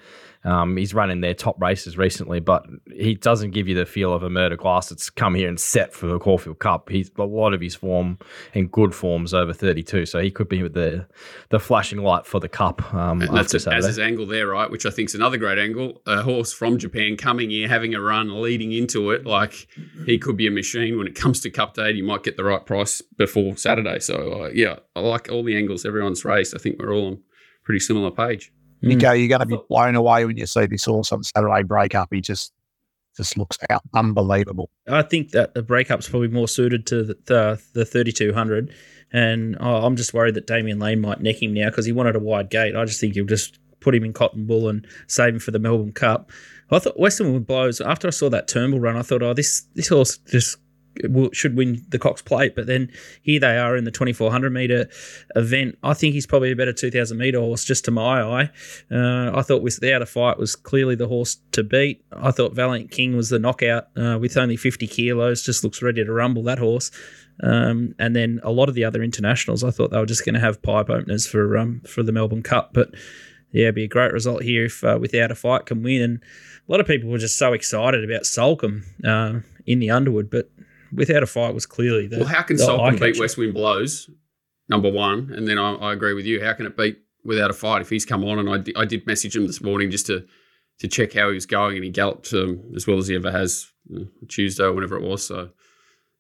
[0.46, 2.40] um, he's running their top races recently.
[2.40, 5.50] But he doesn't give you the feel of a Mer de Glace that's come here
[5.50, 6.90] and set for the Caulfield Cup.
[6.90, 8.20] He's a lot of his form
[8.54, 11.08] and good forms over thirty two, so he could be with the
[11.50, 14.70] the flashing light for the Cup um, that's it, as his angle there, right?
[14.70, 16.02] Which I think is another great angle.
[16.06, 19.26] A horse from Japan coming here, having a run, leading into it.
[19.26, 19.68] Like
[20.06, 21.92] he could be a machine when it comes to Cup Day.
[21.92, 24.00] You might get the right price before Saturday.
[24.00, 26.54] So uh, yeah, I like all the angles everyone's race.
[26.54, 27.24] I think we're all on
[27.64, 28.52] pretty similar page.
[28.84, 29.18] Nicko, hmm.
[29.18, 32.10] you're going to be blown away when you see this horse on Saturday breakup.
[32.12, 32.54] He just
[33.16, 34.70] just looks out unbelievable.
[34.88, 38.74] I think that the breakup's probably more suited to the the, the 3200,
[39.12, 42.16] and oh, I'm just worried that Damian Lane might neck him now because he wanted
[42.16, 42.76] a wide gate.
[42.76, 45.60] I just think he'll just put him in cotton wool and save him for the
[45.60, 46.32] Melbourne Cup.
[46.72, 48.98] I thought Western would Blows after I saw that Turnbull run.
[48.98, 50.58] I thought, oh, this this horse just
[51.04, 52.56] will, should win the Cox Plate.
[52.56, 52.92] But then
[53.22, 54.90] here they are in the 2400 meter
[55.36, 55.78] event.
[55.84, 58.50] I think he's probably a better 2000 meter horse, just to my eye.
[58.92, 62.04] Uh, I thought Without a Fight was clearly the horse to beat.
[62.12, 66.04] I thought Valiant King was the knockout uh, with only 50 kilos, just looks ready
[66.04, 66.92] to rumble that horse.
[67.42, 70.36] Um, and then a lot of the other internationals, I thought they were just going
[70.36, 72.72] to have pipe openers for um, for the Melbourne Cup.
[72.74, 72.92] But
[73.52, 76.02] yeah, it'd be a great result here if uh, Without a Fight can win.
[76.02, 76.24] And
[76.68, 80.50] a lot of people were just so excited about Soulcombe uh, in the Underwood, but
[80.94, 82.20] Without a Fight was clearly the.
[82.20, 83.20] Well, how can the beat.
[83.20, 84.10] West Wind Blows,
[84.70, 85.32] number one?
[85.34, 86.44] And then I, I agree with you.
[86.44, 88.40] How can it beat Without a Fight if he's come on?
[88.40, 90.26] And I, I did message him this morning just to
[90.80, 93.32] to check how he was going, and he galloped um, as well as he ever
[93.32, 95.26] has uh, Tuesday or whenever it was.
[95.26, 95.50] So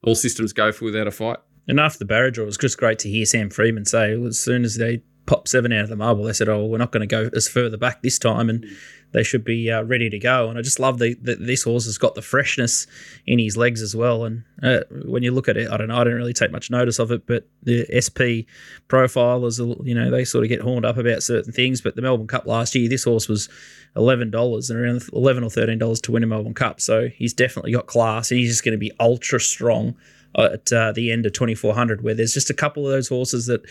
[0.03, 1.37] all systems go for Without a Fight.
[1.67, 4.63] And after the barrage, it was just great to hear Sam Freedman say as soon
[4.63, 7.07] as they popped seven out of the marble, they said, "Oh, we're not going to
[7.07, 8.65] go as further back this time, and
[9.11, 11.97] they should be uh, ready to go." And I just love that this horse has
[11.97, 12.87] got the freshness
[13.25, 14.25] in his legs as well.
[14.25, 16.69] And uh, when you look at it, I don't know, I don't really take much
[16.69, 18.49] notice of it, but the SP
[18.87, 21.81] profile is, a- you know, they sort of get horned up about certain things.
[21.81, 23.49] But the Melbourne Cup last year, this horse was
[23.95, 26.81] eleven dollars and around eleven or thirteen dollars to win a Melbourne Cup.
[26.81, 29.95] So he's definitely got class, and he's just going to be ultra strong
[30.37, 33.61] at uh, the end of 2400 where there's just a couple of those horses that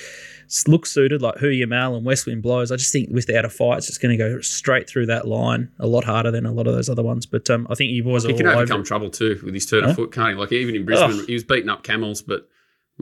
[0.69, 3.49] look suited like Hoo Ya Mal and West Wind Blows I just think without a
[3.51, 6.53] fight it's just going to go straight through that line a lot harder than a
[6.53, 8.53] lot of those other ones but um, I think you boys are He can all
[8.53, 8.87] over overcome it.
[8.87, 9.91] trouble too with his turn Huh?
[9.91, 10.35] of foot, can't he?
[10.35, 11.27] Like even in Brisbane, Ugh.
[11.27, 12.49] he was beating up camels, but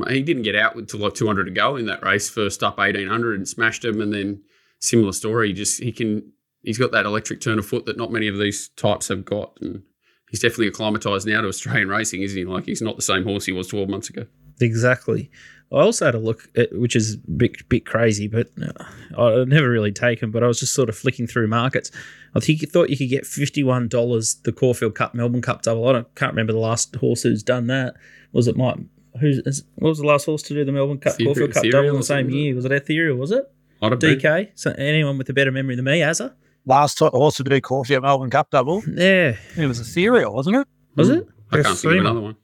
[0.08, 2.30] he didn't get out until like 200 to go in that race.
[2.30, 4.40] First up 1800 and smashed him, and then
[4.78, 5.48] similar story.
[5.48, 6.32] He just he can
[6.62, 9.58] he's got that electric turn of foot that not many of these types have got,
[9.61, 9.82] and
[10.31, 12.45] he's definitely acclimatized now to Australian racing, isn't he?
[12.45, 14.26] Like he's not the same horse he was 12 months ago.
[14.61, 15.31] exactly.
[15.72, 18.72] I also had a look at which is a bit, bit crazy but uh,
[19.16, 21.93] I never really taken but I was just sort of flicking through markets.
[22.35, 25.87] I think you thought you could get $51 the Caulfield Cup Melbourne Cup double.
[25.89, 27.95] I don't, can't remember the last horse who's done that.
[28.33, 28.78] Was it Mike
[29.20, 31.64] who's is- what was the last horse to do the Melbourne Cup Ether- Caulfield Cup
[31.70, 32.55] double in the same year?
[32.55, 33.45] Was it Ethereal was it?
[33.81, 34.18] Might have been.
[34.18, 36.35] DK so anyone with a better memory than me Azza
[36.70, 38.80] Last time also to do Caulfield Melbourne Cup double.
[38.86, 40.68] yeah It was a cereal, wasn't it?
[40.94, 41.14] was hmm.
[41.14, 42.36] it I can't think of another one.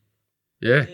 [0.60, 0.84] Yeah.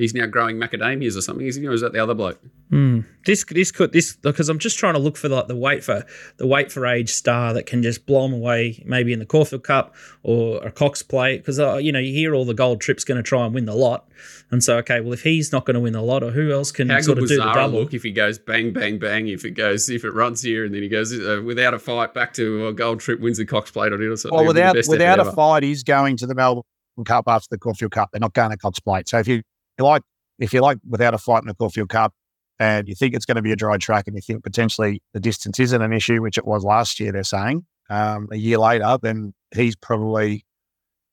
[0.00, 1.66] He's now growing macadamias or something, is he?
[1.66, 2.40] Or is that the other bloke?
[2.70, 3.00] Hmm.
[3.26, 6.06] This this could this because I'm just trying to look for like the wait for
[6.38, 9.64] the wait for age star that can just blow him away, maybe in the Caulfield
[9.64, 11.38] Cup or a Cox Plate.
[11.38, 13.66] Because uh, you know you hear all the gold trips going to try and win
[13.66, 14.08] the lot,
[14.50, 16.72] and so okay, well if he's not going to win the lot, or who else
[16.72, 17.80] can How sort good of would do the double?
[17.80, 19.28] look if he goes bang, bang, bang?
[19.28, 22.14] If it goes, if it runs here and then he goes uh, without a fight
[22.14, 24.34] back to a gold trip, wins the Cox Plate on it or something.
[24.34, 25.32] Well, It'd be the without without a ever.
[25.32, 26.62] fight, he's going to the Melbourne
[27.04, 28.10] Cup after the Caulfield Cup.
[28.12, 29.08] They're not going to Cox Plate.
[29.08, 29.42] So if you,
[29.80, 30.02] you like,
[30.38, 32.14] if you like without a fight in the Caulfield Cup,
[32.58, 35.20] and you think it's going to be a dry track, and you think potentially the
[35.20, 38.98] distance isn't an issue, which it was last year, they're saying um, a year later,
[39.02, 40.44] then he's probably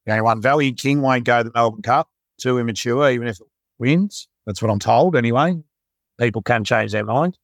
[0.06, 0.40] the only one.
[0.40, 2.08] Valiant King won't go to the Melbourne Cup.
[2.40, 3.46] Too immature, even if it
[3.78, 4.28] wins.
[4.46, 5.16] That's what I'm told.
[5.16, 5.56] Anyway,
[6.20, 7.36] people can change their mind.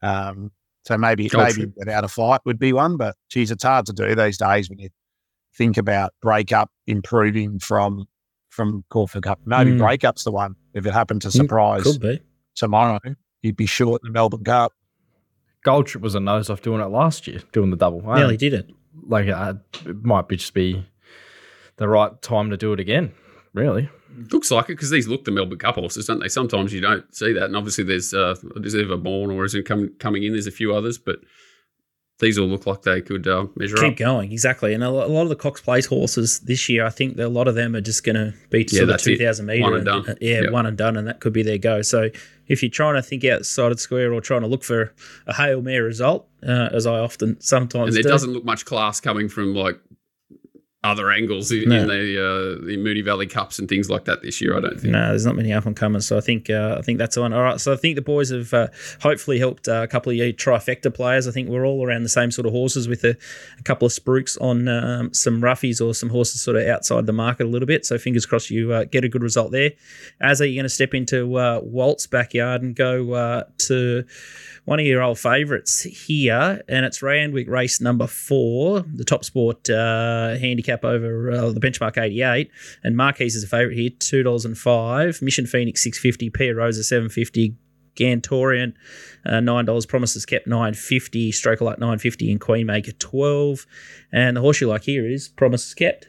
[0.00, 0.50] Um,
[0.86, 4.14] so maybe maybe without a fight would be one, but geez, it's hard to do
[4.14, 4.90] these days when you
[5.56, 8.06] think about breakup improving from
[8.54, 9.40] from Caulfield Cup.
[9.44, 9.78] Maybe Mm.
[9.78, 10.54] breakup's the one.
[10.74, 12.20] If it happened to surprise Could be.
[12.54, 13.00] tomorrow,
[13.42, 14.72] you'd be short in the Melbourne Cup.
[15.64, 18.08] Gold Trip was a nose off doing it last year, doing the double.
[18.08, 18.70] I Nearly don't- did it.
[19.06, 19.54] Like uh,
[19.86, 20.86] it might be just be
[21.76, 23.12] the right time to do it again.
[23.52, 23.88] Really,
[24.32, 26.28] Looks like it because these look the Melbourne Cup horses, don't they?
[26.28, 29.64] Sometimes you don't see that, and obviously there's uh, is Ever Born or is it
[29.64, 30.32] come, coming in?
[30.32, 31.16] There's a few others, but
[32.20, 33.96] these all look like they could uh, measure Keep up.
[33.98, 34.72] going, exactly.
[34.72, 37.54] And a lot of the Cox Plate horses this year, I think a lot of
[37.56, 39.62] them are just going to be Yeah, sort of 2,000 metre.
[39.62, 40.08] One and done.
[40.08, 40.52] uh, yeah, Yep.
[40.52, 41.82] one and done, and that could be their go.
[41.82, 42.10] So
[42.46, 44.92] if you're trying to think outside of the square or trying to look for
[45.26, 48.64] a Hail Mary result, uh, as I often sometimes And there do, doesn't look much
[48.64, 49.78] class coming from like
[50.84, 51.80] other angles in, No.
[51.82, 51.94] in the
[52.60, 54.56] uh, the Moonee Valley Cups and things like that this year.
[54.56, 54.92] I don't think.
[54.92, 56.06] No, there's not many up and comers.
[56.06, 57.32] So I think uh, I think that's the one.
[57.32, 57.60] All right.
[57.60, 58.68] So I think the boys have uh,
[59.00, 61.26] hopefully helped uh, a couple of you trifecta players.
[61.26, 63.16] I think we're all around the same sort of horses with a,
[63.58, 67.12] a couple of spruiks on um, some roughies or some horses sort of outside the
[67.12, 67.86] market a little bit.
[67.86, 69.70] So fingers crossed you uh, get a good result there.
[70.20, 74.04] As are you going to step into uh, Walt's backyard and go uh, to
[74.66, 79.68] one of your old favourites here, and it's Randwick race number four, the top sport
[79.68, 80.36] uh,
[80.74, 82.50] handicap over uh, the benchmark 88.
[82.82, 85.20] And Marquis is a favourite here, two dollars and five.
[85.22, 86.30] Mission Phoenix six fifty.
[86.30, 87.56] Pia Rosa seven fifty.
[87.96, 88.74] Gantorian
[89.24, 89.86] uh, nine dollars.
[89.86, 91.30] Promises kept nine fifty.
[91.30, 92.30] Stroke like nine fifty.
[92.30, 93.66] And Queenmaker twelve.
[94.12, 96.08] And the horse you like here is Promises kept.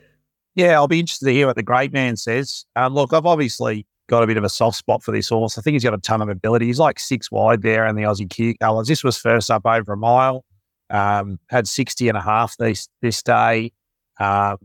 [0.56, 2.66] Yeah, I'll be interested to hear what the great man says.
[2.78, 5.58] Um, look, I've obviously got a bit of a soft spot for this horse.
[5.58, 6.68] I think he's got a ton of ability.
[6.68, 8.88] He's like six wide there and the Aussie Q colours.
[8.88, 10.46] This was first up over a mile.
[10.90, 13.74] Um, had 60 and a half this this day.
[14.20, 14.58] Um,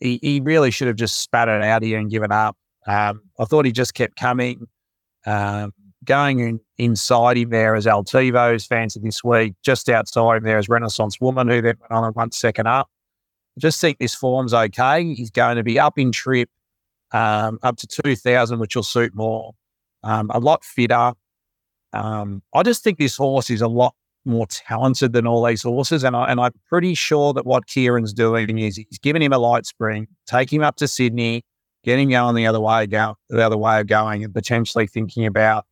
[0.00, 2.56] he, he really should have just spat it out here and given up.
[2.86, 4.66] Um, I thought he just kept coming.
[5.26, 5.72] Um,
[6.04, 9.54] going in, inside him there as Altivo's fancy this week.
[9.62, 12.88] Just outside him there is Renaissance Woman, who then went on and won second up.
[13.58, 15.14] Just think this form's okay.
[15.14, 16.48] He's going to be up in trip,
[17.12, 19.52] um, up to 2,000, which will suit more.
[20.02, 21.12] Um, a lot fitter.
[21.92, 23.94] Um, I just think this horse is a lot
[24.24, 26.04] more talented than all these horses.
[26.04, 29.38] And, I, and I'm pretty sure that what Ciaron's doing is he's giving him a
[29.38, 31.42] light spring, take him up to Sydney,
[31.84, 35.26] get him going the other way, go, the other way of going, and potentially thinking
[35.26, 35.64] about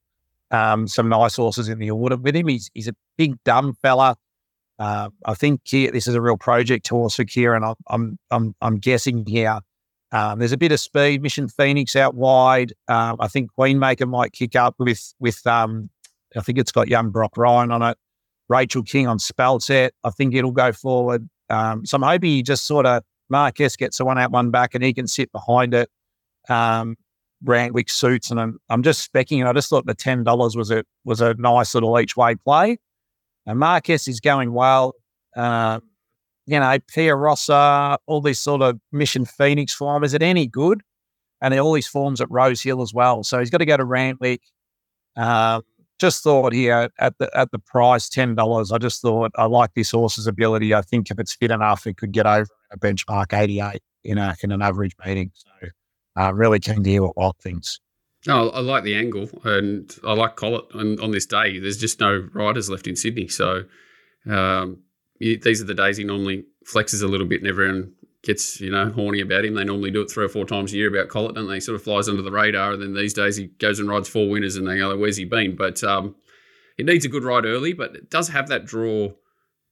[0.51, 2.49] um, some nice horses in the order with him.
[2.49, 4.17] He's, he's a big, dumb fella.
[4.79, 7.69] Uh, I think this is a real project horse for Ciaron.
[7.69, 9.61] I'm, I'm, I'm, I'm guessing here.
[10.11, 11.23] Um, there's a bit of speed.
[11.23, 12.73] Mission Phoenix out wide.
[12.89, 15.47] Um, I think Queenmaker might kick up with with.
[15.47, 15.91] Um,
[16.37, 17.99] I think it's got young Brock Ryan on it.
[18.49, 19.95] Rachel King on spell set.
[20.05, 21.29] I think it'll go forward.
[21.51, 24.75] Um, so I'm hoping he just sort of Marquez gets a one out, one back,
[24.75, 25.91] and he can sit behind it.
[26.49, 26.97] Um,
[27.45, 29.47] Randwick suits, and I'm, I'm just specking.
[29.47, 32.79] I just thought the ten dollars was a was a nice little each way play.
[33.47, 34.95] And Marquez is going well.
[35.37, 35.81] Uh,
[36.47, 40.03] you know, Pia Rossa, all these sort of Mission Phoenix form.
[40.03, 40.83] Is it any good?
[41.41, 43.23] And all these forms at Rose Hill as well.
[43.23, 44.43] So he's got to go to Randwick.
[45.17, 45.63] Um,
[45.99, 48.73] just thought here at the at the price ten dollars.
[48.73, 50.75] I just thought I like this horse's ability.
[50.75, 54.19] I think if it's fit enough, it could get over a benchmark eighty eight in
[54.19, 55.31] a in an average meeting.
[55.35, 55.69] So
[56.17, 57.81] I'm uh, really keen to hear what Walt thinks.
[58.27, 60.75] No, I like the angle, and I like Collett.
[60.75, 63.65] And on this day, there's just no riders left in Sydney, so
[64.29, 64.83] um,
[65.21, 67.93] these are the days he normally flexes a little bit, and everyone
[68.23, 69.55] gets you know horny about him.
[69.55, 71.61] They normally do it three or four times a year about Collett, don't they?
[71.61, 74.29] Sort of flies under the radar, and then these days he goes and rides four
[74.29, 76.17] winners, and they go, "Where's he been?" But um,
[76.77, 79.11] it needs a good ride early, but it does have that draw.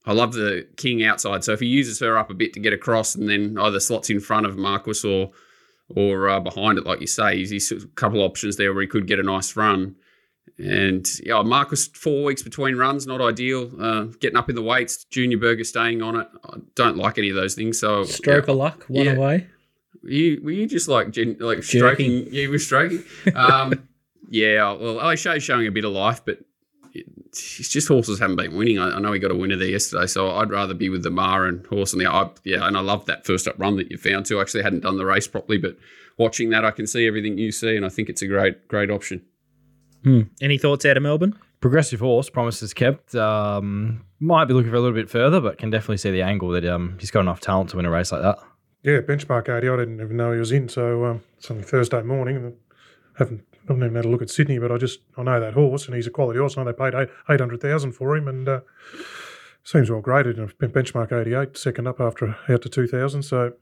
[0.05, 2.73] I love the King outside, so if he uses her up a bit to get
[2.73, 5.31] across, and then either slots in front of Marquis or
[5.89, 7.37] or uh, behind it, like you say.
[7.37, 9.95] He's a couple options there where he could get a nice run.
[10.59, 13.69] And yeah, Marcus four weeks between runs, not ideal.
[13.79, 16.27] Uh, getting up in the weights, Junior Burger staying on it.
[16.45, 17.79] I don't like any of those things.
[17.79, 19.11] So stroke yeah, of luck, one yeah.
[19.11, 19.47] away.
[20.01, 22.33] Were you were you just like like stroking?
[22.33, 23.03] You were stroking.
[23.35, 23.87] Um,
[24.29, 26.39] yeah, well, O'Shea's showing a bit of life, but
[26.93, 28.79] it's just horses haven't been winning.
[28.79, 31.11] I, I, know he got a winner there yesterday, so I'd rather be with the
[31.11, 32.67] Mar and horse and the I, yeah.
[32.67, 34.41] And I love that first up run that you found too.
[34.41, 35.77] Actually, hadn't done the race properly, but
[36.17, 38.89] watching that, I can see everything you see, and I think it's a great great
[38.89, 39.23] option.
[40.07, 40.21] Hmm.
[40.41, 41.37] Any thoughts out of Melbourne?
[41.59, 43.13] Progressive horse promises kept.
[43.13, 46.49] Um, might be looking for a little bit further, but can definitely see the angle
[46.49, 48.39] that um, he's got enough talent to win a race like that.
[48.83, 49.67] Yeah, benchmark 80.
[49.67, 50.69] I didn't even know he was in.
[50.69, 52.55] So um, it's only Thursday morning.
[53.17, 55.53] haven't I haven't even had a look at Sydney, but I just I know that
[55.53, 56.57] horse and he's a quality horse.
[56.57, 58.61] I know they paid eight eight hundred thousand for him and uh,
[59.63, 60.37] seems well graded.
[60.39, 63.23] And benchmark eighty eight, second up after out to two thousand.
[63.23, 63.53] So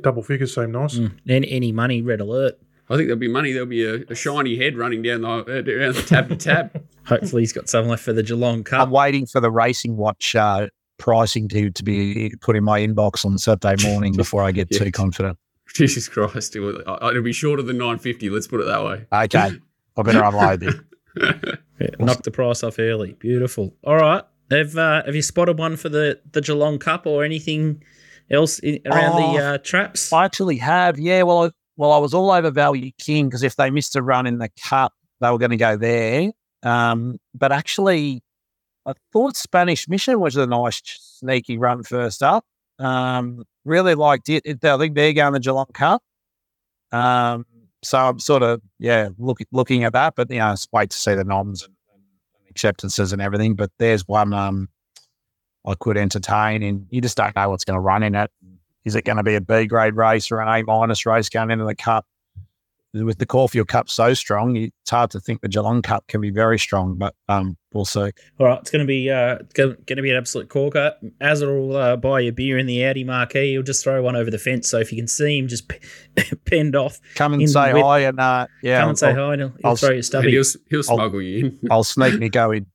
[0.00, 0.96] double figures seem nice.
[0.96, 1.18] Mm.
[1.26, 2.58] And any money, red alert.
[2.90, 3.52] I think there'll be money.
[3.52, 6.84] There'll be a, a shiny head running down the, uh, down the tab to tab.
[7.04, 8.80] Hopefully, he's got something left for the Geelong Cup.
[8.80, 10.68] I'm waiting for the racing watch uh,
[10.98, 14.78] pricing to to be put in my inbox on Saturday morning before I get yeah.
[14.80, 15.38] too confident.
[15.74, 16.56] Jesus Christ.
[16.56, 18.30] It will, it'll be shorter than 950.
[18.30, 19.06] Let's put it that way.
[19.12, 19.58] Okay.
[19.96, 20.74] I better unload it.
[21.80, 23.14] yeah, knock the price off early.
[23.14, 23.74] Beautiful.
[23.84, 24.22] All right.
[24.50, 27.82] Have uh, have you spotted one for the, the Geelong Cup or anything
[28.30, 30.12] else in, around oh, the uh, traps?
[30.12, 30.98] I actually have.
[30.98, 31.22] Yeah.
[31.24, 34.26] Well, I, well, I was all over Value King because if they missed a run
[34.26, 36.32] in the Cup, they were going to go there.
[36.64, 38.20] Um, but actually,
[38.84, 42.44] I thought Spanish Mission was a nice sneaky run first up.
[42.80, 44.42] Um, really liked it.
[44.46, 46.02] I think they're going the Geelong Cup.
[46.90, 47.46] Um,
[47.84, 50.96] so I'm sort of yeah look, looking at that, but you know, it's wait to
[50.96, 52.02] see the noms and, and,
[52.50, 53.54] acceptances and everything.
[53.54, 54.68] But there's one um,
[55.64, 58.32] I could entertain, and you just don't know what's going to run in it.
[58.84, 61.50] Is it going to be a B grade race or an A minus race going
[61.50, 62.06] into the Cup?
[62.94, 66.30] with the Caulfield Cup so strong, it's hard to think the Geelong Cup can be
[66.30, 68.10] very strong, but um, we'll see.
[68.38, 70.94] All right, it's going to be uh, going to be an absolute corker.
[71.20, 73.52] Azza will uh, buy your beer in the Audi marquee.
[73.52, 75.70] He'll just throw one over the fence, so if you can see him just
[76.44, 79.52] pinned off, come and say hi, and uh, yeah, come and say hi, and he'll,
[79.62, 80.30] he'll throw you a stubby.
[80.30, 81.58] He'll, he'll smuggle I'll, you in.
[81.70, 82.66] I'll sneak me go in.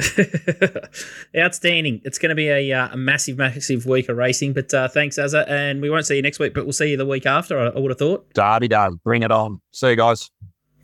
[1.36, 2.00] Outstanding.
[2.04, 4.52] It's going to be a, uh, a, massive, massive week of racing.
[4.52, 5.48] But uh, thanks, Azza.
[5.48, 7.66] And we won't see you next week, but we'll see you the week after, I,
[7.68, 8.32] I would have thought.
[8.34, 9.00] Derby done.
[9.04, 9.60] Bring it on.
[9.72, 10.30] See you guys.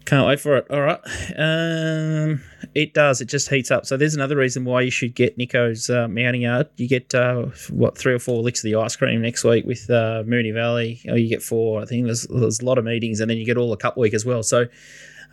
[0.05, 0.71] Can't wait for it.
[0.71, 1.01] All right.
[1.37, 2.41] Um,
[2.77, 3.21] it does.
[3.21, 3.87] It just heats up.
[3.87, 6.69] So there's another reason why you should get Nicko's uh, mounting yard.
[6.77, 9.91] You get, uh, what, three or four licks of the ice cream next week with
[9.91, 11.01] uh, Moonee Valley.
[11.09, 11.83] Oh, you get four.
[11.83, 13.97] I think there's, there's a lot of meetings, and then you get all the cup
[13.97, 14.45] week as well.
[14.45, 14.67] So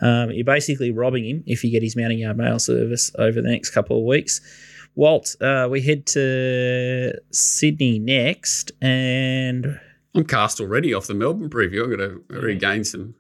[0.02, 3.50] um, you're basically robbing him if you get his mounting yard mail service over the
[3.50, 4.42] next couple of weeks.
[4.96, 9.80] Walt, uh, we head to Sydney next, and
[10.14, 11.84] I'm cast already off the Melbourne preview.
[11.84, 13.16] I'm going to regain some.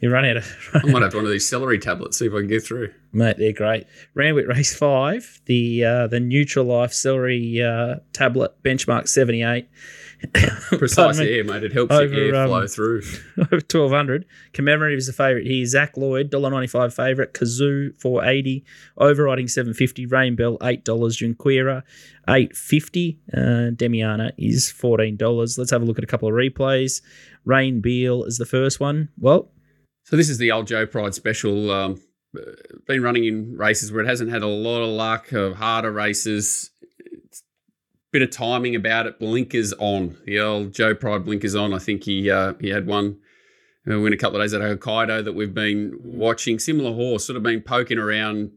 [0.00, 0.70] You run out of.
[0.74, 2.18] I might have one of these celery tablets.
[2.18, 2.92] See if I can get through.
[3.12, 3.86] Mate, they're great.
[4.12, 9.68] Randwick Race Five, the uh, the Nutra-Life Celery uh, Tablet Benchmark 78.
[10.78, 11.64] Precisely me, mate.
[11.64, 13.02] It helps over, your air um, flow through.
[13.38, 14.24] Over 1,200.
[14.52, 15.64] Commemorative is a favourite here.
[15.66, 17.34] Zac Lloyd, $1.95 favourite.
[17.34, 18.64] Kazoo, 480
[18.98, 20.82] Overriding, 750 Rain Bell, $8.
[20.84, 21.82] Junquera,
[22.28, 23.38] 850 uh,
[23.74, 25.58] Demiana is $14.
[25.58, 27.02] Let's have a look at a couple of replays.
[27.44, 29.08] Rain Beal is the first one.
[29.18, 29.50] Well,
[30.04, 31.70] so this is the old Joe Pride special.
[31.70, 32.00] Um,
[32.36, 32.52] uh,
[32.86, 36.70] been running in races where it hasn't had a lot of luck, of harder races
[38.16, 39.18] Bit of timing about it.
[39.18, 40.16] Blinkers on.
[40.24, 41.74] The old Joe Pride blinkers on.
[41.74, 43.18] I think he uh, he had one
[43.86, 46.58] uh, win a couple of days at Hokkaido that we've been watching.
[46.58, 48.52] Similar horse, sort of been poking around,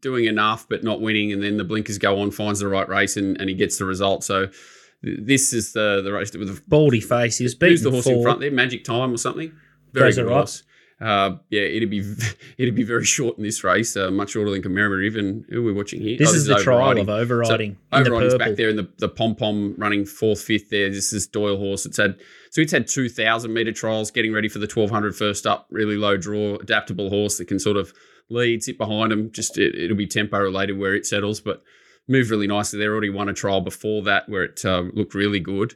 [0.00, 3.16] doing enough but not winning, and then the blinkers go on, finds the right race,
[3.16, 4.22] and, and he gets the result.
[4.22, 4.46] So
[5.04, 7.38] th- this is the the race with the baldy face.
[7.38, 8.52] He was beaten Who's the horse in front there?
[8.52, 9.50] Magic Time or something?
[9.92, 10.36] Very Goes good right.
[10.36, 10.62] horse.
[11.00, 12.00] Uh, yeah, it'd be
[12.58, 15.16] it'd be very short in this race, uh, much shorter than commemorative.
[15.16, 16.18] And who are we watching here?
[16.18, 18.38] This Oh, is the trial of overriding So in the overriding's purple.
[18.38, 20.90] back there in the, the pom pom running fourth, fifth there.
[20.90, 21.86] This is Doyle horse.
[21.86, 22.20] It's had
[22.50, 25.66] so it's had two thousand meter trials, getting ready for the 1200 first up.
[25.70, 27.94] Really low draw, adaptable horse that can sort of
[28.28, 29.30] lead, sit behind him.
[29.32, 31.62] Just it, it'll be tempo related where it settles, but
[32.08, 32.78] moved really nicely.
[32.78, 35.74] They already won a trial before that where it um, looked really good.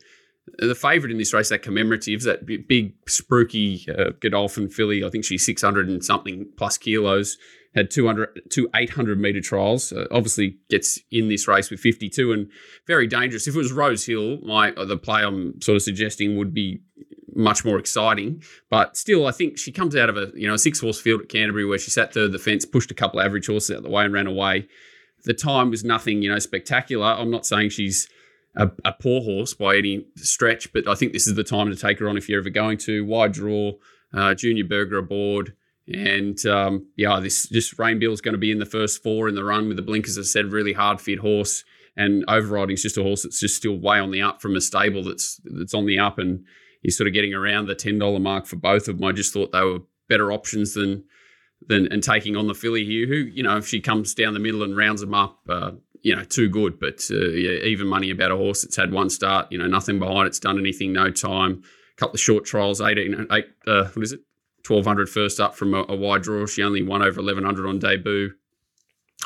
[0.58, 5.02] The favourite in this race, that commemorative, that big, spruiky uh, Godolphin filly.
[5.04, 7.38] I think she's 600 and something plus kilos.
[7.74, 9.92] Had 200, two 800 metre trials.
[9.92, 12.48] Uh, obviously gets in this race with 52 and
[12.86, 13.48] very dangerous.
[13.48, 16.82] If it was Rose Hill, my uh, the play I'm sort of suggesting would be
[17.34, 18.42] much more exciting.
[18.70, 21.22] But still, I think she comes out of a you know a six horse field
[21.22, 23.76] at Canterbury where she sat third of the fence, pushed a couple of average horses
[23.76, 24.68] out the way and ran away.
[25.24, 27.06] The time was nothing you know spectacular.
[27.06, 28.08] I'm not saying she's
[28.56, 31.76] a, a poor horse by any stretch, but I think this is the time to
[31.76, 33.04] take her on if you're ever going to.
[33.04, 33.72] Wide draw,
[34.12, 35.54] uh, Junior Burger aboard.
[35.92, 39.34] And um, yeah, this this Rainbill is going to be in the first four in
[39.34, 40.18] the run with the blinkers.
[40.18, 41.62] I said, really hard fit horse,
[41.94, 44.62] and overriding is just a horse that's just still way on the up from a
[44.62, 46.44] stable that's that's on the up, and
[46.80, 49.04] he's sort of getting around the ten dollar mark for both of them.
[49.06, 51.04] I just thought they were better options than
[51.66, 54.40] than and taking on the filly here, who you know if she comes down the
[54.40, 55.72] middle and rounds them up, uh,
[56.04, 56.78] you know, too good.
[56.78, 59.98] But uh, yeah, even money about a horse that's had one start, you know, nothing
[59.98, 61.62] behind it's done anything, no time.
[61.96, 64.20] A couple of short trials, 18, eight, uh, what is it?
[64.66, 66.46] 1200 first up from a, a wide draw.
[66.46, 68.32] She only won over 1100 on debut.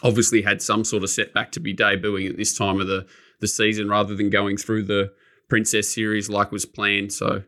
[0.02, 3.06] Obviously had some sort of setback to be debuting at this time of the,
[3.40, 5.12] the season rather than going through the
[5.48, 7.12] Princess series like was planned.
[7.12, 7.42] So,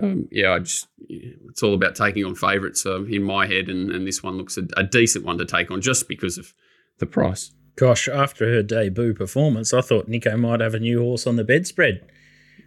[0.00, 3.90] um, yeah, I just it's all about taking on favourites um, in my head, and,
[3.90, 6.52] and this one looks a, a decent one to take on just because of
[6.98, 7.52] the price.
[7.80, 11.44] Gosh, after her debut performance, I thought Nico might have a new horse on the
[11.44, 12.04] bedspread.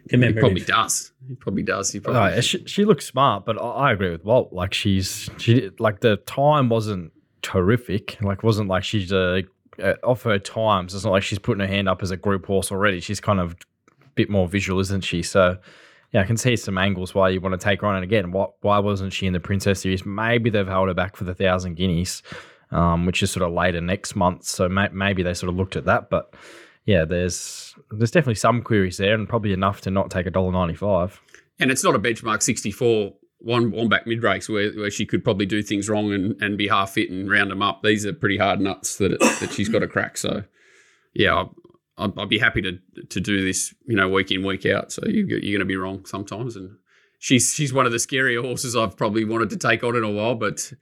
[0.02, 0.40] He Commemorative.
[0.40, 1.12] probably does.
[1.28, 1.92] He probably does.
[1.92, 2.42] He probably.
[2.42, 4.52] She, she looks smart, but I, I agree with Walt.
[4.52, 7.12] Like she's she like the time wasn't
[7.42, 8.20] terrific.
[8.22, 9.44] Like wasn't like she's a
[9.80, 10.96] uh, off her times.
[10.96, 12.98] It's not like she's putting her hand up as a group horse already.
[12.98, 15.22] She's kind of a bit more visual, isn't she?
[15.22, 15.58] So
[16.10, 17.94] yeah, I can see some angles why you want to take her on.
[17.94, 20.04] And again, why, why wasn't she in the Princess Series?
[20.04, 22.24] Maybe they've held her back for the thousand guineas,
[22.74, 24.44] um, which is sort of later next month.
[24.44, 26.34] So may, maybe they sort of looked at that, but.
[26.86, 30.52] Yeah, there's there's definitely some queries there, and probably enough to not take a dollar
[30.52, 31.18] ninety five.
[31.58, 33.14] And it's not a benchmark 64
[33.44, 36.56] one one back mid race where, where she could probably do things wrong and, and
[36.56, 37.82] be half fit and round them up.
[37.82, 40.16] These are pretty hard nuts that it, that she's got to crack.
[40.16, 40.44] So,
[41.14, 41.44] yeah,
[41.98, 42.78] I'd, I'd be happy to
[43.10, 44.92] to do this, you know, week in week out.
[44.92, 46.76] So you, you're going to be wrong sometimes, and
[47.18, 50.10] she's she's one of the scarier horses I've probably wanted to take on in a
[50.10, 50.34] while.
[50.34, 50.72] But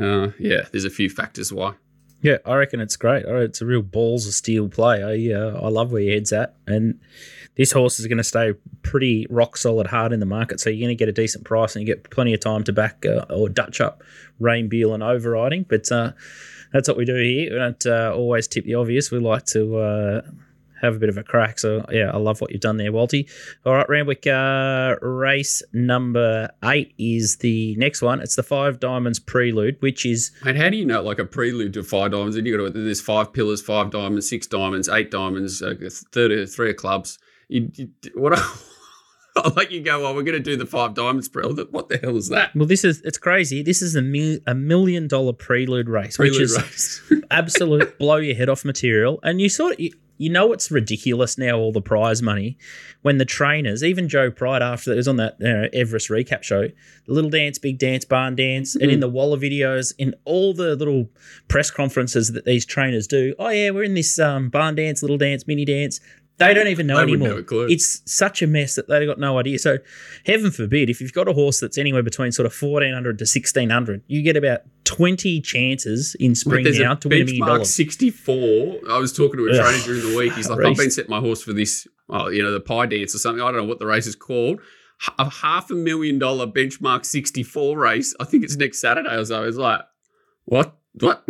[0.00, 1.74] uh, yeah, there's a few factors why.
[2.22, 3.24] Yeah, I reckon it's great.
[3.26, 5.02] It's a real balls of steel play.
[5.02, 7.00] I uh, I love where your head's at, and
[7.56, 10.60] this horse is going to stay pretty rock solid hard in the market.
[10.60, 12.72] So you're going to get a decent price, and you get plenty of time to
[12.72, 14.04] back uh, or Dutch up
[14.38, 15.66] Rain Beal and overriding.
[15.68, 16.12] But uh,
[16.72, 17.52] that's what we do here.
[17.52, 19.10] We don't uh, always tip the obvious.
[19.10, 20.22] We like to uh,
[20.82, 21.58] have a bit of a crack.
[21.58, 23.30] So yeah, I love what you've done there, Walty.
[23.64, 28.20] All right, Randwick, uh, race number eight is the next one.
[28.20, 31.72] It's the Five Diamonds Prelude, which is And how do you know like a prelude
[31.74, 32.36] to five diamonds?
[32.36, 35.74] And you got to there's five pillars, five diamonds, six diamonds, eight diamonds, uh,
[36.12, 37.18] thirty three of clubs.
[37.48, 38.38] You, you what?
[39.36, 40.02] I'll let you go.
[40.02, 41.72] Well, we're going to do the five diamonds prelude.
[41.72, 42.54] What the hell is that?
[42.54, 43.62] Well, this is it's crazy.
[43.62, 47.12] This is a, mil, a million dollar prelude race, Prelude which is race.
[47.30, 49.20] absolute blow your head off material.
[49.22, 52.56] And you sort of you, you know it's ridiculous now all the prize money
[53.02, 56.42] when the trainers, even Joe Pride after it was on that you know, Everest recap
[56.42, 56.68] show,
[57.06, 60.76] the little dance, big dance, barn dance, and in the Waller videos, in all the
[60.76, 61.08] little
[61.48, 63.34] press conferences that these trainers do.
[63.38, 66.00] Oh yeah, we're in this um, barn dance, little dance, mini dance.
[66.46, 67.28] They don't even know anymore.
[67.28, 67.66] have a clue.
[67.68, 69.58] It's such a mess that they've got no idea.
[69.58, 69.78] So,
[70.26, 74.02] heaven forbid, if you've got a horse that's anywhere between sort of 1400 to 1600,
[74.06, 77.74] you get about 20 chances in spring there's now to win a million benchmark dollars.
[77.74, 78.80] 64.
[78.90, 80.32] I was talking to a trainer during the week.
[80.34, 83.14] He's like, I've been setting my horse for this, oh, you know, the pie dance
[83.14, 83.42] or something.
[83.42, 84.60] I don't know what the race is called.
[85.18, 88.14] a half a million dollar benchmark 64 race.
[88.20, 89.44] I think it's next Saturday or so.
[89.44, 89.80] It's like,
[90.44, 90.76] what?
[91.00, 91.24] What?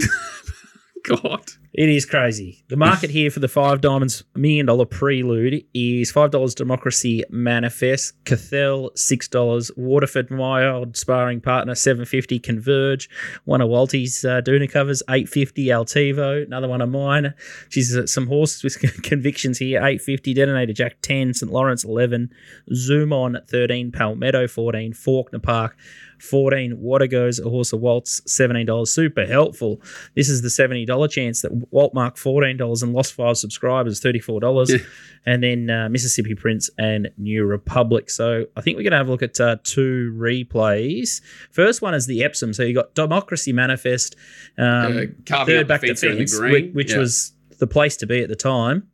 [1.04, 1.44] God.
[1.74, 2.62] It is crazy.
[2.68, 8.22] The market here for the five diamonds million dollar prelude is five dollars Democracy Manifest,
[8.24, 13.08] Cathell six dollars, Waterford Wild sparring partner seven fifty, Converge,
[13.44, 17.32] one of Walty's uh, Duna covers eight fifty, Altivo, another one of mine.
[17.70, 22.28] She's uh, some horses with convictions here eight fifty, Detonator Jack ten, St Lawrence eleven,
[22.74, 25.78] Zoom on thirteen, Palmetto fourteen, Faulkner Park.
[26.22, 29.82] 14 Water Goes a Horse of Waltz $17 super helpful
[30.14, 34.76] this is the $70 chance that Walt marked $14 and lost five subscribers $34 Yeah.
[35.26, 39.08] and then uh, Mississippi Prince and New Republic so I think we're going to have
[39.08, 43.52] a look at uh, two replays first one is the Epsom so you got Democracy
[43.52, 44.16] Manifest
[44.58, 46.52] um, Uh, third back the fence around the green.
[46.52, 46.98] which, which Yeah.
[46.98, 48.88] was the place to be at the time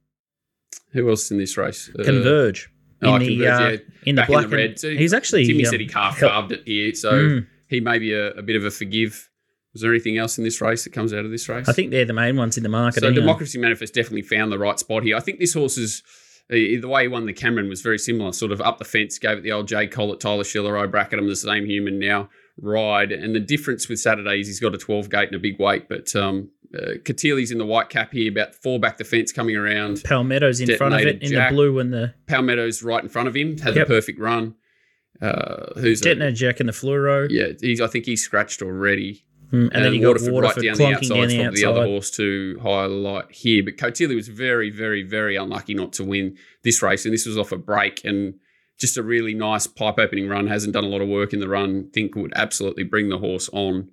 [0.92, 1.90] Who else in this race?
[1.98, 3.76] Uh, Converge in oh, the Converge, uh, yeah.
[4.06, 4.78] in the black in the red.
[4.78, 6.92] So he's actually Timmy um, said he half carved it here.
[6.94, 7.46] So Mm.
[7.68, 9.30] he may be a, a bit of a forgive.
[9.78, 11.68] Was there anything else in this race that comes out of this race?
[11.68, 13.20] I think they're the main ones in the market So anyway.
[13.20, 15.16] Democracy Manifest definitely found the right spot here.
[15.16, 16.02] I think this horse is
[16.50, 18.32] uh, the way he won the Cameron was very similar.
[18.32, 21.20] Sort of up the fence, gave it the old J Collett, Tyler Schiller, I bracket
[21.20, 22.28] him the same human now
[22.60, 23.12] ride.
[23.12, 25.88] And the difference with Saturday is he's got a 12 gate and a big weight.
[25.88, 29.54] But um, uh, Katili's in the white cap here, about four back the fence coming
[29.54, 30.02] around.
[30.02, 31.50] Palmetto's in front of it in Jack.
[31.50, 33.86] the blue and the Palmetto's right in front of him, had Yep.
[33.86, 34.56] the perfect run.
[35.20, 37.26] Uh, who's a, Detonator Jack and the fluoro.
[37.28, 39.24] yeah, he's, I think he's scratched already.
[39.52, 41.08] Mm, and, then you got Waterford, Waterford, right down the outside.
[41.08, 43.62] down the probably the other horse to highlight here.
[43.62, 47.06] But Cotilli was very, very, very unlucky not to win this race.
[47.06, 48.34] And this was off a break and
[48.78, 50.48] just a really nice pipe opening run.
[50.48, 51.88] Hasn't done a lot of work in the run.
[51.92, 53.88] Think would absolutely bring the horse on.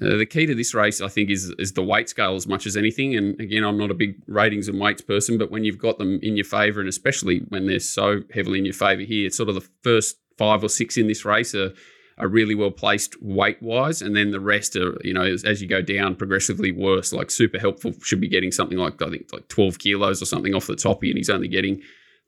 [0.00, 2.64] Uh, the key to this race, I think, is is the weight scale as much
[2.64, 3.16] as anything.
[3.16, 6.20] And again, I'm not a big ratings and weights person, but when you've got them
[6.22, 9.48] in your favour, and especially when they're so heavily in your favour here, it's sort
[9.48, 11.74] of the first five or six in this race are
[12.18, 15.60] are really well placed weight wise, and then the rest are you know as, as
[15.62, 17.12] you go down progressively worse.
[17.12, 20.54] Like super helpful should be getting something like I think like 12 kilos or something
[20.54, 21.80] off the top, and he's only getting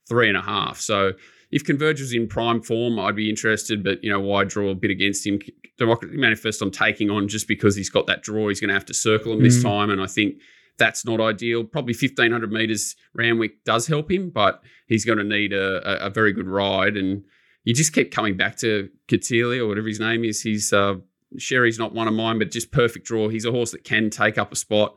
[0.09, 0.81] three and a half.
[0.81, 1.13] So
[1.51, 4.75] if Converge was in prime form, I'd be interested, but you know why draw a
[4.75, 5.39] bit against him?
[5.79, 8.49] Democracy Manifest I'm taking on just because he's got that draw.
[8.49, 9.63] He's going to have to circle him this Mm.
[9.63, 10.37] time, and I think.
[10.77, 11.63] That's not ideal.
[11.63, 16.11] Probably 1500 meters Randwick does help him, but he's going to need a, a, a
[16.11, 16.97] very good ride.
[16.97, 17.23] And
[17.65, 20.43] you just keep coming back to Katili or whatever his name is.
[20.43, 20.97] He's uh,
[21.39, 23.29] Sherry's not one of mine, but just perfect draw.
[23.29, 24.97] He's a horse that can take up a spot.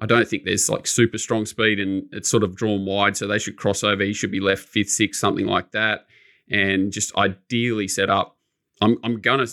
[0.00, 3.26] I don't think there's like super strong speed and it's sort of drawn wide, so
[3.26, 4.02] they should cross over.
[4.02, 6.06] He should be left fifth, sixth, something like that,
[6.50, 8.36] and just ideally set up.
[8.80, 9.46] I'm I'm gonna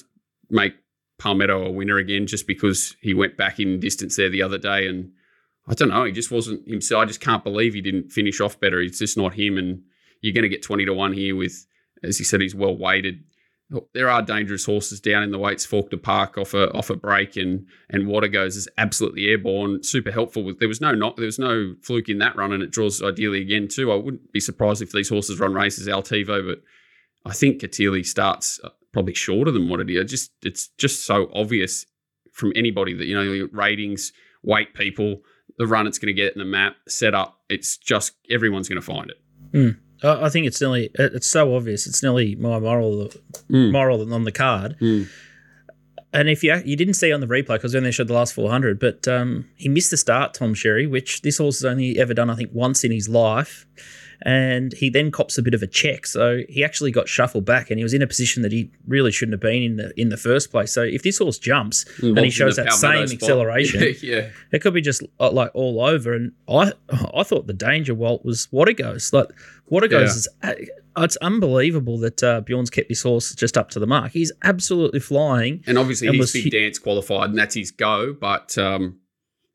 [0.49, 0.75] make
[1.17, 4.87] Palmetto a winner again just because he went back in distance there the other day
[4.87, 5.11] and.
[5.67, 6.03] I don't know.
[6.03, 7.01] He just wasn't himself.
[7.01, 8.79] I just can't believe he didn't finish off better.
[8.79, 9.57] It's just not him.
[9.57, 9.81] And
[10.21, 11.65] you're to get 20 to 1 here with,
[12.03, 13.23] as he said, he's well weighted.
[13.93, 15.65] There are dangerous horses down in the weights.
[15.65, 20.11] Faulkner Park off a off a break and and Water goes is absolutely airborne, super
[20.11, 20.53] helpful.
[20.59, 23.41] There was no knock, there was no fluke in that run, and it draws ideally
[23.41, 23.91] again too.
[23.91, 26.61] I wouldn't be surprised if these horses run races Altivo, but
[27.25, 30.11] I think Katili starts uh, probably shorter than what it is.
[30.11, 31.87] Just it's just so obvious
[32.33, 35.21] from anybody that you know ratings, weight people,
[35.57, 37.41] the run it's going to get in the map, set up.
[37.49, 39.17] It's just everyone's going to find it.
[39.55, 41.87] I I think it's nearly it's so obvious.
[41.87, 43.09] It's nearly my moral
[43.49, 43.71] Mm.
[43.71, 44.75] moral on the card.
[44.81, 45.07] Mm.
[46.13, 48.33] And if you you didn't see on the replay because we only showed the last
[48.33, 51.99] four hundred, but um, he missed the start, Tom Sherry, which this horse has only
[51.99, 53.65] ever done I think once in his life.
[54.21, 57.69] And he then cops a bit of a check, so he actually got shuffled back,
[57.69, 60.09] and he was in a position that he really shouldn't have been in the in
[60.09, 60.71] the first place.
[60.71, 64.81] So if this horse jumps and he shows that same acceleration, yeah, it could be
[64.81, 66.13] just uh, like all over.
[66.13, 66.71] And I
[67.15, 69.11] I thought the danger Walt was Water Goes.
[69.13, 69.27] Like
[69.67, 70.51] Water Goes Yeah.
[70.53, 74.11] is uh, it's unbelievable that uh, Bjorn's kept this horse just up to the mark.
[74.13, 75.61] He's absolutely flying.
[75.67, 78.13] And obviously And he's big he- dance qualified, and that's his go.
[78.13, 78.99] But um,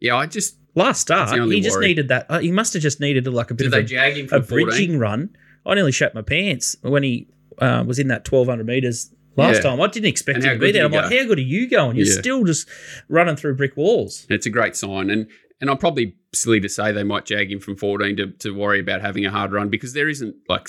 [0.01, 2.27] yeah, I just Last start, he just needed that.
[2.29, 4.27] Uh, he must have just needed like a bit did of they a, jag him
[4.27, 4.47] a 14?
[4.67, 5.31] bridging run.
[5.67, 9.57] I nearly shat my pants when he uh, was in that twelve hundred meters last
[9.57, 9.71] Yeah.
[9.71, 9.81] time.
[9.81, 10.85] I didn't expect him to be there.
[10.85, 11.97] I'm he like, how good are you going?
[11.97, 12.21] You're Yeah.
[12.21, 12.69] still just
[13.09, 14.27] running through brick walls.
[14.31, 15.27] It's a great sign, and
[15.61, 18.81] and I'm probably silly to say they might jag him from 14 to, to worry
[18.81, 20.69] about having a hard run because there isn't like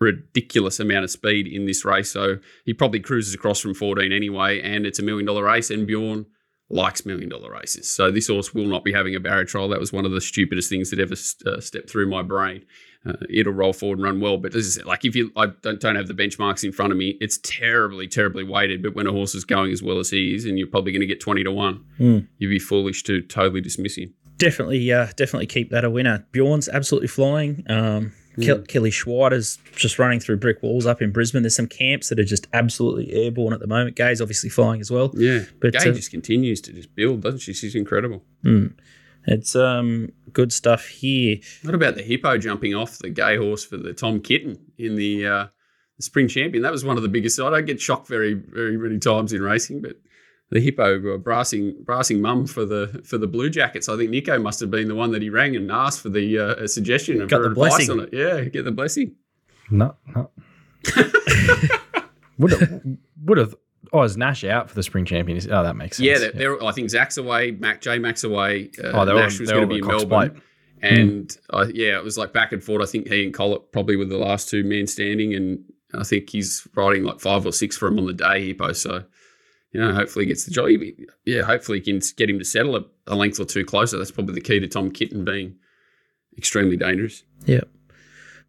[0.00, 2.10] ridiculous amount of speed in this race.
[2.10, 5.70] So he probably cruises across from 14 anyway, and it's a million dollar race.
[5.70, 6.26] And Bjorn
[6.70, 7.90] likes million dollar races.
[7.90, 9.68] So this horse will not be having a barrier trial.
[9.68, 11.14] That was one of the stupidest things that ever
[11.46, 12.64] uh, stepped through my brain.
[13.06, 15.46] Uh, it'll roll forward and run well, but as I said, like if you, I
[15.62, 17.16] don't, don't have the benchmarks in front of me.
[17.20, 18.82] It's terribly, terribly weighted.
[18.82, 21.00] But when a horse is going as well as he is, and you're probably going
[21.00, 22.18] to get twenty to one, Hmm.
[22.38, 24.12] you'd be foolish to totally dismiss him.
[24.36, 26.26] Definitely, uh, definitely keep that a winner.
[26.32, 27.64] Bjorn's absolutely flying.
[27.68, 28.12] Um,
[28.44, 31.42] Kel- Kelly Schweida's just running through brick walls up in Brisbane.
[31.42, 33.96] There's some camps that are just absolutely airborne at the moment.
[33.96, 35.10] Gai's obviously flying as well.
[35.14, 37.52] Yeah, But, Gai uh, just continues to just build, doesn't she?
[37.52, 38.24] She's incredible.
[39.26, 41.38] It's um good stuff here.
[41.62, 45.26] What about the hippo jumping off the Gai horse for the Tom Kitten in the,
[45.26, 45.46] uh,
[45.96, 46.62] the spring champion?
[46.62, 47.38] That was one of the biggest.
[47.40, 49.96] I don't get shocked very, very many times in racing, but
[50.50, 53.88] the hippo uh, brassing, brassing mum for the for the Blue Jackets.
[53.88, 56.38] I think Nicko must have been the one that he rang and asked for the
[56.38, 57.90] uh, suggestion and Got the blessing.
[57.90, 58.10] on it.
[58.12, 59.14] Yeah, get the blessing.
[59.70, 60.30] No, no.
[62.38, 62.80] would have,
[63.24, 63.54] would have.
[63.92, 65.38] Oh, is Nash out for the spring champion?
[65.50, 66.06] Oh, that makes sense.
[66.06, 68.70] Yeah, they're, they're, I think Zac's away, Mac J Mac's away.
[68.82, 70.30] Uh, Oh, they're all- Nash was going to be in Melbourne.
[70.30, 70.42] Plate.
[70.80, 72.82] And uh, yeah, it was like back and forth.
[72.82, 76.30] I think he and Collett probably were the last two men standing, and I think
[76.30, 78.72] he's riding like five or six for him on the day, Hippo.
[78.74, 79.04] So,
[79.78, 80.68] you know, hopefully he gets the job.
[81.24, 83.96] Yeah, hopefully he can get him to settle a, a length or two closer.
[83.96, 85.54] That's probably the key to Tom Kitten being
[86.36, 87.22] extremely dangerous.
[87.46, 87.68] Yep.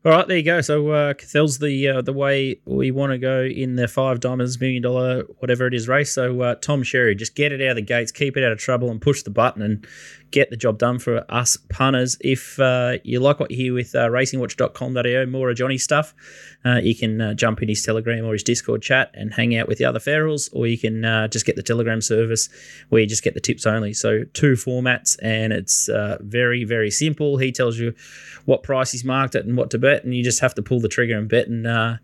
[0.06, 0.62] All right, there you go.
[0.62, 4.60] So uh, Cathel's the uh, the way we want to go in the five diamonds
[4.60, 6.12] million dollar whatever it is race.
[6.12, 8.58] So uh, Tom Sherry, just get it out of the gates, keep it out of
[8.58, 9.86] trouble, and push the button and
[10.32, 12.18] get the job done for us punters.
[12.22, 16.14] If uh, you like what you hear with uh, racingwatch.com.au, more of Johnny's stuff,
[16.66, 19.68] uh, you can uh, jump in his Telegram or his Discord chat and hang out
[19.68, 22.50] with the other ferals, or you can uh, just get the Telegram service
[22.90, 23.94] where you just get the tips only.
[23.94, 27.38] So two formats, and it's uh, very very simple.
[27.38, 27.94] He tells you
[28.46, 30.80] what price he's marked at and what to bet, and you just have to pull
[30.80, 31.48] the trigger and bet.
[31.48, 31.98] And uh,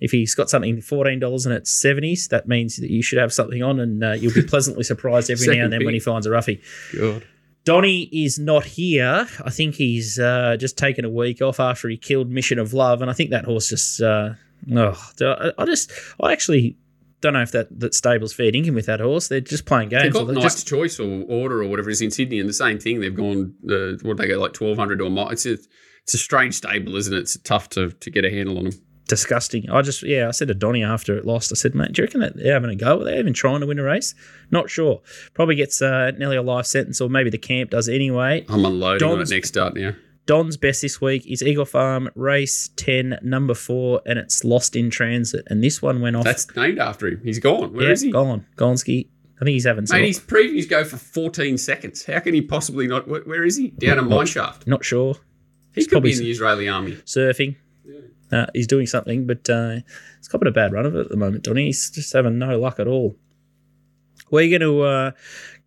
[0.00, 3.32] if he's got something fourteen dollars and it's seventies, that means that you should have
[3.32, 6.26] something on, and uh, you'll be pleasantly surprised every now and then when he finds
[6.26, 6.60] a roughie.
[6.96, 7.24] God.
[7.64, 9.26] Donny is not here.
[9.44, 13.02] I think he's uh, just taken a week off after he killed Mission of Love,
[13.02, 14.00] and I think that horse just.
[14.00, 14.30] Uh,
[14.74, 14.98] oh,
[15.58, 15.90] I just,
[16.22, 16.76] I actually
[17.20, 19.28] don't know if that that stable's fair dinkum with that horse.
[19.28, 20.04] They're just playing games.
[20.04, 22.52] They've got They're just- Choice or Order or whatever it is in Sydney, and the
[22.54, 23.00] same thing.
[23.00, 25.28] They've gone, uh, what they go, like 1200 to a mile.
[25.30, 25.54] It's a,
[26.04, 27.18] it's a strange stable, isn't it?
[27.18, 28.72] It's tough to, to get a handle on them.
[29.08, 29.68] Disgusting.
[29.68, 32.06] I just, yeah, I said to Donny after it lost, I said, mate, do you
[32.06, 33.00] reckon that they're having a go?
[33.00, 34.14] Are they even trying to win a race?
[34.50, 35.00] Not sure.
[35.34, 38.44] Probably gets uh, nearly a life sentence, or maybe the camp does anyway.
[38.48, 39.94] I'm unloading on it next start now.
[40.26, 44.90] Don's best this week is Eagle Farm Race 10, number four, and it's lost in
[44.90, 45.46] transit.
[45.48, 46.24] And this one went off.
[46.24, 47.22] That's named after him.
[47.24, 47.72] He's gone.
[47.72, 48.12] Where yeah, is he?
[48.12, 48.46] Gone.
[48.56, 49.08] Gonski.
[49.40, 50.00] I think he's having some.
[50.00, 52.04] Mate, his previews go for 14 seconds.
[52.04, 53.08] How can he possibly not?
[53.08, 53.68] Where, where is he?
[53.68, 54.66] Down a mine shaft.
[54.66, 55.14] Not sure.
[55.74, 56.92] He could probably be in the Israeli army.
[57.06, 57.56] Surfing.
[58.30, 59.76] Uh, he's doing something, but uh,
[60.18, 61.66] he's copping a bad run of it at the moment, Donny.
[61.66, 63.16] He's just having no luck at all.
[64.30, 65.10] We're going to uh,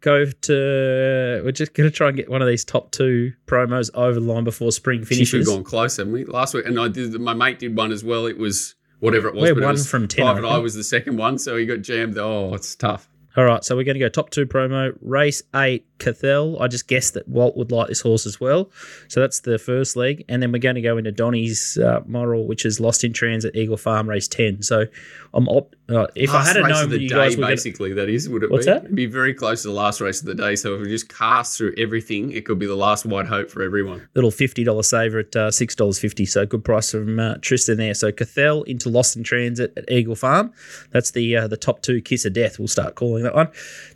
[0.02, 1.42] go to.
[1.44, 4.26] We're just going to try and get one of these top two promos over the
[4.26, 5.48] line before spring She should have finishes.
[5.48, 6.26] gone close, haven't we?
[6.26, 7.20] Last week, and I did.
[7.20, 8.28] My mate did one as well.
[8.28, 9.52] It was whatever it was.
[9.52, 10.54] We're one was from 10, I Private think.
[10.54, 12.18] Eye was the second one, so he got jammed.
[12.20, 13.10] Oh, it's tough.
[13.38, 14.98] All right, so we're going to go top two promo.
[15.02, 16.62] Race eight, Cathel.
[16.62, 18.70] I just guessed that Walt would like this horse as well.
[19.08, 20.26] So that's the first leg.
[20.28, 23.56] And then we're going to go into Donny's uh, moral, which is Lost in Transit,
[23.56, 24.64] Eagle Farm, race 10.
[24.64, 24.86] So
[25.34, 28.10] I'm op- uh, if I had known of the you day, guys were basically, that
[28.10, 28.72] is, would it What's be?
[28.72, 28.84] that?
[28.84, 30.56] It'd be very close to the last race of the day.
[30.56, 33.62] So if we just cast through everything, it could be the last white hope for
[33.62, 34.08] everyone.
[34.16, 36.28] Little $50 saver at uh, $6.50.
[36.28, 37.94] So good price from uh, Tristan there.
[37.94, 40.52] So Cathel into Lost in Transit at Eagle Farm.
[40.92, 42.60] That's the uh, the top two kiss of death.
[42.60, 43.50] We'll start calling that one.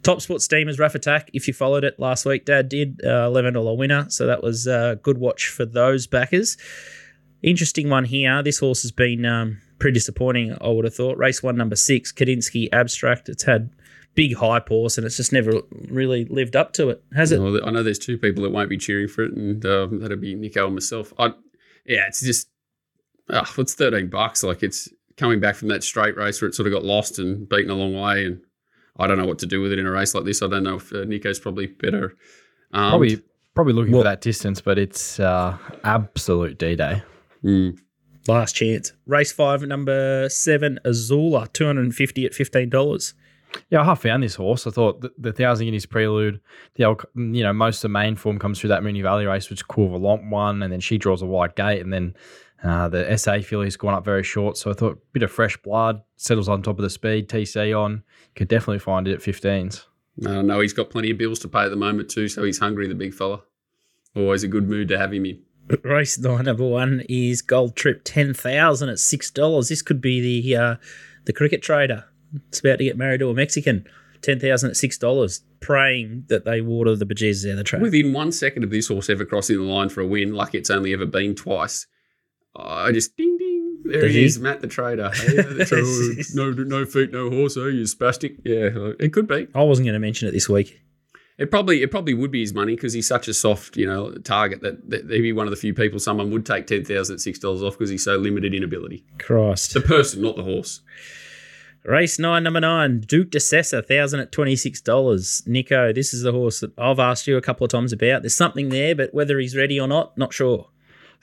[0.04, 1.30] Top Sport Steamers Rough Attack.
[1.34, 3.02] If you followed it last week, Dad did.
[3.04, 4.06] Uh, $11 winner.
[4.10, 6.58] So that was a good watch for those backers.
[7.42, 8.42] Interesting one here.
[8.42, 11.18] This horse has been um, pretty disappointing, I would have thought.
[11.18, 13.30] Race one, number six, Kadinsky Abstract.
[13.30, 13.70] It's had
[14.16, 17.40] big hype horse and it's just never really lived up to it, has it?
[17.40, 20.18] Well, I know there's two people that won't be cheering for it, and um, that'll
[20.18, 21.14] be Nicko and myself.
[21.20, 21.34] I,
[21.86, 22.48] yeah, it's just,
[23.30, 24.44] oh, it's 13 bucks.
[24.44, 27.48] Like it's coming back from that straight race where it sort of got lost and
[27.48, 28.42] beaten a long way, and
[28.98, 30.42] I don't know what to do with it in a race like this.
[30.42, 32.16] I don't know if uh, Nicko's probably better.
[32.72, 33.22] Um, Probably
[33.54, 37.04] probably looking Well- for that distance, but it's uh, absolute D day.
[37.44, 37.78] mm,
[38.28, 38.92] Last chance.
[39.06, 43.14] Race five, number seven, Azula, 250 at $15.
[43.70, 44.68] Yeah, I half found this horse.
[44.68, 46.42] I thought the, the thousand guineas prelude,
[46.74, 49.50] the old, you know, most of the main form comes through that Moonee Valley race,
[49.50, 52.14] which Cool Volant won, and then she draws a wide gate, and then
[52.64, 54.58] uh, the SA filly's gone up very short.
[54.58, 57.30] So I thought a bit of fresh blood settles on top of the speed.
[57.30, 58.04] TC on
[58.36, 59.86] could definitely find it at 15s.
[60.26, 62.60] I know he's got plenty of bills to pay at the moment too, so he's
[62.60, 63.42] hungry, the big fella.
[64.16, 65.42] Always a good mood to have him in.
[65.84, 69.70] Race nine, number one is Gold Trip, 10000 at $6.
[69.70, 70.76] This could be the uh,
[71.26, 72.06] the cricket trader.
[72.48, 73.86] It's about to get married to a Mexican.
[74.22, 77.82] ten thousand at six dollars, praying that they water the bejesus out of the track.
[77.82, 80.70] Within one second of this horse ever crossing the line for a win, like it's
[80.70, 81.86] only ever been twice,
[82.56, 83.82] I just ding ding.
[83.86, 85.12] There Did he is, Matt the trader.
[85.28, 85.66] Yeah, the
[86.34, 86.64] trader.
[86.64, 87.56] no, no feet, no horse.
[87.58, 88.38] Oh, you spastic.
[88.44, 89.48] Yeah, it could be.
[89.54, 90.80] I wasn't going to mention it this week.
[91.38, 94.14] It probably it probably would be his money because he's such a soft, you know,
[94.24, 97.20] target that, that he'd be one of the few people someone would take ten thousand
[97.20, 99.04] six dollars off because he's so limited in ability.
[99.20, 99.74] Christ.
[99.74, 100.82] The person, not the horse.
[101.84, 105.44] Race nine, number nine, Duke de Sessa, thousand at twenty six dollars.
[105.46, 108.24] Nicko, this is the horse that I've asked you a couple of times about.
[108.24, 110.70] There's something there, but whether he's ready or not, not sure.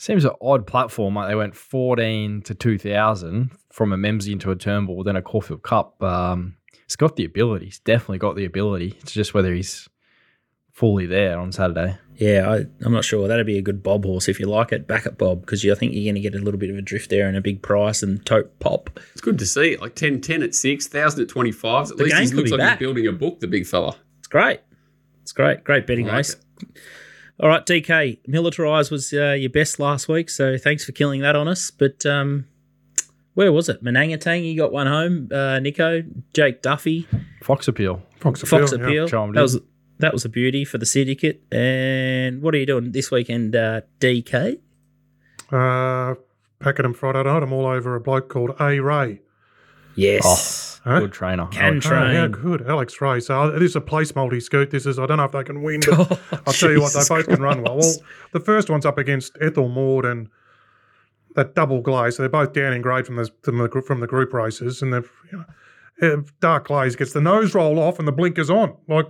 [0.02, 1.14] Seems an odd platform.
[1.14, 5.62] Like they went 14 to 2000 from a Memsie into a Turnbull, then a Caulfield
[5.62, 6.02] Cup.
[6.02, 7.66] Um, he's got the ability.
[7.66, 8.96] He's definitely got the ability.
[9.00, 9.88] It's just whether he's
[10.72, 11.98] fully there on Saturday.
[12.16, 13.28] Yeah, I, I'm not sure.
[13.28, 14.88] That'd be a good Bob horse if you like it.
[14.88, 16.82] Back at Bob because I think you're going to get a little bit of a
[16.82, 18.98] drift there and a big price and tote pop.
[19.12, 19.76] It's good to see.
[19.76, 21.92] Like 10, 10 at six, thousand at twenty five.
[21.92, 22.78] At The least game he looks like back.
[22.80, 23.38] he's building a book.
[23.38, 23.94] The big fella.
[24.18, 24.62] It's great.
[25.22, 25.62] It's great.
[25.62, 26.36] Great betting I like race.
[27.42, 31.34] All right, DK, Militarize was uh, your best last week, so thanks for killing that
[31.34, 31.72] on us.
[31.72, 32.46] But um,
[33.34, 33.82] where was it?
[33.82, 35.28] Manangatang, you got one home.
[35.32, 36.04] Uh, Nicko,
[36.34, 37.08] Jake Duffy,
[37.42, 38.00] Fox Appeal.
[38.20, 38.60] Fox Appeal.
[38.60, 38.72] Fox.
[38.72, 39.08] Appeal.
[39.08, 39.58] Chimed that was
[39.98, 41.42] that was a beauty for the syndicate.
[41.50, 44.60] And what are you doing this weekend, uh, DK?
[45.50, 46.14] Uh,
[46.60, 47.42] Pakenham Friday night.
[47.42, 49.20] I'm all over a bloke called A Ray.
[49.96, 50.71] Yes.
[50.84, 51.00] Huh?
[51.00, 51.46] Good trainer.
[51.46, 52.12] Can Oh, train.
[52.14, 52.66] yeah, good.
[52.68, 53.20] Alex Ray.
[53.20, 54.70] So uh, this is a place multi scoot.
[54.70, 57.02] This is, I don't know if they can win, but I'll tell you what, they
[57.08, 57.78] both can run well.
[57.78, 57.92] Well,
[58.32, 60.28] the first one's up against Ethel Maud and
[61.36, 62.16] that double glaze.
[62.16, 64.82] So they're both down in grade from the, from the, from the group races.
[64.82, 65.38] And they've, you
[66.00, 68.76] know, Dark Glaze gets the nose roll off and the blinkers on.
[68.88, 69.06] Like,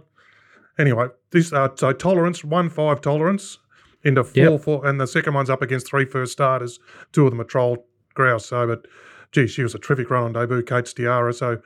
[0.78, 3.59] anyway, this, uh, so tolerance, 1 5 tolerance
[4.05, 4.61] into 4 Yep.
[4.61, 4.86] 4.
[4.86, 6.78] And the second one's up against three first starters.
[7.12, 8.44] Two of them are troll grouse.
[8.47, 8.86] So, but
[9.32, 11.34] gee, she was a terrific run on debut, Kate Stiara.
[11.34, 11.60] So,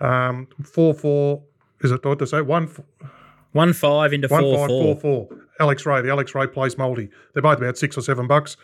[0.00, 1.42] um, 4 4,
[1.82, 2.40] is it what to say?
[2.40, 2.84] 1 4.
[3.52, 4.96] One five into One four five four.
[4.96, 5.38] four four.
[5.58, 7.08] Alex Ray, the Alex Ray plays multi.
[7.32, 8.56] They're both about six or seven bucks.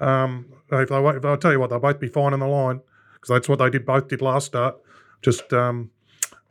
[0.00, 2.80] Um, if they, if I'll tell you what, they'll both be fine in the line
[3.14, 3.86] because that's what they did.
[3.86, 4.76] Both did last start.
[5.22, 5.90] Just um,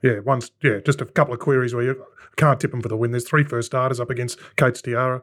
[0.02, 2.06] yeah, once yeah, just a couple of queries where you
[2.38, 3.12] can't tip them for the win.
[3.12, 5.22] There's three first starters up against Kate Stiara,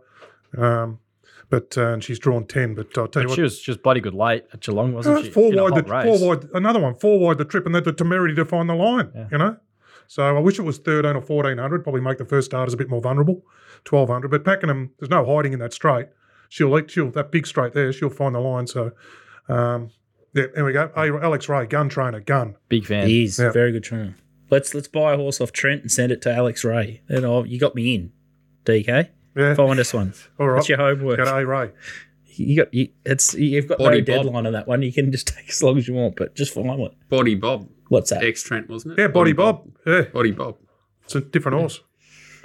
[0.57, 0.99] um,
[1.51, 2.75] but uh, and she's drawn ten.
[2.75, 5.19] But I'll tell you But what, she was just bloody good late at Geelong, wasn't
[5.19, 5.31] uh, she?
[5.31, 6.05] four wide, the, race.
[6.19, 8.75] four wide, another one, four wide the trip, and then the temerity to find the
[8.75, 9.11] line.
[9.15, 9.29] Yeah.
[9.33, 9.57] You know,
[10.07, 11.83] so I wish it was thirteen or fourteen hundred.
[11.83, 13.43] Probably make the first starters a bit more vulnerable.
[13.85, 16.07] Twelve hundred, but Pakenham, there's no hiding in that straight.
[16.49, 17.93] She'll eat, she'll that big straight there.
[17.93, 18.67] She'll find the line.
[18.67, 18.91] So,
[19.49, 19.91] um,
[20.35, 20.91] yeah, there we go.
[20.95, 22.57] Hey, Alex Ray, gun trainer, gun.
[22.69, 23.07] Big fan.
[23.07, 23.53] He is Yeah.
[23.53, 24.17] very good trainer.
[24.51, 27.03] Let's let's buy a horse off Trent and send it to Alex Ray.
[27.09, 28.13] And I'll, you got me in,
[28.65, 29.09] DK.
[29.37, 30.13] Yeah, Find us one.
[30.39, 30.57] all right.
[30.57, 31.19] That's your homework.
[31.19, 31.71] Got A Ray.
[32.35, 34.25] You got you, it's you've got Body no Bob.
[34.25, 34.83] deadline on that one.
[34.83, 36.91] You can just take as long as you want, but just find one.
[37.09, 38.25] Body Bob, What's that?
[38.25, 39.03] ex Trent, wasn't it?
[39.03, 39.71] Yeah, Body Bob.
[39.87, 40.57] Yeah, Body Bob.
[41.05, 41.81] it's a different horse.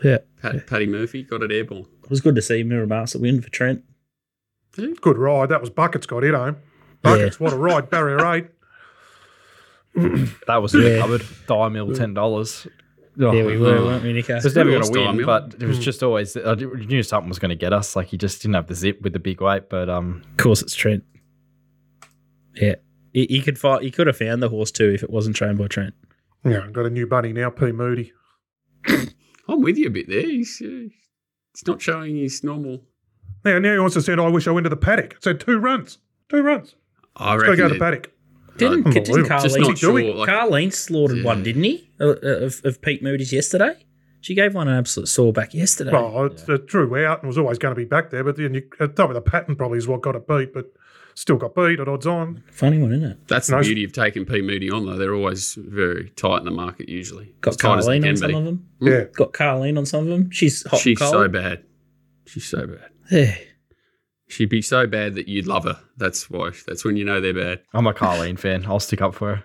[0.04, 1.86] Yeah, Pat, Paddy Murphy got it airborne.
[2.04, 3.84] it was good to see Mirror Master win for Trent.
[4.76, 5.50] Good ride.
[5.50, 6.58] That was Buckets got it home.
[7.02, 7.90] Buckets, what a ride.
[7.90, 8.48] Barrier eight.
[10.48, 11.00] That was Yeah.
[11.00, 11.24] covered.
[11.48, 12.68] Die mill ten dollars.
[13.20, 14.36] Oh, Yeah, we were, weren't we, Nicko?
[14.38, 15.26] It was never Good going to win, Diamond.
[15.26, 16.36] but it was just always.
[16.36, 17.96] I knew something was going to get us.
[17.96, 20.62] Like he just didn't have the zip with the big weight, but um, Of course,
[20.62, 21.04] it's Trent.
[22.56, 22.76] Yeah,
[23.14, 23.84] he, he could fight.
[23.84, 25.94] He could have found the horse too if it wasn't trained by Trent.
[26.44, 28.12] Yeah, I've got a new bunny now, P Moody.
[28.88, 30.22] I'm with you a bit there.
[30.22, 32.84] He's, uh, he's not showing his normal.
[33.44, 35.14] Now, now he wants to say, "Oh, I wish I went to the paddock.
[35.14, 36.00] It said two runs.
[36.30, 36.76] Two runs.
[37.16, 38.12] I Got to reckon go to the paddock.
[38.58, 39.16] Didn't, Unbelievable.
[39.16, 40.14] didn't just Carleen, not sure.
[40.16, 41.24] Like, Carleen slaughtered Yeah.
[41.26, 41.90] one, didn't he?
[42.00, 42.14] Uh, uh,
[42.46, 43.76] Of, of Pete Moody's yesterday.
[44.22, 45.92] She gave one an absolute sore back yesterday.
[45.92, 48.54] Well, it's uh, true out and was always going to be back there, but then
[48.56, 50.66] you uh, tell me the pattern probably is what got it beat, but
[51.14, 52.42] still got beat at odds on.
[52.50, 53.28] Funny one, isn't it?
[53.28, 54.98] that's the beauty of taking P Moody on, though.
[54.98, 57.36] They're always very tight in the market, usually.
[57.42, 58.36] Got As tight as they Carleen can on some be.
[58.38, 58.68] of them.
[58.82, 59.04] Yeah.
[59.16, 60.32] Got Carleen on some of them.
[60.32, 61.64] She's hot She's and so bad.
[62.26, 62.90] She's so bad.
[63.12, 63.36] Yeah.
[64.28, 65.80] She'd be so bad that you'd love her.
[65.98, 66.52] That's why.
[66.66, 67.62] That's when you know they're bad.
[67.74, 68.66] I'm a Carleen fan.
[68.66, 69.44] I'll stick up for her.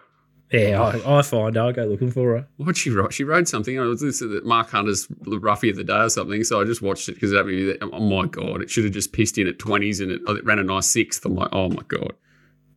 [0.53, 2.49] Yeah, I, I find I go looking for her.
[2.57, 3.13] What'd she write?
[3.13, 3.79] She wrote something.
[3.79, 6.43] Oh, was this Mark Hunter's roughie of the day or something?
[6.43, 7.79] So I just watched it because that movie.
[7.81, 8.61] Oh my god!
[8.61, 10.89] It should have just pissed in at twenties and it, oh, it ran a nice
[10.89, 11.25] sixth.
[11.25, 12.15] I'm like, oh my god.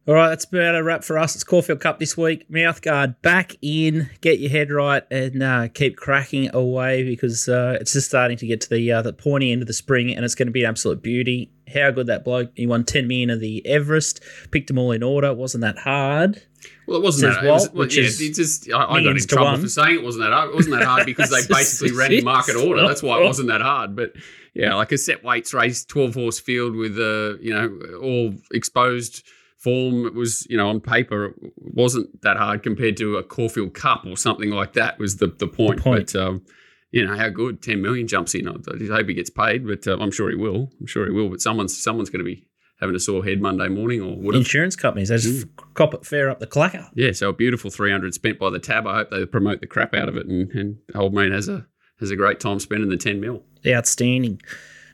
[0.06, 1.34] All right, that's about a wrap for us.
[1.34, 2.50] It's Caulfield Cup this week.
[2.50, 4.10] Mouthguard back in.
[4.20, 8.46] Get your head right and uh, keep cracking away because uh, it's just starting to
[8.46, 10.66] get to the uh, the pointy end of the spring and it's going to be
[10.66, 11.52] an absolute beauty.
[11.74, 12.52] How good that bloke!
[12.54, 14.20] He won ten million of the Everest.
[14.52, 15.30] Picked them all in order.
[15.30, 16.44] It wasn't that hard.
[16.86, 17.48] Well, it wasn't Says that.
[17.48, 19.62] It was, well, which yeah, is just I, I got in trouble one.
[19.62, 20.50] for saying it wasn't that hard.
[20.50, 22.86] It wasn't that hard because they basically ran in market order.
[22.86, 23.96] That's why it wasn't that hard.
[23.96, 24.12] But
[24.54, 29.24] yeah, like a set weights race, twelve horse field with uh, you know all exposed
[29.64, 30.06] form.
[30.06, 34.06] It was, you know, on paper, it wasn't that hard compared to a Caulfield Cup
[34.06, 35.00] or something like that.
[35.00, 35.82] Was the the point?
[35.82, 36.14] point.
[36.14, 36.46] But um,
[36.92, 38.48] you know how good ten million jumps in.
[38.48, 40.70] I hope he gets paid, but uh, I'm sure he will.
[40.80, 41.30] I'm sure he will.
[41.30, 42.46] But someone's someone's going to be
[42.80, 44.36] having a sore head Monday morning, or would.
[44.36, 46.90] Insurance companies, they just cop it fair up the clacker.
[46.94, 48.86] Yeah, so a beautiful 300 spent by the tab.
[48.86, 51.66] I hope they promote the crap out of it, and, and old man has a
[52.00, 53.44] has a great time spending the 10 mil.
[53.66, 54.42] Outstanding.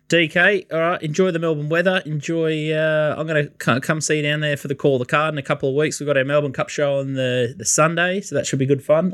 [0.09, 2.01] DK, all right, enjoy the Melbourne weather.
[2.05, 2.71] Enjoy.
[2.71, 5.33] Uh, I'm going to come see you down there for the call of the card
[5.35, 5.99] in a couple of weeks.
[5.99, 8.83] We've got our Melbourne Cup show on the, the Sunday, so that should be good
[8.83, 9.11] fun.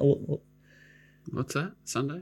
[1.32, 1.74] What's that?
[1.84, 2.22] Sunday?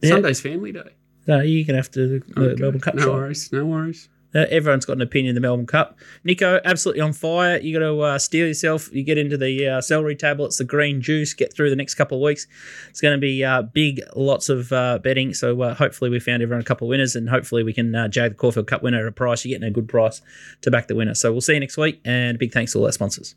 [0.00, 0.10] Yeah.
[0.10, 0.94] Sunday's family day.
[1.26, 2.60] No, you're going to have to the Okay.
[2.60, 3.12] Melbourne Cup no show.
[3.12, 3.52] worries.
[3.52, 4.08] No worries.
[4.34, 5.98] Uh, everyone's got an opinion in the Melbourne Cup.
[6.24, 7.58] Nicko, absolutely on fire.
[7.58, 8.92] You got to uh, steal yourself.
[8.92, 11.34] You get into the uh, celery tablets, the green juice.
[11.34, 12.46] Get through the next couple of weeks.
[12.88, 15.34] It's going to be uh, big, lots of uh, betting.
[15.34, 18.32] So uh, hopefully we found everyone a couple of winners, and hopefully we can jag
[18.32, 19.44] the Caulfield Cup winner at a price.
[19.44, 20.20] You're getting a good price
[20.62, 21.14] to back the winner.
[21.14, 23.34] So we'll see you next week, and big thanks to all our sponsors.